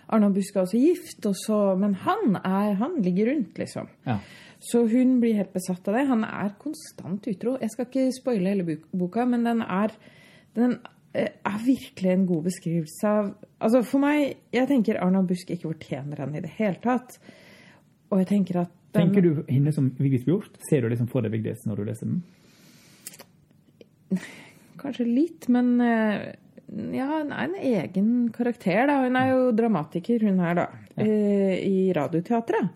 Arnold 0.08 0.34
Busk 0.38 0.54
er 0.56 0.60
også 0.60 0.78
gift, 0.78 1.26
og 1.26 1.34
så, 1.34 1.58
men 1.74 1.94
han, 1.94 2.36
er, 2.44 2.76
han 2.78 3.00
ligger 3.02 3.32
rundt, 3.32 3.58
liksom. 3.58 3.90
ja. 4.06 4.20
Så 4.60 4.86
hun 4.88 5.18
blir 5.20 5.36
helt 5.36 5.52
besatt 5.54 5.86
av 5.88 5.98
det. 5.98 6.06
Han 6.08 6.24
er 6.26 6.54
konstant 6.58 7.26
utro. 7.28 7.56
Jeg 7.60 7.70
skal 7.70 7.88
ikke 7.88 8.06
spoile 8.16 8.54
hele 8.54 8.78
boka, 8.96 9.26
men 9.28 9.44
den 9.46 9.60
er, 9.62 9.92
den 10.56 10.78
eh, 11.12 11.32
er 11.44 11.58
virkelig 11.64 12.12
en 12.12 12.26
god 12.28 12.48
beskrivelse 12.50 13.10
av 13.10 13.34
Altså 13.56 13.82
For 13.88 14.02
meg 14.02 14.54
Jeg 14.54 14.68
tenker 14.70 15.00
Arna 15.02 15.22
Busk 15.26 15.50
ikke 15.52 15.70
fortjener 15.70 16.24
henne 16.24 16.40
i 16.40 16.44
det 16.44 16.54
hele 16.58 16.80
tatt. 16.82 17.18
Og 18.12 18.22
jeg 18.22 18.30
tenker 18.32 18.62
at 18.64 18.72
den, 18.96 19.10
Tenker 19.10 19.24
du 19.24 19.44
henne 19.50 19.74
som 19.74 19.90
Vigdis 19.98 20.26
Hjort? 20.28 20.58
Ser 20.68 20.84
du 20.84 20.90
liksom 20.92 21.10
for 21.12 21.24
deg 21.24 21.34
Vigdis 21.34 21.66
når 21.68 21.80
du 21.80 21.86
leser 21.88 22.10
den? 22.10 22.20
Kanskje 24.80 25.06
litt, 25.08 25.48
men 25.52 25.66
eh, 25.82 26.16
ja, 26.94 27.06
hun 27.06 27.32
er 27.32 27.44
en 27.46 27.54
egen 27.56 28.32
karakter, 28.34 28.86
da. 28.90 28.96
Hun 29.04 29.16
er 29.18 29.26
jo 29.32 29.52
dramatiker, 29.56 30.20
hun 30.26 30.38
her, 30.42 30.54
da. 30.58 30.66
Ja. 30.96 31.04
I 31.06 31.92
Radioteatret. 31.96 32.66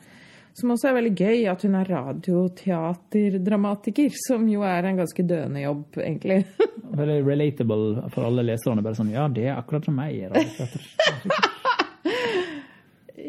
Som 0.56 0.70
også 0.74 0.88
er 0.90 0.96
veldig 0.98 1.14
gøy, 1.14 1.38
at 1.50 1.62
hun 1.64 1.74
er 1.78 1.88
radioteaterdramatiker. 1.88 4.10
Som 4.26 4.48
jo 4.50 4.60
er 4.66 4.84
en 4.86 4.96
ganske 5.00 5.22
døende 5.26 5.60
jobb, 5.62 5.86
egentlig. 6.02 6.40
Veldig 6.96 7.18
relatable 7.26 8.10
for 8.10 8.26
alle 8.26 8.42
leserne. 8.48 8.82
Bare 8.82 8.98
sånn 8.98 9.12
Ja, 9.14 9.28
det 9.30 9.44
er 9.50 9.56
akkurat 9.60 9.84
som 9.86 9.94
meg. 10.00 10.18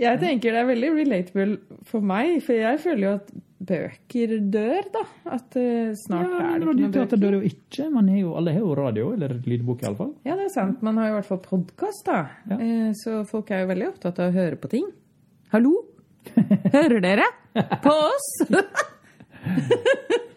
Jeg 0.02 0.18
tenker 0.22 0.54
det 0.56 0.60
er 0.64 0.68
veldig 0.70 0.90
relatable 0.96 1.58
for 1.86 2.02
meg, 2.02 2.38
for 2.46 2.56
jeg 2.58 2.80
føler 2.82 3.04
jo 3.04 3.10
at 3.20 3.28
bøker 3.72 4.32
dør, 4.50 4.88
da. 4.96 5.02
At 5.36 5.58
eh, 5.60 5.92
snart 6.08 6.26
Ja, 6.32 6.38
er 6.40 6.40
det 6.40 6.48
ikke 6.48 6.64
noen 6.64 6.72
radioteater 6.72 7.20
bøker. 7.20 7.22
dør 7.22 7.36
jo 7.36 7.42
ikke. 7.52 7.90
Man 7.94 8.08
har 8.10 8.18
jo, 8.24 8.32
alle 8.40 8.54
har 8.56 8.64
jo 8.64 8.72
radio, 8.80 9.12
eller 9.14 9.36
lydbok 9.46 9.84
iallfall. 9.86 10.14
Ja, 10.26 10.34
det 10.40 10.48
er 10.48 10.54
sant. 10.56 10.82
Man 10.88 10.98
har 10.98 11.12
jo 11.12 11.14
i 11.14 11.18
hvert 11.20 11.30
fall 11.30 11.42
podkast, 11.46 12.02
da. 12.08 12.18
Ja. 12.50 12.58
Eh, 12.58 12.90
Så 12.98 13.20
folk 13.30 13.52
er 13.54 13.62
jo 13.66 13.70
veldig 13.76 13.88
opptatt 13.92 14.24
av 14.24 14.32
å 14.32 14.38
høre 14.40 14.58
på 14.64 14.72
ting. 14.74 14.88
Hallo? 15.54 15.76
Hører 16.78 17.00
dere 17.06 17.28
på 17.84 17.94
oss? 18.08 18.28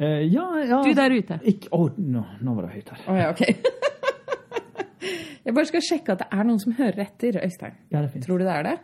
Eh, 0.00 0.22
ja, 0.32 0.46
ja 0.64 0.82
Du 0.84 0.94
der 0.96 1.12
ute. 1.12 1.36
Ikke, 1.44 1.68
å, 1.76 1.90
nå, 1.98 2.22
nå 2.40 2.54
var 2.56 2.68
det 2.68 2.78
høyt 2.78 2.92
her. 2.94 3.02
Oh, 3.06 3.18
ja, 3.20 3.30
ok. 3.34 3.42
Jeg 5.44 5.56
bare 5.56 5.68
skal 5.68 5.82
sjekke 5.84 6.14
at 6.14 6.22
det 6.22 6.28
er 6.36 6.46
noen 6.46 6.60
som 6.60 6.72
hører 6.76 7.02
etter, 7.06 7.36
Øystein. 7.44 7.76
Ja, 7.90 8.00
det 8.00 8.06
er 8.08 8.12
fint. 8.14 8.24
Tror 8.26 8.40
du 8.40 8.44
det 8.46 8.54
er 8.54 8.66
det? 8.68 8.76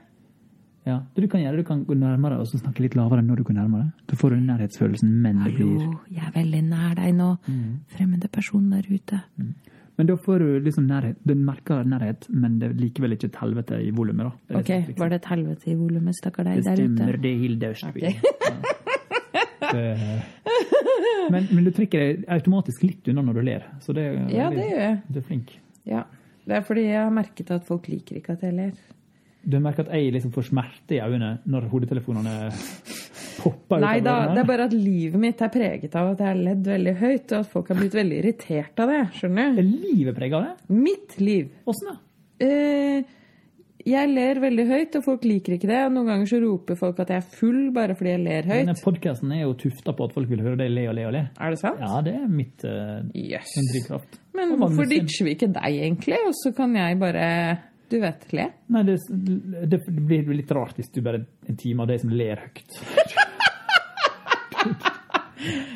Ja. 0.86 0.96
Det 1.14 1.24
du 1.24 1.28
kan 1.28 1.42
gjøre, 1.42 1.60
du 1.60 1.66
kan 1.66 1.80
gå 1.88 1.96
nærmere 1.98 2.38
og 2.40 2.46
snakke 2.48 2.84
litt 2.84 2.94
lavere 2.96 3.24
når 3.26 3.40
du 3.40 3.46
går 3.48 3.56
nærmere. 3.58 3.88
Da 4.06 4.16
får 4.20 4.36
du 4.36 4.42
nærhetsfølelsen, 4.46 5.14
men 5.24 5.40
det 5.42 5.54
blir 5.56 5.82
jeg 6.14 6.22
er 6.28 6.34
veldig 6.36 6.60
nær 6.68 6.94
deg 6.98 7.16
nå. 7.16 7.30
Fremmede 7.96 8.30
person 8.32 8.68
der 8.70 8.86
ute. 8.86 9.18
Men 9.96 10.08
da 10.10 10.16
får 10.20 10.44
du 10.44 10.48
liksom 10.62 10.86
nærhet. 10.86 11.18
Du 11.26 11.34
merker 11.34 11.82
nærhet, 11.88 12.28
men 12.30 12.58
det 12.60 12.70
er 12.70 12.78
likevel 12.78 13.16
ikke 13.16 13.30
et 13.32 13.38
helvete 13.40 13.80
i 13.82 13.90
volumet, 13.96 14.28
da. 14.28 14.32
Det 14.52 14.60
Ok, 14.60 14.68
liksom. 14.74 14.98
var 15.00 15.12
det 15.12 15.20
et 15.22 15.28
helvete 15.32 15.70
i 15.72 15.76
volumet, 15.80 16.18
stakkar 16.20 16.44
deg 16.50 16.62
der 16.62 16.72
ute? 16.72 16.86
Det 16.86 16.96
stemmer, 16.96 17.20
det 17.24 17.32
er 17.32 17.38
Hilde 17.42 17.72
Østby. 17.74 18.04
Ja. 18.04 18.95
Det- 19.72 20.22
Men, 21.30 21.48
men 21.50 21.64
du 21.66 21.70
trekker 21.74 21.98
deg 21.98 22.24
automatisk 22.30 22.82
litt 22.86 23.08
unna 23.10 23.22
når 23.26 23.34
du 23.34 23.42
ler. 23.48 23.64
Så 23.82 23.92
det 23.96 24.04
Ja, 24.30 24.48
det 24.50 24.62
gjør 24.68 24.82
jeg. 24.84 24.98
Du 25.10 25.18
er 25.18 25.24
flink. 25.26 25.56
Ja. 25.84 26.04
Det 26.46 26.54
er 26.60 26.62
fordi 26.62 26.84
jeg 26.86 27.00
har 27.02 27.10
merket 27.10 27.50
at 27.50 27.64
folk 27.66 27.88
liker 27.90 28.20
ikke 28.20 28.36
at 28.36 28.44
jeg 28.46 28.54
ler. 28.54 28.72
Du 29.46 29.58
merker 29.62 29.86
at 29.86 29.92
jeg 29.94 30.12
liksom 30.14 30.32
får 30.34 30.46
smerte 30.52 30.94
i 30.94 31.00
øynene 31.02 31.38
når 31.46 31.66
hodetelefonene 31.70 32.36
popper 33.40 33.76
ut 33.78 33.82
Nei 33.84 33.98
da, 34.02 34.14
det 34.34 34.40
er 34.42 34.48
bare 34.48 34.64
at 34.66 34.72
livet 34.74 35.20
mitt 35.22 35.42
er 35.44 35.50
preget 35.54 35.94
av 35.98 36.12
at 36.14 36.22
jeg 36.22 36.30
har 36.32 36.40
ledd 36.48 36.64
veldig 36.66 36.94
høyt, 37.02 37.26
og 37.32 37.38
at 37.44 37.50
folk 37.52 37.68
har 37.70 37.78
blitt 37.78 37.94
veldig 37.98 38.18
irritert 38.22 38.82
av 38.82 38.90
det. 38.94 39.02
Skjønner 39.18 39.52
du? 39.54 39.60
Er 39.62 39.68
livet 39.90 40.16
preget 40.18 40.38
av 40.38 40.46
det? 40.48 40.78
Mitt 40.86 41.18
liv. 41.22 41.50
Åssen 41.66 41.90
da? 41.92 41.96
Eh, 42.46 43.02
jeg 43.86 44.08
ler 44.10 44.40
veldig 44.42 44.64
høyt, 44.66 44.96
og 44.98 45.04
folk 45.06 45.24
liker 45.28 45.54
ikke 45.56 45.68
det. 45.70 45.78
og 45.86 45.92
Noen 45.94 46.08
ganger 46.10 46.26
så 46.30 46.40
roper 46.42 46.78
folk 46.80 46.98
at 47.04 47.12
jeg 47.14 47.22
er 47.22 47.28
full 47.38 47.60
bare 47.76 47.94
fordi 47.98 48.10
jeg 48.16 48.22
ler 48.24 48.48
høyt. 48.50 48.64
Denne 48.64 48.74
podkasten 48.82 49.34
er 49.36 49.44
jo 49.44 49.52
tufta 49.60 49.94
på 49.94 50.08
at 50.08 50.16
folk 50.16 50.30
vil 50.32 50.42
høre 50.42 50.58
deg 50.60 50.72
le 50.74 50.86
og 50.90 50.96
le 50.98 51.04
og 51.06 51.14
le. 51.14 51.22
Er 51.38 51.54
det 51.54 51.60
sant? 51.62 51.78
Ja, 51.84 52.00
det 52.06 52.14
er 52.18 52.26
mitt 52.30 52.64
uh, 52.66 52.98
yes. 53.14 53.52
min 53.60 53.68
drivkraft. 53.72 54.18
Men 54.36 54.56
hvorfor 54.60 54.90
ditcher 54.90 55.28
vi 55.28 55.36
ikke 55.36 55.48
deg, 55.54 55.78
egentlig? 55.86 56.18
Og 56.26 56.34
så 56.36 56.50
kan 56.56 56.74
jeg 56.76 56.98
bare, 57.00 57.28
du 57.92 57.96
vet, 58.02 58.26
le. 58.36 58.48
Nei, 58.74 58.82
det, 58.88 58.96
det 59.70 59.80
blir 59.86 60.34
litt 60.34 60.50
rart 60.58 60.80
hvis 60.80 60.90
du 60.92 60.98
bare 61.06 61.22
er 61.22 61.52
en 61.54 61.60
time 61.60 61.86
av 61.86 61.92
deg 61.92 62.02
som 62.02 62.10
ler 62.14 62.42
høyt. 62.42 62.80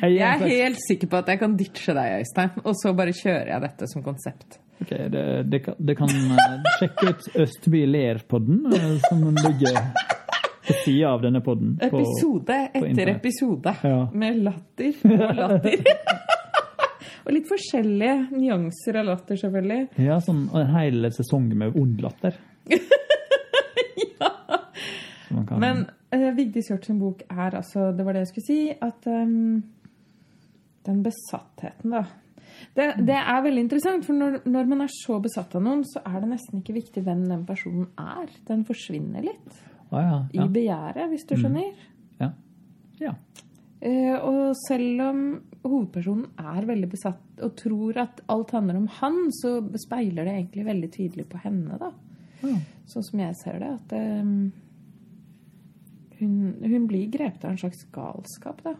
Jeg, 0.01 0.11
Jeg 0.17 0.17
er 0.17 0.25
er 0.25 0.33
en 0.33 0.41
slags- 0.41 0.51
helt 0.57 0.83
sikker 0.89 1.07
på 1.13 1.21
at 1.23 1.31
jeg 1.31 1.39
kan 1.45 1.55
ditche 1.55 1.95
deg, 1.95 2.25
Øystein. 2.25 2.51
Og 2.65 2.75
så 2.75 2.91
bare 2.97 3.15
kjører 3.15 3.53
jeg 3.53 3.65
dette 3.69 3.87
som 3.93 4.03
konsept. 4.03 4.59
Ok, 4.81 4.89
det, 5.13 5.43
det, 5.77 5.95
kan, 5.95 6.09
eh, 6.09 6.63
sjekke 6.79 7.09
ut 7.11 7.27
Østby 7.43 7.83
ler-podden, 7.85 8.63
eh, 8.73 8.95
som 9.09 9.21
ligger 9.35 9.77
på 10.67 10.73
sida 10.85 11.11
av 11.11 11.21
denne 11.21 11.41
podden. 11.45 11.75
på- 11.77 11.85
Episode 12.01 12.57
etter 12.73 13.11
episode. 13.15 13.75
Ja. 13.83 14.07
Med 14.13 14.39
latter 14.43 14.93
og 15.05 15.35
latter. 15.37 15.83
og 17.25 17.33
litt 17.35 17.47
forskjellige 17.49 18.15
nyanser 18.33 18.97
av 19.01 19.05
latter, 19.11 19.35
selvfølgelig. 19.43 19.81
Ja, 20.01 20.17
sånn 20.19 20.47
en 20.57 20.71
hel 20.75 21.11
sesong 21.13 21.51
med 21.57 21.77
ond 21.77 22.01
latter. 22.01 22.33
ja. 24.21 24.31
kan- 25.47 25.59
Men 25.61 25.85
uh, 26.15 26.31
Vigdis 26.37 26.69
Hjorth 26.71 26.85
sin 26.89 26.99
bok 26.99 27.21
er 27.29 27.55
altså 27.57 27.91
Det 27.97 28.05
var 28.05 28.13
det 28.17 28.25
jeg 28.25 28.31
skulle 28.33 28.47
si. 28.49 28.59
At 28.81 29.05
um, 29.07 29.61
den 30.85 31.03
besattheten, 31.05 31.93
da. 31.93 32.03
Det, 32.77 32.87
det 33.07 33.17
er 33.17 33.43
veldig 33.45 33.65
interessant, 33.65 34.05
for 34.07 34.17
når, 34.17 34.41
når 34.49 34.71
man 34.71 34.85
er 34.85 34.93
så 34.93 35.19
besatt 35.23 35.55
av 35.57 35.65
noen, 35.65 35.83
så 35.87 36.03
er 36.05 36.19
det 36.21 36.31
nesten 36.31 36.61
ikke 36.61 36.77
viktig 36.77 37.03
hvem 37.05 37.25
den 37.29 37.45
personen 37.47 37.89
er. 37.99 38.31
Den 38.47 38.65
forsvinner 38.67 39.25
litt 39.25 39.61
ah, 39.91 40.01
ja, 40.01 40.19
i 40.37 40.47
begjæret, 40.47 41.07
hvis 41.11 41.27
du 41.29 41.37
skjønner. 41.37 41.87
ja. 42.21 42.33
ja. 43.01 43.15
Eh, 43.81 44.13
og 44.13 44.53
selv 44.67 44.99
om 45.07 45.21
hovedpersonen 45.63 46.27
er 46.37 46.67
veldig 46.69 46.89
besatt 46.91 47.41
og 47.41 47.55
tror 47.57 47.97
at 48.03 48.19
alt 48.29 48.53
handler 48.53 48.77
om 48.77 48.85
han, 48.99 49.23
så 49.33 49.55
speiler 49.81 50.27
det 50.27 50.35
egentlig 50.35 50.65
veldig 50.67 50.89
tydelig 50.93 51.25
på 51.31 51.41
henne, 51.41 51.79
da. 51.81 51.89
Mm. 52.41 52.59
Sånn 52.89 53.05
som 53.07 53.23
jeg 53.23 53.37
ser 53.39 53.57
det. 53.61 53.71
At 53.79 53.95
um, 54.21 54.51
hun, 56.19 56.35
hun 56.61 56.85
blir 56.89 57.09
grepet 57.13 57.45
av 57.45 57.55
en 57.55 57.61
slags 57.61 57.81
galskap, 57.93 58.61
da. 58.65 58.75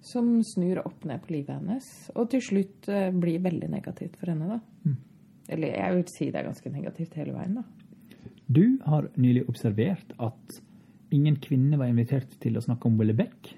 Som 0.00 0.38
snur 0.46 0.80
opp 0.84 1.04
ned 1.04 1.20
på 1.24 1.34
livet 1.34 1.58
hennes. 1.58 1.86
Og 2.16 2.30
til 2.32 2.42
slutt 2.44 2.88
eh, 2.88 3.10
blir 3.12 3.42
veldig 3.44 3.68
negativt 3.72 4.16
for 4.20 4.32
henne, 4.32 4.56
da. 4.56 4.60
Eller 5.50 5.74
jeg 5.74 5.96
vil 5.96 6.10
si 6.10 6.30
det 6.30 6.40
er 6.40 6.46
ganske 6.46 6.70
negativt 6.72 7.16
hele 7.18 7.34
veien, 7.34 7.58
da. 7.58 7.64
Du 8.50 8.64
har 8.86 9.08
nylig 9.20 9.44
observert 9.50 10.14
at 10.18 10.60
ingen 11.14 11.36
kvinne 11.42 11.78
var 11.78 11.90
invitert 11.90 12.32
til 12.42 12.58
å 12.58 12.62
snakke 12.64 12.88
om 12.88 12.98
Willy 12.98 13.14
Beck. 13.18 13.52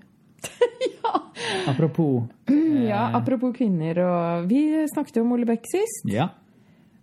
ja. 0.97 1.15
Apropos 1.69 2.29
ja, 2.91 3.07
apropos 3.15 3.53
kvinner 3.57 4.01
og 4.03 4.49
Vi 4.51 4.63
snakket 4.91 5.21
jo 5.21 5.27
om 5.27 5.35
Ole 5.37 5.49
Beck 5.49 5.69
sist. 5.71 6.09
Ja. 6.09 6.31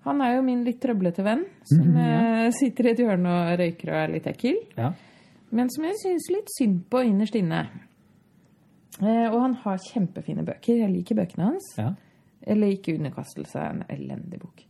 Han 0.07 0.23
er 0.25 0.37
jo 0.37 0.45
min 0.45 0.63
litt 0.65 0.79
trøblete 0.81 1.25
venn, 1.25 1.43
som 1.67 1.83
mm, 1.83 1.97
ja. 1.99 2.49
sitter 2.55 2.87
i 2.87 2.91
et 2.93 3.01
hjørne 3.03 3.33
og 3.35 3.59
røyker 3.59 3.91
og 3.91 3.99
er 3.99 4.13
litt 4.15 4.29
ekkel. 4.31 4.57
Ja. 4.79 4.93
Men 5.53 5.69
som 5.73 5.85
jeg 5.85 5.97
syns 6.01 6.29
litt 6.33 6.53
synd 6.55 6.83
på 6.89 7.01
innerst 7.05 7.35
inne. 7.37 7.65
Eh, 9.01 9.27
og 9.31 9.39
han 9.41 9.53
har 9.63 9.77
kjempefine 9.93 10.43
bøker. 10.47 10.81
Jeg 10.83 10.91
liker 10.93 11.15
bøkene 11.21 11.51
hans. 11.53 11.73
ja. 11.77 11.91
Eller 12.49 12.71
ikke 12.71 12.93
underkastelse, 12.95 13.59
en 13.59 13.81
elendig 13.91 14.39
bok. 14.39 14.61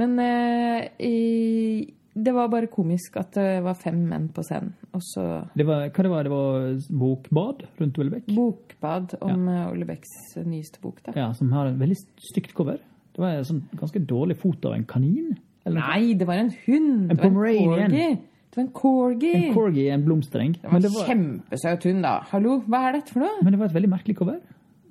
Men 0.00 0.14
eh, 0.18 0.86
i, 1.04 1.92
det 2.16 2.32
var 2.34 2.48
bare 2.50 2.70
komisk 2.72 3.18
at 3.20 3.36
det 3.36 3.60
var 3.62 3.76
fem 3.78 3.98
menn 4.08 4.30
på 4.32 4.42
scenen. 4.42 4.72
Og 4.96 5.04
så 5.12 5.26
Det 5.54 5.66
var, 5.68 5.84
hva 5.92 6.02
det 6.06 6.10
var 6.10 6.24
det? 6.24 6.32
var 6.32 6.64
bokbad 7.02 7.62
rundt 7.78 7.98
Ole 8.00 8.10
Bekk? 8.16 8.32
bokbad 8.34 9.14
om 9.20 9.46
ja. 9.52 9.68
Ole 9.70 9.84
Becks 9.86 10.08
nyeste 10.48 10.80
bok. 10.82 11.02
da. 11.04 11.12
Ja, 11.20 11.28
som 11.36 11.52
har 11.52 11.68
et 11.68 11.78
veldig 11.78 12.00
stygt 12.32 12.54
cover. 12.56 12.80
Det 13.12 13.20
var 13.20 13.36
en 13.36 13.44
sånn 13.44 13.62
ganske 13.76 14.00
dårlig 14.08 14.38
foto 14.40 14.72
av 14.72 14.78
en 14.80 14.88
kanin. 14.88 15.36
Eller 15.68 15.84
Nei, 15.84 16.14
det 16.18 16.26
var 16.26 16.40
en 16.40 16.50
hund! 16.64 17.10
En 17.10 17.10
en 17.12 17.16
Pomeranian. 17.20 18.18
Det 18.52 18.58
var 18.60 18.64
en 18.66 18.72
corgi! 18.76 19.30
En 19.48 19.54
corgi 19.56 19.86
en 19.88 20.02
blomstereng. 20.04 20.52
det 20.58 20.62
var 20.68 20.72
Men 20.76 20.82
det 20.84 20.90
var, 20.92 21.06
kjempesøt 21.08 21.84
hund, 21.88 22.02
da. 22.04 22.10
Hallo, 22.32 22.58
hva 22.68 22.80
er 22.90 22.98
dette 22.98 23.14
for 23.14 23.24
noe? 23.24 23.38
men 23.42 23.54
det 23.54 23.60
var 23.62 23.70
et 23.70 23.76
veldig 23.78 23.88
merkelig 23.94 24.16
cover. 24.18 24.40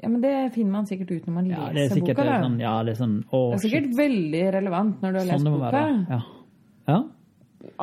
Ja, 0.02 0.10
men 0.10 0.22
Det 0.24 0.32
finner 0.56 0.72
man 0.72 0.88
sikkert 0.90 1.12
ut 1.14 1.28
når 1.30 1.34
man 1.36 1.46
Ja, 1.52 1.68
leser 1.70 1.74
det 1.78 1.84
er 1.84 1.96
sikkert 2.00 2.18
boka. 2.18 2.26
da. 2.26 2.40
sånn, 2.42 2.56
ja, 2.60 2.72
det 2.84 2.96
er 2.96 3.00
sånn 3.04 3.18
å, 3.30 3.42
Det 3.52 3.60
er 3.60 3.64
sikkert 3.68 3.86
shit. 3.92 3.98
veldig 4.00 4.42
relevant 4.58 5.02
når 5.04 5.12
du 5.14 5.20
har 5.20 5.26
Sånn 5.28 5.32
lest 5.36 5.46
det 5.46 5.52
boka. 5.54 5.72
være. 5.72 6.06
Ja. 6.10 6.22
ja. 6.88 7.04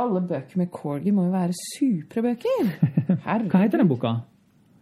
Alle 0.03 0.21
bøker 0.33 0.57
med 0.59 0.71
corgi 0.75 1.13
må 1.15 1.29
jo 1.29 1.31
være 1.37 1.55
supre 1.63 2.23
bøker. 2.27 2.73
Herregud. 3.23 3.51
Hva 3.55 3.61
heter 3.63 3.79
den 3.79 3.89
boka? 3.95 4.13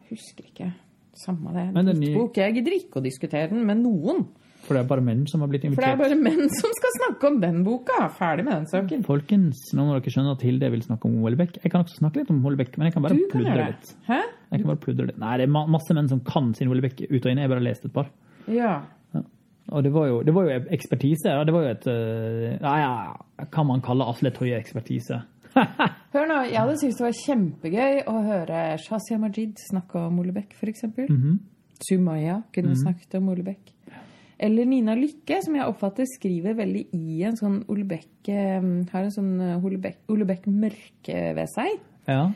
Husker 0.08 0.48
ikke. 0.48 0.70
Samme 1.12 1.52
det. 1.52 1.66
Men 1.76 1.84
den 1.92 2.00
nye-. 2.00 2.24
Jeg 2.40 2.54
gidder 2.56 2.72
ikke 2.80 3.00
å 3.00 3.04
diskutere 3.04 3.50
den 3.52 3.66
med 3.68 3.82
noen. 3.84 4.24
For 4.66 4.74
det 4.74 4.82
er 4.82 4.88
bare 4.90 5.04
menn 5.06 5.22
som 5.30 5.42
har 5.44 5.50
blitt 5.50 5.64
invitert. 5.66 5.84
For 5.84 5.86
det 5.86 5.94
er 5.94 6.00
bare 6.00 6.18
menn 6.18 6.50
som 6.58 6.72
skal 6.74 6.94
snakke 6.96 7.28
om 7.30 7.38
den 7.42 7.60
boka. 7.66 8.08
Ferdig 8.16 8.46
med 8.48 8.54
den 8.56 8.66
saken. 8.72 9.04
Folkens, 9.06 9.62
nå 9.76 9.86
må 9.86 9.94
dere 9.94 10.14
skjønne 10.14 10.34
at 10.34 10.42
Hilde 10.46 10.70
vil 10.74 10.82
snakke 10.82 11.08
om 11.08 11.20
Ole 11.22 11.46
Jeg 11.46 11.70
kan 11.70 11.84
også 11.84 12.00
snakke 12.00 12.22
litt 12.22 12.32
om 12.34 12.42
Ole 12.42 12.58
men 12.58 12.88
jeg 12.88 12.96
kan 12.96 13.06
bare 13.06 13.14
kan 13.14 13.30
pludre 13.32 13.68
litt. 13.70 13.94
Hæ? 14.08 14.20
Jeg 14.50 14.62
kan 14.62 14.68
bare 14.72 14.82
pludre 14.82 15.08
litt. 15.10 15.20
Nei, 15.22 15.36
det 15.38 15.46
er 15.46 15.54
masse 15.76 15.96
menn 15.96 16.10
som 16.10 16.22
kan 16.26 16.50
sin 16.58 16.72
Ole 16.72 16.82
ut 16.82 16.90
og 16.90 17.30
inn. 17.30 17.38
Jeg 17.38 17.46
har 17.46 17.54
bare 17.54 17.66
lest 17.66 17.86
et 17.86 17.94
par. 17.94 18.10
Ja. 18.50 18.74
Og 19.74 19.82
det 19.82 19.90
var 19.94 20.06
jo, 20.06 20.20
det 20.22 20.34
var 20.34 20.46
jo 20.46 20.58
ekspertise. 20.74 21.30
Ja. 21.30 21.44
Det 21.46 21.54
var 21.54 21.64
jo 21.64 21.70
et 21.74 21.86
øh, 21.90 22.52
ja, 22.60 22.74
ja, 22.78 23.46
Kan 23.52 23.66
man 23.66 23.82
kalle 23.82 24.06
Asle 24.06 24.30
Toje 24.30 24.58
ekspertise? 24.58 25.22
Hør 26.14 26.26
nå, 26.28 26.40
jeg 26.50 26.58
hadde 26.60 26.76
syntes 26.80 26.98
det 27.00 27.06
var 27.06 27.16
kjempegøy 27.22 28.02
å 28.12 28.16
høre 28.26 28.64
Shazia 28.82 29.18
Majid 29.18 29.56
snakke 29.70 30.02
om 30.06 30.18
Ole 30.20 30.34
f.eks. 30.36 30.84
Mm 30.84 31.06
-hmm. 31.08 31.38
Sumaya 31.88 32.42
kunne 32.54 32.76
snakket 32.76 33.14
om 33.14 33.28
Ole 33.28 33.42
Bekk. 33.42 33.75
Eller 34.38 34.66
Nina 34.68 34.94
Lykke, 34.98 35.38
som 35.44 35.54
jeg 35.56 35.64
oppfatter 35.64 36.04
skriver 36.10 36.56
veldig 36.58 36.82
i 36.92 37.22
en 37.24 37.36
sånn 37.38 37.62
Ole 37.72 37.86
Bekk 37.88 38.28
eh, 38.28 38.66
Har 38.92 39.06
en 39.06 39.14
sånn 39.14 39.30
eh, 39.40 39.64
Ole 39.64 39.78
Bekk- 39.80 40.12
Ole 40.12 40.26
Bekk-mørke 40.28 41.20
ved 41.38 41.48
seg. 41.54 41.78
Ja. 42.06 42.26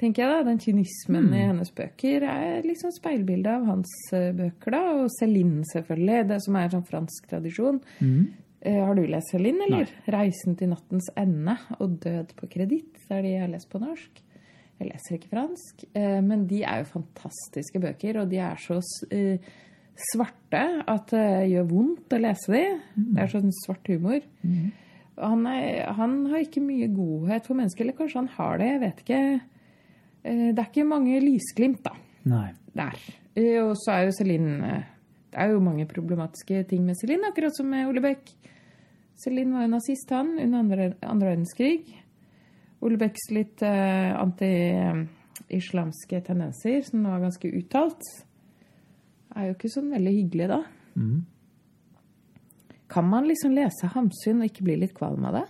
tenker 0.00 0.24
jeg 0.24 0.32
da. 0.34 0.42
Den 0.50 0.58
kynismen 0.60 1.28
i 1.32 1.44
hennes 1.46 1.70
bøker 1.72 2.26
er 2.26 2.64
liksom 2.66 2.90
speilbildet 2.96 3.52
av 3.54 3.68
hans 3.70 3.92
eh, 4.12 4.32
bøker, 4.34 4.74
da. 4.74 4.82
Og 5.04 5.12
Céline, 5.20 5.62
selvfølgelig. 5.70 6.24
Det 6.32 6.40
som 6.42 6.56
er 6.58 6.66
en 6.66 6.74
sånn 6.78 6.88
fransk 6.90 7.30
tradisjon. 7.30 7.78
Mm. 8.02 8.24
Eh, 8.64 8.80
har 8.82 8.94
du 8.98 9.04
lest 9.06 9.30
Céline, 9.32 9.62
eller? 9.68 9.90
'Reisen 10.10 10.56
til 10.58 10.72
nattens 10.74 11.06
ende' 11.16 11.54
og 11.78 12.00
'Død 12.02 12.34
på 12.36 12.48
kreditt'. 12.50 12.98
Det 13.06 13.14
er 13.18 13.22
de 13.22 13.28
jeg 13.36 13.40
har 13.46 13.52
lest 13.52 13.70
på 13.70 13.78
norsk. 13.78 14.22
Jeg 14.80 14.90
leser 14.90 15.14
ikke 15.20 15.30
fransk. 15.30 15.84
Eh, 15.94 16.20
men 16.20 16.46
de 16.50 16.62
er 16.64 16.82
jo 16.82 16.90
fantastiske 16.98 17.78
bøker, 17.80 18.18
og 18.20 18.28
de 18.30 18.38
er 18.42 18.56
så 18.58 18.80
eh, 19.14 19.38
svarte 19.94 20.62
at 20.90 21.12
det 21.12 21.50
gjør 21.52 21.66
vondt 21.70 22.14
å 22.16 22.18
lese 22.22 22.52
de. 22.52 22.62
Det 22.96 23.22
er 23.22 23.30
sånn 23.32 23.52
svart 23.62 23.86
humor. 23.92 24.20
Mm. 24.42 24.72
Han, 25.20 25.44
er, 25.46 25.84
han 25.94 26.16
har 26.32 26.42
ikke 26.42 26.62
mye 26.64 26.88
godhet 26.90 27.46
for 27.46 27.54
mennesker, 27.58 27.84
eller 27.86 27.98
kanskje 27.98 28.18
han 28.22 28.32
har 28.34 28.58
det, 28.58 28.70
jeg 28.72 28.80
vet 28.82 29.02
ikke. 29.04 29.20
Eh, 30.24 30.48
Det 30.50 30.58
er 30.58 30.70
ikke 30.70 30.88
mange 30.90 31.20
lysglimt, 31.22 31.84
da. 31.86 31.94
Nei. 32.26 32.48
Der. 32.74 32.96
Eh, 33.36 33.60
Og 33.62 33.76
så 33.78 33.92
er 33.94 34.02
jo 34.08 34.16
Celine 34.16 34.54
eh, 34.66 34.84
Det 35.30 35.38
er 35.44 35.52
jo 35.52 35.60
mange 35.62 35.86
problematiske 35.86 36.64
ting 36.70 36.82
med 36.86 36.98
Celine, 36.98 37.30
akkurat 37.30 37.54
som 37.54 37.66
med 37.70 37.86
Ole 37.90 38.00
Bech. 38.02 38.34
Celine 39.22 39.54
var 39.54 39.62
jo 39.68 39.72
nazist, 39.76 40.10
han, 40.10 40.34
under 40.42 40.58
andre, 40.58 40.88
andre 41.06 41.28
verdenskrig. 41.36 41.94
Ole 42.84 42.98
Bechs 42.98 43.30
litt 43.32 43.62
uh, 43.64 44.10
anti-islamske 44.20 46.18
tendenser, 46.26 46.82
som 46.84 47.06
er 47.08 47.22
ganske 47.22 47.48
uttalt, 47.56 48.02
er 49.34 49.48
jo 49.48 49.56
ikke 49.56 49.72
sånn 49.72 49.90
veldig 49.94 50.14
hyggelig, 50.14 50.48
da. 50.50 50.60
Mm. 50.94 51.24
Kan 52.94 53.08
man 53.10 53.26
liksom 53.26 53.54
lese 53.56 53.90
Hamsun 53.94 54.42
og 54.42 54.50
ikke 54.50 54.66
bli 54.66 54.78
litt 54.84 54.94
kvalm 54.96 55.24
av 55.26 55.40
det? 55.40 55.44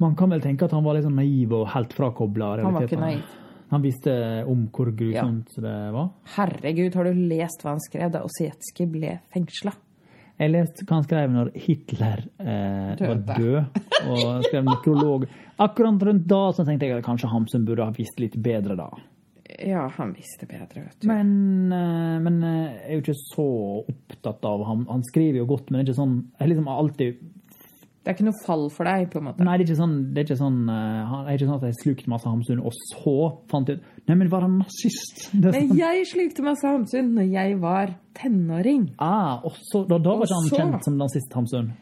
Man 0.00 0.14
kan 0.16 0.32
vel 0.32 0.40
tenke 0.40 0.64
at 0.64 0.72
han 0.72 0.84
var 0.86 0.96
litt 0.96 1.04
sånn 1.04 1.18
naiv 1.20 1.52
og 1.58 1.66
helt 1.74 1.92
frakobla 1.92 2.54
Han 2.62 2.78
var 2.78 2.86
ikke 2.86 3.00
naiv. 3.00 3.36
Han 3.70 3.84
visste 3.84 4.12
om 4.50 4.64
hvor 4.74 4.88
grusomt 4.96 5.52
det 5.62 5.76
var. 5.94 6.08
Herregud, 6.34 6.96
har 6.96 7.06
du 7.06 7.20
lest 7.30 7.62
hva 7.62 7.76
han 7.76 7.84
skrev 7.84 8.10
da 8.16 8.24
Osietskij 8.26 8.88
ble 8.90 9.12
fengsla? 9.30 9.74
Jeg 10.40 10.54
leste 10.54 10.86
hva 10.88 10.96
han 10.96 11.04
skrev 11.04 11.34
når 11.34 11.50
Hitler 11.66 12.24
eh, 12.40 12.96
var 12.96 13.20
død, 13.28 13.78
og 14.08 14.46
skrev 14.48 14.64
nekrolog. 14.66 15.28
Akkurat 15.60 16.02
rundt 16.08 16.26
da 16.32 16.40
så 16.56 16.64
tenkte 16.64 16.88
jeg 16.88 16.96
at 16.96 17.06
kanskje 17.06 17.30
Hamsun 17.30 17.68
burde 17.68 17.84
ha 17.84 17.94
visst 17.94 18.18
litt 18.22 18.38
bedre 18.40 18.78
da. 18.80 18.88
Ja, 19.66 19.88
han 19.96 20.12
visste 20.14 20.46
bedre, 20.46 20.84
vet 20.86 21.00
du. 21.02 21.08
Men, 21.10 21.72
eh, 21.72 22.16
men 22.22 22.42
eh, 22.44 22.70
jeg 22.76 22.86
er 22.86 22.94
jo 22.98 23.02
ikke 23.04 23.18
så 23.34 23.46
opptatt 23.90 24.44
av 24.46 24.64
ham. 24.68 24.86
Han 24.90 25.02
skriver 25.08 25.40
jo 25.42 25.46
godt, 25.50 25.70
men 25.70 25.80
det 25.80 25.88
er 25.88 25.92
ikke 25.92 26.02
sånn 26.02 26.16
Jeg 26.40 26.52
liksom 26.52 26.68
alltid 26.70 27.16
Det 28.00 28.08
er 28.08 28.14
ikke 28.16 28.24
noe 28.30 28.44
fall 28.46 28.62
for 28.72 28.88
deg, 28.88 29.10
på 29.12 29.18
en 29.20 29.26
måte. 29.26 29.44
Nei, 29.44 29.58
det 29.58 29.66
er 29.66 29.68
ikke 29.74 29.80
sånn, 29.82 29.96
det 30.14 30.22
er 30.22 30.28
ikke 30.28 30.38
sånn, 30.40 30.60
eh, 30.72 31.16
er 31.20 31.34
ikke 31.36 31.48
sånn 31.50 31.58
at 31.58 31.66
jeg 31.68 31.78
slukte 31.82 32.08
masse 32.14 32.30
Hamsun, 32.30 32.62
og 32.64 32.72
så 32.94 33.16
fant 33.50 33.68
jeg 33.68 33.76
ut 33.80 34.06
Nei, 34.08 34.14
men 34.22 34.30
var 34.32 34.46
han 34.46 34.56
nazist? 34.62 35.26
Er 35.36 35.50
Men 35.52 35.68
sånn, 35.68 35.76
jeg 35.82 36.06
slukte 36.08 36.46
masse 36.46 36.64
Hamsun 36.70 37.12
når 37.18 37.28
jeg 37.34 37.58
var 37.60 37.92
tenåring. 38.16 38.88
ah, 38.98 39.40
og 39.44 39.52
så, 39.68 39.82
da, 39.86 39.98
da 39.98 40.16
var 40.16 40.24
ikke 40.30 40.38
han 40.40 40.48
så- 40.48 40.56
kjent 40.62 40.84
som 40.88 40.96
nazist, 40.98 41.32
Hamsun? 41.36 41.72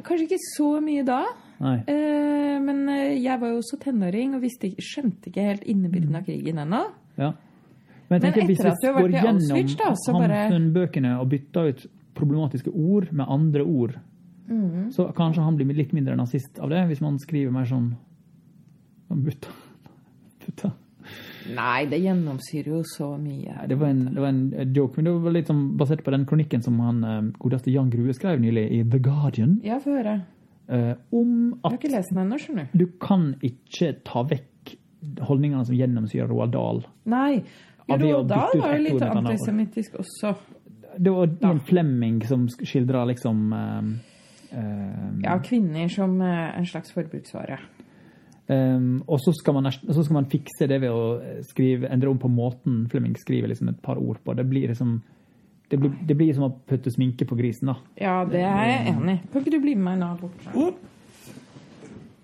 Kanskje 0.00 0.24
ikke 0.24 0.38
så 0.56 0.68
mye 0.80 1.02
da, 1.04 1.18
Nei. 1.60 1.76
eh, 1.86 2.58
men 2.64 2.88
eh, 2.88 3.18
jeg 3.22 3.38
var 3.40 3.48
jo 3.52 3.58
også 3.60 3.78
tenåring 3.82 4.34
og 4.34 4.40
visste, 4.42 4.70
skjønte 4.80 5.28
ikke 5.28 5.44
helt 5.50 5.64
innebyrden 5.68 6.16
av 6.16 6.24
krigen 6.24 6.58
ennå. 6.62 6.84
Ja. 7.18 7.32
Men 8.08 8.20
jeg 8.20 8.22
Men 8.22 8.32
tenker, 8.32 8.52
etter 8.54 8.70
at 8.72 8.80
du 8.82 8.86
har 8.88 8.96
vært 9.02 9.14
i 9.14 9.26
Auschwitz, 9.28 9.76
da, 9.76 9.90
så 9.94 10.12
bare- 10.16 10.40
Hamsun-bøkene 10.50 11.12
og 11.20 11.28
bytter 11.28 11.68
ut 11.72 11.86
problematiske 12.14 12.72
ord 12.72 13.12
med 13.12 13.26
andre 13.28 13.62
ord, 13.64 13.98
Mm. 14.48 14.90
så 14.92 15.06
kanskje 15.14 15.42
han 15.44 15.56
blir 15.56 15.72
litt 15.76 15.92
mindre 15.94 16.16
nazist 16.16 16.58
av 16.60 16.68
det, 16.68 16.80
hvis 16.88 17.00
man 17.00 17.16
skriver 17.18 17.52
mer 17.52 17.64
sånn 17.64 17.94
Butta. 19.08 19.48
Butta. 20.44 20.72
Nei, 21.54 21.86
det 21.90 21.98
gjennomsyrer 22.04 22.68
jo 22.76 22.82
så 22.86 23.08
mye. 23.18 23.66
Det 23.68 23.78
var, 23.80 23.88
en, 23.90 24.04
det 24.14 24.20
var 24.22 24.28
en 24.28 24.74
joke, 24.76 24.96
men 24.96 25.08
det 25.08 25.14
var 25.24 25.34
litt 25.34 25.48
sånn 25.50 25.64
basert 25.80 26.04
på 26.06 26.12
den 26.14 26.24
kronikken 26.30 26.62
som 26.62 26.78
han 26.80 27.02
eh, 27.04 27.18
godeste 27.42 27.72
Jan 27.74 27.90
Grue 27.90 28.14
skrev 28.14 28.38
nylig 28.40 28.68
i 28.78 28.82
The 28.92 29.00
Guardian, 29.02 29.56
Ja, 29.66 29.80
få 29.82 29.96
høre. 29.98 30.14
eh, 30.68 30.94
om 31.12 31.32
Jeg 31.50 31.64
har 31.64 31.78
ikke 31.80 31.90
lest 31.96 32.12
den 32.14 32.22
ennå, 32.26 32.38
skjønner 32.38 32.68
du. 32.72 32.78
du 32.84 32.86
kan 33.02 33.34
ikke 33.42 33.92
ta 34.06 34.22
vekk 34.30 34.76
holdningene 35.26 35.64
som 35.66 35.74
gjennomsyrer 35.74 36.28
Roald 36.30 36.52
Dahl. 36.54 36.84
Nei. 37.10 37.42
Roald 37.90 38.28
Dahl 38.30 38.54
var 38.62 38.76
jo 38.78 38.82
litt 38.86 39.02
antisemittisk 39.02 39.96
også. 39.98 40.36
Det 40.98 41.10
var 41.10 41.26
Ian 41.42 41.58
Flemming 41.66 42.20
som 42.28 42.46
skildra 42.52 43.02
liksom 43.10 43.52
eh, 43.56 43.92
eh, 44.52 45.06
Ja, 45.24 45.38
kvinner 45.42 45.88
som 45.90 46.20
en 46.22 46.66
slags 46.70 46.92
forbruksvare. 46.94 47.58
Um, 48.52 49.02
og 49.06 49.20
så 49.22 49.32
skal, 49.36 49.54
man, 49.54 49.70
så 49.72 50.02
skal 50.02 50.16
man 50.18 50.28
fikse 50.28 50.66
det 50.68 50.80
ved 50.82 50.92
å 50.92 51.40
skrive, 51.46 51.88
endre 51.88 52.10
om 52.10 52.18
på 52.20 52.28
måten 52.28 52.82
Flemming 52.90 53.14
skriver 53.16 53.52
liksom 53.52 53.70
et 53.72 53.78
par 53.84 54.00
ord 54.02 54.18
på. 54.24 54.34
Det 54.36 54.44
blir 54.50 54.72
liksom 54.72 54.98
det 55.72 55.78
blir, 55.80 55.92
det 56.04 56.14
blir 56.18 56.32
som 56.36 56.44
å 56.44 56.50
putte 56.68 56.90
sminke 56.92 57.24
på 57.24 57.36
grisen, 57.38 57.70
da. 57.70 57.78
Ja, 57.96 58.16
det 58.28 58.42
er 58.44 58.66
jeg 58.68 58.90
enig 58.90 59.14
i. 59.14 59.20
Kan 59.32 59.40
ikke 59.40 59.54
du 59.54 59.62
bli 59.62 59.72
med 59.78 59.86
meg 59.86 60.02
nå 60.02 60.10
bort? 60.20 60.82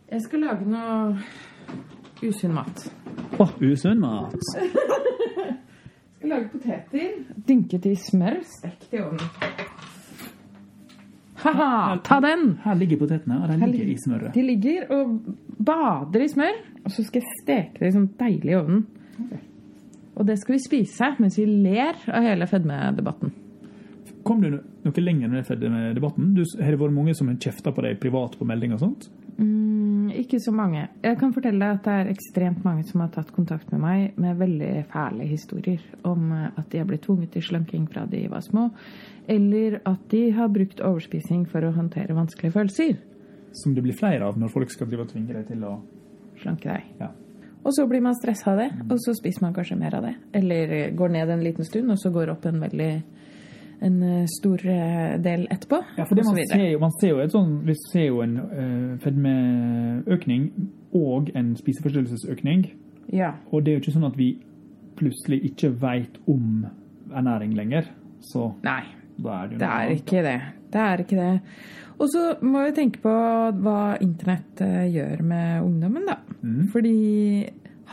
Jeg 0.08 0.24
skal 0.26 0.44
lage 0.44 0.68
noe 0.68 1.16
usunn 2.20 2.52
mat. 2.56 2.84
Å, 3.40 3.46
usunn 3.62 4.02
mat! 4.04 4.36
Skal 6.18 6.32
lage 6.34 6.48
poteter. 6.50 7.10
Dynket 7.48 7.88
i 7.88 7.94
smør, 7.96 8.40
stekt 8.42 8.92
i 8.92 9.00
ovnen. 9.00 9.22
Ha-ha! 11.42 11.98
Ta 12.04 12.18
den! 12.24 12.56
Her 12.64 12.78
ligger 12.78 13.00
potetene, 13.02 13.40
og 13.42 13.50
de 13.52 13.70
ligger 13.70 13.92
i 13.92 13.98
smøret. 14.02 14.32
De 14.34 14.42
ligger 14.42 14.88
og 14.94 15.18
bader 15.58 16.24
i 16.24 16.30
smør, 16.30 16.56
og 16.84 16.94
så 16.94 17.04
skal 17.06 17.22
jeg 17.22 17.36
steke 17.42 17.82
det 17.82 17.90
i 17.90 17.94
sånn 17.94 18.08
deilig 18.18 18.54
i 18.54 18.58
ovnen. 18.58 18.86
Og 20.18 20.26
det 20.26 20.38
skal 20.40 20.56
vi 20.56 20.64
spise 20.64 21.12
mens 21.22 21.38
vi 21.38 21.46
ler 21.46 21.98
av 22.10 22.26
hele 22.26 22.48
fedmedebatten. 22.50 23.34
Kom 24.26 24.42
du 24.42 24.50
noe 24.50 25.04
lenger 25.04 25.30
med 25.30 25.46
fedmedebatten? 25.46 26.32
Har 26.58 26.74
det 26.74 26.80
vært 26.80 26.96
mange 26.96 27.14
som 27.16 27.30
har 27.30 27.38
kjefta 27.40 27.72
på 27.74 27.84
deg 27.86 28.00
privat 28.02 28.34
på 28.38 28.48
melding 28.48 28.74
og 28.74 28.82
sånt? 28.82 29.06
Mm, 29.38 30.08
ikke 30.18 30.40
så 30.42 30.50
mange. 30.50 30.88
Jeg 31.02 31.18
kan 31.20 31.32
fortelle 31.34 31.62
deg 31.62 31.76
at 31.76 31.84
det 31.84 31.92
er 31.94 32.08
ekstremt 32.10 32.64
mange 32.66 32.82
som 32.88 33.04
har 33.04 33.12
tatt 33.14 33.30
kontakt 33.34 33.70
med 33.70 33.82
meg 33.84 34.16
med 34.18 34.40
veldig 34.40 34.72
fæle 34.90 35.28
historier 35.30 35.84
om 36.08 36.32
eh, 36.34 36.48
at 36.58 36.66
de 36.72 36.80
har 36.80 36.88
blitt 36.88 37.04
tvunget 37.06 37.36
til 37.36 37.44
slanking 37.46 37.84
fra 37.90 38.02
de 38.10 38.24
var 38.32 38.42
små, 38.42 38.66
eller 39.30 39.78
at 39.86 40.08
de 40.10 40.24
har 40.34 40.50
brukt 40.50 40.82
overspising 40.82 41.46
for 41.52 41.62
å 41.62 41.70
håndtere 41.76 42.16
vanskelige 42.18 42.56
følelser. 42.56 42.98
Som 43.54 43.76
det 43.76 43.86
blir 43.86 43.96
flere 43.96 44.26
av 44.26 44.40
når 44.40 44.50
folk 44.52 44.74
skal 44.74 44.90
drive 44.90 45.06
og 45.06 45.14
tvinge 45.14 45.36
deg 45.36 45.46
til 45.52 45.64
å 45.64 45.78
Slanke 46.38 46.70
deg. 46.70 46.90
Ja. 47.00 47.08
Og 47.66 47.74
så 47.74 47.82
blir 47.90 48.02
man 48.04 48.14
stressa 48.14 48.52
av 48.52 48.60
det, 48.60 48.68
og 48.86 49.00
så 49.02 49.10
spiser 49.16 49.42
man 49.42 49.54
kanskje 49.56 49.78
mer 49.80 49.96
av 49.98 50.04
det. 50.06 50.12
Eller 50.38 50.92
går 50.96 51.10
ned 51.16 51.32
en 51.34 51.42
liten 51.42 51.66
stund, 51.66 51.90
og 51.90 51.98
så 51.98 52.12
går 52.14 52.30
opp 52.30 52.46
en 52.46 52.60
veldig 52.62 52.92
en 53.80 54.02
eh, 54.02 54.26
stor 54.38 54.66
eh, 54.66 55.14
del 55.22 55.46
etterpå. 55.50 55.80
Ja, 55.96 56.04
for 56.04 56.18
det 56.18 56.24
man, 56.26 56.38
ser 56.50 56.66
jo, 56.72 56.80
man 56.82 56.94
ser 56.98 57.14
jo 57.14 57.28
sånn, 57.32 57.54
vi 57.66 57.76
ser 57.86 58.06
jo 58.08 58.20
en 58.24 58.36
uh, 58.40 58.98
fedmeøkning 59.02 60.48
og 60.98 61.32
en 61.38 61.54
spiseforstyrrelsesøkning. 61.58 62.66
Ja. 63.14 63.34
Og 63.52 63.64
det 63.64 63.72
er 63.72 63.78
jo 63.78 63.84
ikke 63.84 63.96
sånn 63.96 64.08
at 64.10 64.18
vi 64.18 64.32
plutselig 64.98 65.40
ikke 65.52 65.72
veit 65.78 66.18
om 66.28 66.64
ernæring 67.14 67.54
lenger. 67.56 67.90
Så 68.24 68.50
Nei. 68.66 68.82
da 69.16 69.42
er 69.42 69.52
det 69.52 69.60
Det 69.60 69.68
er 69.68 69.92
ikke 69.94 70.24
det. 70.26 70.38
Det 70.72 70.80
er 70.84 71.04
ikke 71.04 71.20
det. 71.20 71.34
Og 71.98 72.10
så 72.12 72.24
må 72.46 72.64
vi 72.66 72.74
tenke 72.76 73.00
på 73.02 73.12
hva 73.62 73.80
internett 74.02 74.60
gjør 74.90 75.22
med 75.26 75.62
ungdommen, 75.64 76.04
da. 76.06 76.18
Mm. 76.42 76.66
Fordi 76.74 76.96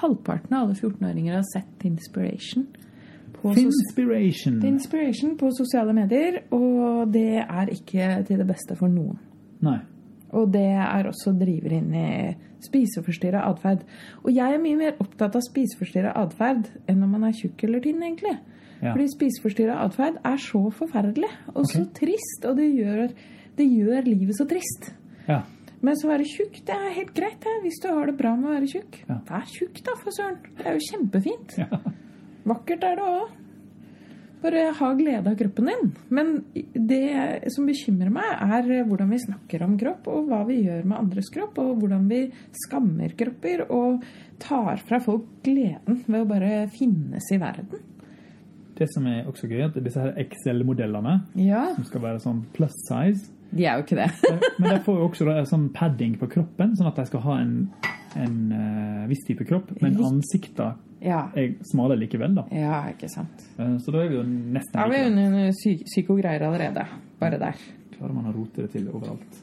halvparten 0.02 0.58
av 0.58 0.66
alle 0.66 0.76
14-åringer 0.76 1.38
har 1.40 1.46
sett 1.48 1.86
Inspiration 1.88 2.68
på. 3.46 3.54
Finspiration. 3.58 4.60
Inspiration 4.66 5.36
på 5.40 5.52
sosiale 5.56 5.94
medier, 5.96 6.42
og 6.56 7.12
det 7.14 7.44
er 7.44 7.72
ikke 7.74 8.10
til 8.28 8.42
det 8.42 8.48
beste 8.50 8.78
for 8.80 8.92
noen. 8.92 9.20
Nei. 9.66 9.80
Og 10.36 10.50
det 10.52 10.68
er 10.74 11.08
også 11.08 11.32
driver 11.38 11.78
inn 11.78 11.94
i 11.96 12.10
spiseforstyrra 12.66 13.46
atferd. 13.48 13.86
Og 14.24 14.34
jeg 14.34 14.56
er 14.56 14.62
mye 14.62 14.80
mer 14.80 15.00
opptatt 15.00 15.38
av 15.38 15.44
spiseforstyrra 15.46 16.16
atferd 16.20 16.68
enn 16.92 17.04
om 17.06 17.16
man 17.16 17.28
er 17.30 17.36
tjukk 17.38 17.68
eller 17.68 17.84
tynn, 17.84 18.04
egentlig. 18.04 18.36
Ja. 18.82 18.92
Fordi 18.92 19.08
spiseforstyrra 19.14 19.80
atferd 19.86 20.20
er 20.26 20.42
så 20.42 20.62
forferdelig 20.76 21.32
og 21.54 21.68
så 21.72 21.86
trist, 21.96 22.48
og 22.50 22.58
det 22.60 22.68
gjør, 22.74 23.14
det 23.56 23.68
gjør 23.70 24.10
livet 24.10 24.38
så 24.38 24.48
trist. 24.50 24.92
Ja. 25.30 25.44
Men 25.86 25.98
så 26.00 26.10
være 26.10 26.26
tjukk, 26.28 26.58
det 26.66 26.74
er 26.74 26.96
helt 26.98 27.14
greit, 27.16 27.38
det. 27.44 27.54
Hvis 27.64 27.80
du 27.84 27.92
har 27.92 28.10
det 28.10 28.18
bra 28.18 28.34
med 28.40 28.50
å 28.50 28.56
være 28.56 28.72
tjukk. 28.72 29.04
Ja. 29.06 29.20
Vær 29.30 29.46
tjukk, 29.52 29.84
da, 29.86 29.96
for 30.02 30.16
søren. 30.16 30.42
Det 30.58 30.66
er 30.66 30.80
jo 30.80 30.86
kjempefint. 30.90 31.56
Ja. 31.62 31.80
Vakkert 32.46 32.86
er 32.86 33.00
det 33.00 33.10
òg. 33.10 33.34
Bare 34.46 34.66
ha 34.78 34.90
glede 34.94 35.32
av 35.32 35.38
kroppen 35.40 35.70
din. 35.72 35.88
Men 36.14 36.32
det 36.54 37.50
som 37.56 37.66
bekymrer 37.66 38.12
meg, 38.14 38.28
er 38.46 38.86
hvordan 38.86 39.10
vi 39.10 39.22
snakker 39.24 39.64
om 39.66 39.74
kropp, 39.80 40.10
og 40.12 40.30
hva 40.30 40.44
vi 40.46 40.60
gjør 40.68 40.86
med 40.86 41.00
andres 41.00 41.32
kropp, 41.34 41.58
og 41.64 41.82
hvordan 41.82 42.06
vi 42.12 42.22
skammer 42.66 43.16
kropper 43.18 43.66
og 43.66 44.06
tar 44.44 44.84
fra 44.86 45.02
folk 45.02 45.40
gleden 45.46 46.04
ved 46.06 46.22
å 46.22 46.30
bare 46.30 46.66
finnes 46.74 47.32
i 47.34 47.42
verden. 47.42 47.82
Det 48.76 48.90
som 48.92 49.08
er 49.08 49.24
også 49.26 49.48
gøy, 49.48 49.62
er 49.64 49.70
at 49.72 49.80
disse 49.82 50.04
her 50.04 50.18
Excel-modellene, 50.20 51.22
Ja, 51.40 51.70
som 51.78 51.88
skal 51.88 52.04
være 52.04 52.22
sånn 52.22 52.44
plus 52.54 52.76
size 52.90 53.32
de 53.56 53.66
er 53.66 53.78
jo 53.78 53.86
ikke 53.86 54.00
det. 54.00 54.10
Men 54.60 54.74
de 54.74 54.80
får 54.84 54.98
jo 55.00 55.10
også 55.10 55.28
da 55.28 55.44
sånn 55.48 55.70
padding 55.76 56.18
på 56.20 56.28
kroppen, 56.32 56.76
sånn 56.76 56.90
at 56.90 57.00
de 57.00 57.06
skal 57.08 57.24
ha 57.24 57.38
en, 57.44 57.54
en 58.20 58.36
uh, 58.52 59.06
viss 59.12 59.24
type 59.28 59.48
kropp, 59.48 59.72
men 59.80 59.96
ansikta 60.04 60.74
Ja, 61.06 61.22
er 61.38 61.54
smale 61.70 61.96
likevel, 62.02 62.34
da. 62.36 62.46
ja 62.52 62.82
ikke 62.92 63.10
sant. 63.14 63.44
Eh, 63.60 63.76
Så 63.84 63.94
da 63.94 64.02
er 64.04 64.10
vi 64.10 64.16
jo 64.20 64.24
nesten 64.26 64.74
Da 64.74 64.86
er 64.88 64.90
vi 64.94 65.02
er 65.04 65.10
under 65.12 65.52
psy 65.54 65.76
psykogreier 65.86 66.42
allerede. 66.48 66.86
Bare 67.22 67.38
der. 67.40 67.60
Klarer 67.96 68.14
man 68.18 68.32
å 68.32 68.34
rote 68.36 68.66
det 68.66 68.72
til 68.74 68.88
overalt. 68.90 69.42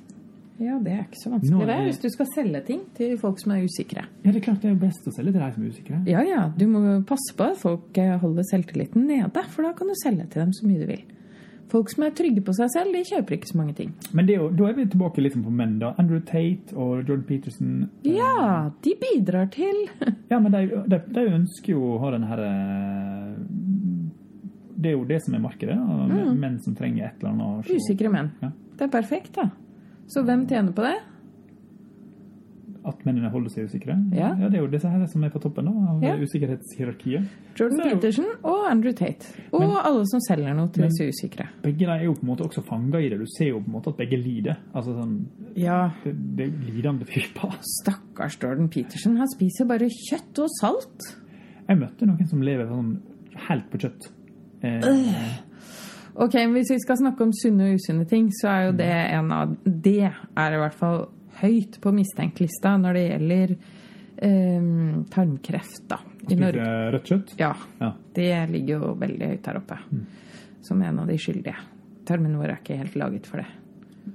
Ja, 0.62 0.76
det 0.78 0.92
er 0.92 1.00
ikke 1.06 1.18
så 1.18 1.30
vanskelig, 1.32 1.66
det. 1.66 1.74
er 1.74 1.86
Hvis 1.88 1.98
du 2.02 2.08
skal 2.12 2.26
selge 2.34 2.60
ting 2.66 2.82
til 2.94 3.14
folk 3.18 3.40
som 3.40 3.54
er 3.54 3.64
usikre. 3.64 4.04
Ja, 4.22 4.30
det 4.30 4.36
er 4.42 4.44
klart 4.44 4.60
det 4.62 4.70
er 4.70 4.76
best 4.78 5.06
å 5.08 5.14
selge 5.16 5.32
til 5.32 5.40
de 5.42 5.48
som 5.54 5.62
er 5.64 5.72
usikre. 5.72 6.02
Ja, 6.06 6.20
ja. 6.22 6.42
Du 6.58 6.66
må 6.70 6.82
passe 7.08 7.34
på 7.38 7.48
at 7.50 7.58
folk 7.58 7.98
eh, 7.98 8.12
holder 8.22 8.46
selvtilliten 8.50 9.06
nede, 9.08 9.42
for 9.50 9.66
da 9.66 9.72
kan 9.78 9.88
du 9.90 9.94
selge 10.02 10.26
til 10.30 10.42
dem 10.44 10.52
så 10.54 10.68
mye 10.68 10.82
du 10.84 10.86
vil. 10.92 11.02
Folk 11.72 11.88
som 11.88 12.04
er 12.04 12.10
trygge 12.12 12.42
på 12.44 12.52
seg 12.52 12.68
selv, 12.74 12.92
de 12.92 13.00
kjøper 13.08 13.38
ikke 13.38 13.48
så 13.48 13.56
mange 13.56 13.72
ting. 13.78 13.92
Men 14.12 14.26
det 14.28 14.34
jo, 14.36 14.50
da 14.52 14.66
er 14.68 14.74
vi 14.76 14.84
tilbake 14.92 15.22
liksom 15.24 15.44
på 15.46 15.52
menn, 15.56 15.78
da. 15.80 15.94
Andrew 16.02 16.20
Tate 16.28 16.74
og 16.76 16.98
Jordan 17.08 17.22
Peterson. 17.28 17.70
eh, 18.04 18.12
Ja, 18.18 18.68
de 18.84 18.92
bidrar 19.00 19.48
til 19.54 19.86
Ja, 20.32 20.38
men 20.38 20.52
de, 20.52 20.66
de, 20.92 20.98
de 21.16 21.24
ønsker 21.38 21.72
jo 21.72 21.94
å 21.94 22.00
ha 22.04 22.10
den 22.12 22.26
her 22.28 22.42
eh, 22.44 23.32
Det 24.82 24.90
er 24.92 24.96
jo 24.98 25.04
det 25.08 25.20
som 25.24 25.34
er 25.38 25.42
markedet. 25.46 25.76
da. 25.78 26.34
Menn 26.44 26.58
som 26.64 26.74
trenger 26.76 27.06
et 27.08 27.22
eller 27.22 27.32
annet. 27.32 27.70
Mm. 27.70 27.80
usikre 27.80 28.12
menn. 28.12 28.30
Ja. 28.42 28.52
Det 28.76 28.86
er 28.88 28.92
perfekt, 28.92 29.32
da. 29.38 29.48
Så 30.12 30.24
hvem 30.26 30.44
tjener 30.50 30.72
på 30.76 30.82
det? 30.84 30.96
At 32.84 32.98
mennene 33.06 33.30
holder 33.30 33.48
seg 33.54 33.68
usikre. 33.70 33.94
Ja. 34.12 34.32
Det 34.34 34.54
er 34.54 34.62
jo 34.64 34.66
disse 34.66 34.88
her 34.90 35.06
som 35.06 35.22
er 35.22 35.30
på 35.30 35.38
toppen 35.40 35.64
da, 35.64 35.70
av 35.92 36.02
Ja. 36.02 36.16
usikkerhetshierarkiet. 36.18 37.28
Jordan 37.58 37.80
er 37.80 37.94
Peterson 37.94 38.24
og 38.42 38.64
Andrew 38.70 38.92
Tate. 38.92 39.24
Og 39.52 39.60
Men- 39.60 39.76
alle 39.84 40.04
som 40.06 40.20
selger 40.26 40.54
noe 40.56 40.68
til 40.68 40.82
disse 40.88 41.06
usikre. 41.08 41.46
Begge 41.62 41.78
de 41.78 41.84
er 41.86 42.02
jo 42.04 42.14
på 42.14 42.22
en 42.22 42.28
måte 42.28 42.42
også 42.48 42.64
fanga 42.66 42.98
i 42.98 43.08
det. 43.08 43.18
Du 43.20 43.26
ser 43.38 43.48
jo 43.52 43.60
på 43.60 43.66
en 43.68 43.72
måte 43.74 43.88
at 43.88 43.96
begge 43.96 44.16
lider. 44.18 44.56
Altså 44.74 44.96
sånn 44.98 45.26
Ja, 45.56 45.90
Det, 46.04 46.36
det 46.36 46.46
er 46.48 46.72
lidende 46.72 47.04
typer. 47.04 47.54
stakkars 47.84 48.38
Jordan 48.42 48.68
Peterson. 48.68 49.16
Han 49.16 49.28
spiser 49.28 49.64
bare 49.68 49.88
kjøtt 49.88 50.38
og 50.42 50.48
salt. 50.60 51.16
Jeg 51.68 51.78
møtte 51.78 52.02
noen 52.06 52.26
som 52.28 52.40
lever 52.42 52.66
sånn 52.66 52.98
helt 53.48 53.70
på 53.70 53.78
kjøtt. 53.78 54.10
Eh, 54.64 55.38
Ok, 56.14 56.34
men 56.34 56.52
Hvis 56.52 56.70
vi 56.70 56.78
skal 56.78 56.96
snakke 56.96 57.22
om 57.22 57.30
sunne 57.32 57.70
og 57.70 57.78
usunne 57.78 58.06
ting, 58.06 58.28
så 58.30 58.48
er 58.48 58.66
jo 58.66 58.72
det 58.72 58.90
en 59.14 59.32
av 59.32 59.56
Det 59.64 60.00
er 60.36 60.52
i 60.52 60.58
hvert 60.58 60.74
fall 60.74 61.08
høyt 61.42 61.78
på 61.82 61.92
mistenkt-lista 61.94 62.76
når 62.80 62.98
det 62.98 63.04
gjelder 63.10 63.54
eh, 64.22 64.68
tarmkreft 65.12 65.84
da, 65.90 65.98
i 66.30 66.38
Norge. 66.38 66.66
Rødt 66.94 67.10
kjøtt. 67.12 67.34
Ja, 67.40 67.52
Ja. 67.80 67.92
det 68.14 68.30
ligger 68.52 68.78
jo 68.86 68.92
veldig 69.00 69.30
høyt 69.34 69.46
her 69.50 69.58
oppe. 69.62 69.78
Som 70.62 70.82
en 70.86 70.98
av 71.02 71.08
de 71.10 71.16
skyldige. 71.18 71.56
Tarmen 72.06 72.36
vår 72.38 72.50
er 72.52 72.60
ikke 72.62 72.76
helt 72.78 72.94
laget 72.98 73.26
for 73.26 73.42
det. 73.42 73.46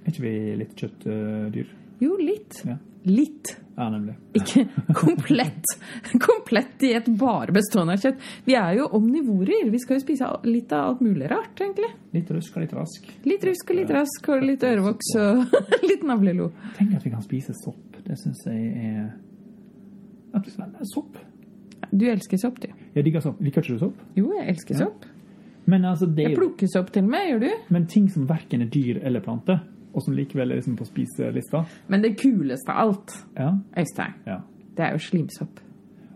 Er 0.03 0.11
ikke 0.11 0.23
vi 0.23 0.35
litt 0.59 0.75
kjøttdyr? 0.79 1.67
Jo, 2.03 2.15
litt. 2.19 2.61
Ja. 2.67 2.77
Litt. 3.07 3.53
ja. 3.77 3.87
Ikke 4.35 4.65
komplett. 4.97 5.63
komplett 6.19 6.79
diett 6.81 7.05
bare 7.19 7.53
bestående 7.55 7.93
av 7.95 8.01
kjøtt. 8.03 8.19
Vi 8.47 8.55
er 8.57 8.73
jo 8.79 8.87
omnivorer. 8.97 9.69
Vi 9.71 9.79
skal 9.79 9.99
jo 9.99 10.03
spise 10.05 10.29
litt 10.49 10.71
av 10.75 10.89
alt 10.95 11.03
mulig 11.05 11.29
rart, 11.31 11.61
egentlig. 11.61 11.91
Litt 12.17 12.31
rusk 12.33 12.57
og 12.57 12.65
litt 12.65 12.73
rask. 12.77 13.07
Litt 13.29 13.45
rusk 13.47 13.69
og 13.71 13.79
litt 13.79 13.93
rask 13.95 14.29
og 14.33 14.43
litt 14.43 14.65
ørevoks 14.67 15.11
og 15.21 15.57
litt 15.89 16.03
navlelo. 16.09 16.49
Tenk 16.79 16.95
at 16.97 17.05
vi 17.05 17.13
kan 17.13 17.23
spise 17.25 17.55
sopp. 17.63 17.99
Det 18.07 18.17
syns 18.19 18.43
jeg 18.47 18.71
er 18.91 19.07
At 20.35 20.45
vi 20.45 20.51
skal- 20.51 20.73
Sopp. 20.93 21.17
Du 21.91 22.03
elsker 22.09 22.37
sopp, 22.41 22.57
du. 22.59 22.67
Jeg 22.95 23.03
digger 23.05 23.21
sopp. 23.23 23.37
Liker 23.41 23.61
ikke 23.63 23.77
du 23.77 23.79
sopp? 23.85 24.01
Jo, 24.17 24.31
jeg 24.35 24.49
elsker 24.51 24.73
Ja. 24.75 24.85
sopp. 24.87 25.05
Men 25.67 25.83
altså, 25.85 26.05
det 26.15 26.23
Jeg 26.29 26.35
plukker 26.37 26.67
sopp 26.71 26.91
til 26.95 27.03
meg, 27.03 27.29
gjør 27.31 27.39
du? 27.45 27.49
Men 27.69 27.85
ting 27.87 28.07
som 28.09 28.25
verken 28.27 28.61
er 28.61 28.69
dyr 28.71 28.99
eller 29.03 29.19
plante, 29.21 29.59
og 29.97 30.03
som 30.05 30.13
likevel 30.13 30.53
er 30.53 30.59
liksom 30.59 30.75
på 30.77 30.85
spiselista 30.85 31.63
Men 31.89 32.03
det 32.05 32.13
kuleste 32.21 32.69
av 32.73 32.83
alt, 32.85 33.15
Ja. 33.37 33.51
Øystein, 33.77 34.13
ja. 34.27 34.39
det 34.77 34.85
er 34.85 34.91
jo 34.93 35.01
slimsopp. 35.01 35.59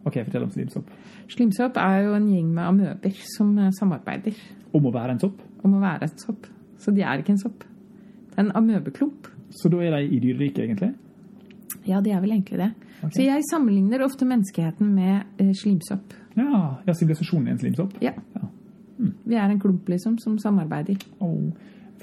OK, 0.06 0.20
fortell 0.24 0.44
om 0.46 0.52
slimsopp. 0.54 0.90
Slimsopp 1.30 1.78
er 1.82 2.04
jo 2.06 2.14
en 2.18 2.30
gjeng 2.30 2.54
med 2.54 2.64
amøber 2.64 3.18
som 3.36 3.52
eh, 3.58 3.72
samarbeider 3.78 4.38
Om 4.74 4.86
å 4.86 4.94
være 4.94 5.16
en 5.16 5.20
sopp. 5.20 5.42
om 5.64 5.76
å 5.78 5.82
være 5.82 6.08
et 6.10 6.22
sopp. 6.22 6.48
Så 6.82 6.92
de 6.94 7.02
er 7.06 7.22
ikke 7.22 7.34
en 7.36 7.42
sopp. 7.42 7.66
Det 8.32 8.38
er 8.38 8.46
en 8.48 8.56
amøbeklump. 8.58 9.28
Så 9.52 9.70
da 9.70 9.82
er 9.84 9.98
de 9.98 10.16
i 10.16 10.20
dyreriket, 10.24 10.64
egentlig? 10.64 10.94
Ja, 11.86 12.00
de 12.02 12.12
er 12.12 12.22
vel 12.22 12.32
egentlig 12.32 12.58
det. 12.62 12.72
Okay. 13.02 13.12
Så 13.12 13.26
jeg 13.26 13.44
sammenligner 13.52 14.04
ofte 14.06 14.26
menneskeheten 14.26 14.94
med 14.96 15.22
eh, 15.38 15.52
slimsopp. 15.58 16.14
Ja, 16.38 16.78
ja 16.88 16.94
sivilisasjonen 16.94 17.48
er 17.48 17.58
en 17.58 17.62
slimsopp. 17.62 17.94
Ja. 18.02 18.14
Ja. 18.38 18.48
Vi 19.26 19.36
er 19.36 19.50
en 19.50 19.60
klump, 19.60 19.90
liksom, 19.90 20.18
som 20.22 20.38
samarbeider. 20.40 20.98
Oh. 21.20 21.52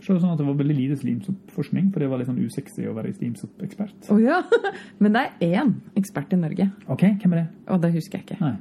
Forstår 0.08 0.22
det 0.22 0.24
sånn 0.24 0.30
at 0.32 0.38
det 0.40 0.44
var 0.48 0.54
veldig 0.56 0.74
lite 0.78 0.96
slimsoppforskning, 1.02 1.88
for 1.92 2.00
det 2.00 2.06
var 2.08 2.16
litt 2.16 2.28
sånn 2.30 2.38
usexy 2.40 2.86
å 2.88 2.94
være 2.96 3.10
slimsoppekspert. 3.12 4.06
Oh, 4.08 4.16
ja! 4.22 4.38
Men 5.04 5.12
det 5.12 5.20
er 5.20 5.58
én 5.60 5.72
ekspert 6.00 6.32
i 6.32 6.38
Norge, 6.40 6.64
OK, 6.88 7.04
hvem 7.20 7.34
er 7.36 7.42
det? 7.42 7.48
og 7.68 7.82
det 7.82 7.90
husker 7.92 8.16
jeg 8.16 8.24
ikke. 8.24 8.38
Nei. 8.40 8.54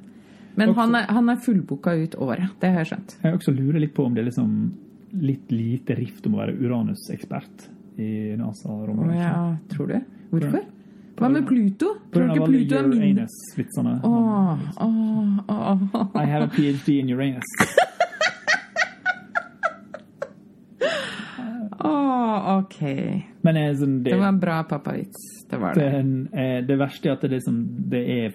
Men 0.57 0.73
Også- 0.73 0.81
han 0.81 0.97
er, 0.99 1.07
han 1.15 1.31
er 1.31 1.39
fullbooka 1.45 1.93
ut 2.03 2.17
året. 2.19 2.51
Det 2.59 2.73
har 2.73 2.83
jeg 2.83 2.89
skjønt. 2.91 3.15
Jeg 3.23 3.39
også 3.39 3.55
lurer 3.55 3.79
litt 3.79 3.95
på 3.95 4.03
om 4.09 4.17
det 4.17 4.25
er 4.25 4.27
liksom 4.27 4.51
litt 5.23 5.55
lite 5.55 5.95
rift 5.95 6.27
om 6.27 6.35
å 6.35 6.43
være 6.43 6.57
Uranus-ekspert 6.59 7.69
i 8.03 8.11
NASA-rommet. 8.35 9.15
ja, 9.15 9.55
tror 9.71 9.87
du? 9.87 9.97
Hvorfor? 10.33 10.67
Hva 11.15 11.31
med 11.31 11.47
Pluto? 11.47 11.93
Tror 12.11 12.27
du 12.27 12.33
ikke 12.35 12.51
Pluto 12.51 12.75
er 12.81 12.91
min? 12.91 13.21
Uranus-vitsene. 13.23 13.99
Oh, 14.03 14.59
oh, 14.83 15.39
oh, 15.47 16.11
I 16.19 16.25
have 16.27 16.43
a 16.43 16.51
PhD 16.51 16.99
in 16.99 17.15
Uranus. 17.15 17.55
Åh, 21.79 22.57
ok. 22.59 22.77
Men 23.45 23.57
eh, 23.61 23.71
sånn, 23.77 23.99
det, 24.03 24.11
Det 24.15 24.19
var 24.19 24.31
en 24.33 24.39
bra 24.41 24.63
pappavits. 24.69 25.27
Det 25.49 25.59
var 25.61 25.75
det. 25.77 25.89
den, 25.93 26.13
eh, 26.33 26.59
det 26.65 26.77
verste 26.79 27.09
er 27.09 27.13
at 27.17 27.21
det, 27.25 27.31
liksom, 27.37 27.59
det 27.91 28.01
er 28.17 28.33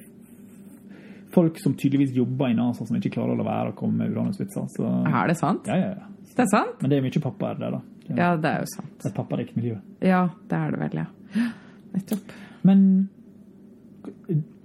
folk 1.33 1.59
som 1.63 1.75
tydeligvis 1.75 2.13
jobber 2.17 2.53
i 2.53 2.55
NASA, 2.55 2.85
som 2.87 2.97
ikke 2.99 3.15
klarer 3.17 3.33
å 3.35 3.41
la 3.41 3.47
være 3.49 3.73
å 3.73 3.77
komme 3.79 4.03
med 4.05 4.13
Uranus-vitser. 4.15 4.67
Så 4.77 4.91
Er 5.09 5.29
det 5.33 5.37
sant? 5.41 5.67
ja, 5.67 5.77
ja, 5.81 5.93
ja. 5.97 6.09
Det 6.33 6.45
er 6.47 6.49
sant? 6.53 6.79
Men 6.81 6.91
det 6.93 6.99
er 6.99 7.03
mye 7.05 7.21
pappaer 7.25 7.59
der, 7.61 7.71
da. 7.75 7.81
Det 8.07 8.17
Ja, 8.19 8.31
det 8.37 8.51
er 8.51 8.61
jo 8.63 8.69
sant. 8.77 9.05
et 9.07 9.15
papparikt 9.15 9.57
miljø. 9.57 9.77
Ja, 10.01 10.23
det 10.49 10.57
er 10.59 10.71
det 10.71 10.81
vel, 10.81 11.03
ja. 11.03 11.51
Nettopp. 11.93 12.33
Men 12.65 13.09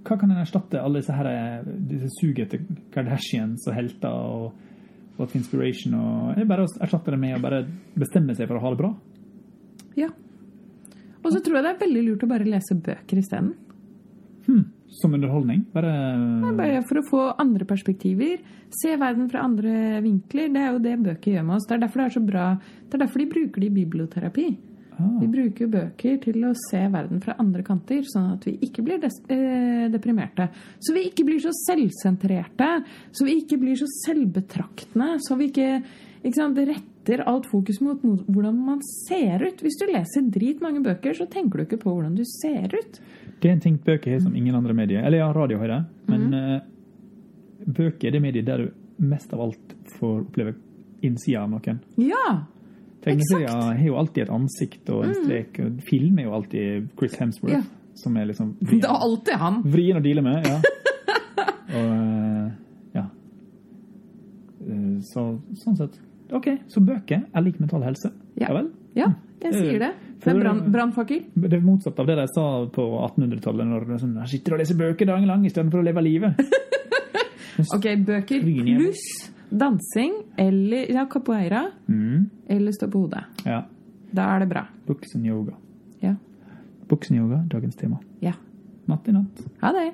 hva 0.04 0.16
kan 0.18 0.30
en 0.32 0.40
erstatte 0.40 0.80
alle 0.80 1.02
disse, 1.02 1.12
her, 1.12 1.62
disse 1.90 2.08
suget 2.20 2.46
etter 2.54 2.64
Kardashians 2.94 3.66
og 3.68 3.74
helter 3.76 4.08
og 4.08 4.52
What 5.18 5.34
Inspiration 5.34 5.96
og 5.98 6.32
Er 6.32 6.42
det 6.42 6.48
bare 6.48 6.66
erstatte 6.80 7.12
det 7.14 7.20
med 7.20 7.36
å 7.36 7.42
bare 7.42 7.64
bestemme 7.98 8.36
seg 8.38 8.48
for 8.48 8.58
å 8.58 8.62
ha 8.62 8.72
det 8.72 8.80
bra? 8.80 8.92
Ja. 9.98 10.10
Og 11.24 11.32
så 11.34 11.40
tror 11.42 11.58
jeg 11.58 11.66
det 11.66 11.72
er 11.74 11.80
veldig 11.82 12.04
lurt 12.06 12.24
å 12.24 12.30
bare 12.30 12.46
lese 12.46 12.76
bøker 12.78 13.18
isteden. 13.18 13.56
Hmm. 14.46 14.68
Som 15.00 15.12
underholdning? 15.18 15.66
Bare 15.74 15.90
Bare 16.56 16.80
for 16.88 17.00
å 17.00 17.06
få 17.08 17.24
andre 17.42 17.66
perspektiver. 17.68 18.38
Se 18.72 18.94
verden 18.96 19.28
fra 19.28 19.42
andre 19.44 19.98
vinkler. 20.04 20.48
Det 20.54 20.62
er 20.62 20.70
jo 20.72 20.80
det 20.86 20.94
bøker 21.04 21.34
gjør 21.34 21.44
med 21.50 21.58
oss. 21.58 21.66
Det 21.68 21.76
er 21.76 21.82
derfor 21.82 22.00
det 22.00 22.06
er 22.06 22.14
så 22.14 22.24
bra. 22.24 22.46
Det 22.86 22.96
er 22.96 23.02
derfor 23.04 23.20
de 23.20 23.28
bruker 23.34 23.64
det 23.64 23.68
i 23.68 23.76
biblioterapi. 23.82 24.46
Ah, 24.98 25.14
Vi 25.20 25.28
bruker 25.32 25.70
bøker 25.72 26.18
til 26.22 26.44
å 26.48 26.52
se 26.58 26.80
verden 26.92 27.22
fra 27.24 27.36
andre 27.42 27.64
kanter, 27.66 28.02
sånn 28.08 28.32
at 28.34 28.46
vi 28.48 28.56
ikke 28.66 28.84
blir 28.86 29.02
eh, 29.04 29.86
deprimerte. 29.92 30.48
Så 30.82 30.94
vi 30.96 31.06
ikke 31.08 31.26
blir 31.28 31.40
så 31.42 31.52
selvsentrerte, 31.64 32.70
så 33.12 33.26
vi 33.28 33.38
ikke 33.42 33.60
blir 33.62 33.78
så 33.78 33.88
selvbetraktende, 34.02 35.14
så 35.24 35.38
vi 35.40 35.50
ikke, 35.52 35.70
ikke 36.22 36.36
sant, 36.36 36.60
retter 36.70 37.24
alt 37.28 37.48
fokus 37.50 37.80
mot, 37.84 38.02
hvordan 38.28 38.58
man 38.66 38.82
ser 39.06 39.46
ut. 39.46 39.62
Hvis 39.64 39.78
du 39.80 39.86
leser 39.88 40.28
dritmange 40.34 40.82
bøker, 40.84 41.16
så 41.16 41.28
tenker 41.30 41.60
du 41.62 41.66
ikke 41.68 41.82
på 41.84 41.94
hvordan 41.94 42.18
du 42.18 42.24
ser 42.28 42.68
ut. 42.74 43.00
Det 43.38 43.48
er 43.48 43.54
en 43.54 43.64
ting 43.64 43.78
bøker 43.78 44.16
har 44.16 44.22
som 44.24 44.34
ingen 44.36 44.56
andre 44.58 44.74
medier. 44.74 45.06
Eller 45.06 45.22
ja, 45.22 45.30
radio 45.32 45.60
har 45.62 45.72
det. 45.72 45.80
Men 46.10 46.28
eh, 46.34 46.60
bøker 47.66 48.10
er 48.10 48.16
det 48.16 48.22
mediet 48.24 48.48
der 48.48 48.66
du 48.66 48.70
mest 48.98 49.32
av 49.32 49.46
alt 49.46 49.74
får 49.98 50.22
oppleve 50.26 50.56
innsida 51.06 51.44
av 51.44 51.52
noen. 51.52 51.82
Ja! 52.02 52.24
Tegneserier 53.04 53.48
har 53.48 53.78
jo 53.86 53.96
alltid 54.00 54.24
et 54.24 54.30
ansikt 54.34 54.90
og 54.90 55.04
en 55.06 55.14
strek. 55.22 55.58
Mm. 55.62 55.76
Film 55.86 56.18
er 56.18 56.26
jo 56.26 56.32
alltid 56.38 56.88
Chris 56.98 57.14
Hemsworth, 57.20 57.54
Ja. 57.54 57.62
som 57.94 58.16
er 58.16 58.26
liksom 58.30 58.56
Det 58.72 58.82
er 58.84 59.04
alltid 59.06 59.34
han. 59.38 59.60
vrien 59.64 59.96
å 60.00 60.02
deale 60.04 60.22
med. 60.26 60.46
Ja. 60.46 60.58
og 61.78 61.94
eh, 61.94 62.50
ja. 62.98 63.04
Eh, 64.66 64.98
Så 65.12 65.24
sånn 65.62 65.78
sett. 65.78 65.96
OK, 66.34 66.50
så 66.68 66.82
bøker 66.84 67.22
er 67.32 67.44
lik 67.46 67.56
mental 67.62 67.82
helse. 67.86 68.10
Ja. 68.36 68.48
Ja 68.50 68.54
vel? 68.58 68.68
Ja, 68.98 69.06
jeg 69.44 69.54
sier 69.54 69.78
det. 69.80 69.92
Det 70.18 70.32
er 70.34 70.58
brannfakkel. 70.74 71.22
Det 71.38 71.52
er 71.56 71.62
motsatt 71.62 71.98
av 72.02 72.08
det 72.10 72.16
de 72.18 72.24
sa 72.34 72.44
på 72.74 72.84
1800-tallet, 73.06 73.68
når 73.70 73.84
de 73.86 73.98
sånn, 74.02 74.16
«Jeg 74.24 74.32
sitter 74.32 74.56
og 74.56 74.58
leser 74.60 74.78
bøker 74.80 75.06
dagen 75.06 75.28
lang 75.30 75.44
istedenfor 75.46 75.80
å 75.80 75.86
leve 75.86 76.02
livet. 76.02 76.40
Ok, 77.74 77.86
bøker 78.06 78.44
pluss 78.44 79.00
dansing 79.50 80.12
eller 80.36 80.90
ja, 80.92 81.06
capoeira 81.06 81.70
Mm, 81.86 82.30
eller 82.48 82.72
stå 82.72 82.88
på 82.90 82.98
hodet. 83.06 83.24
ja. 83.44 83.64
Da 84.10 84.22
er 84.36 84.38
det 84.40 84.48
bra. 84.48 84.66
Buksen 84.86 85.24
yoga. 85.26 85.52
Ja. 86.00 86.14
Buksen 86.88 87.16
yoga, 87.16 87.36
dagens 87.50 87.76
tema. 87.76 87.98
Ja. 88.20 88.32
Natt 88.86 89.08
i 89.08 89.12
natt. 89.12 89.42
Ha 89.60 89.72
det. 89.72 89.92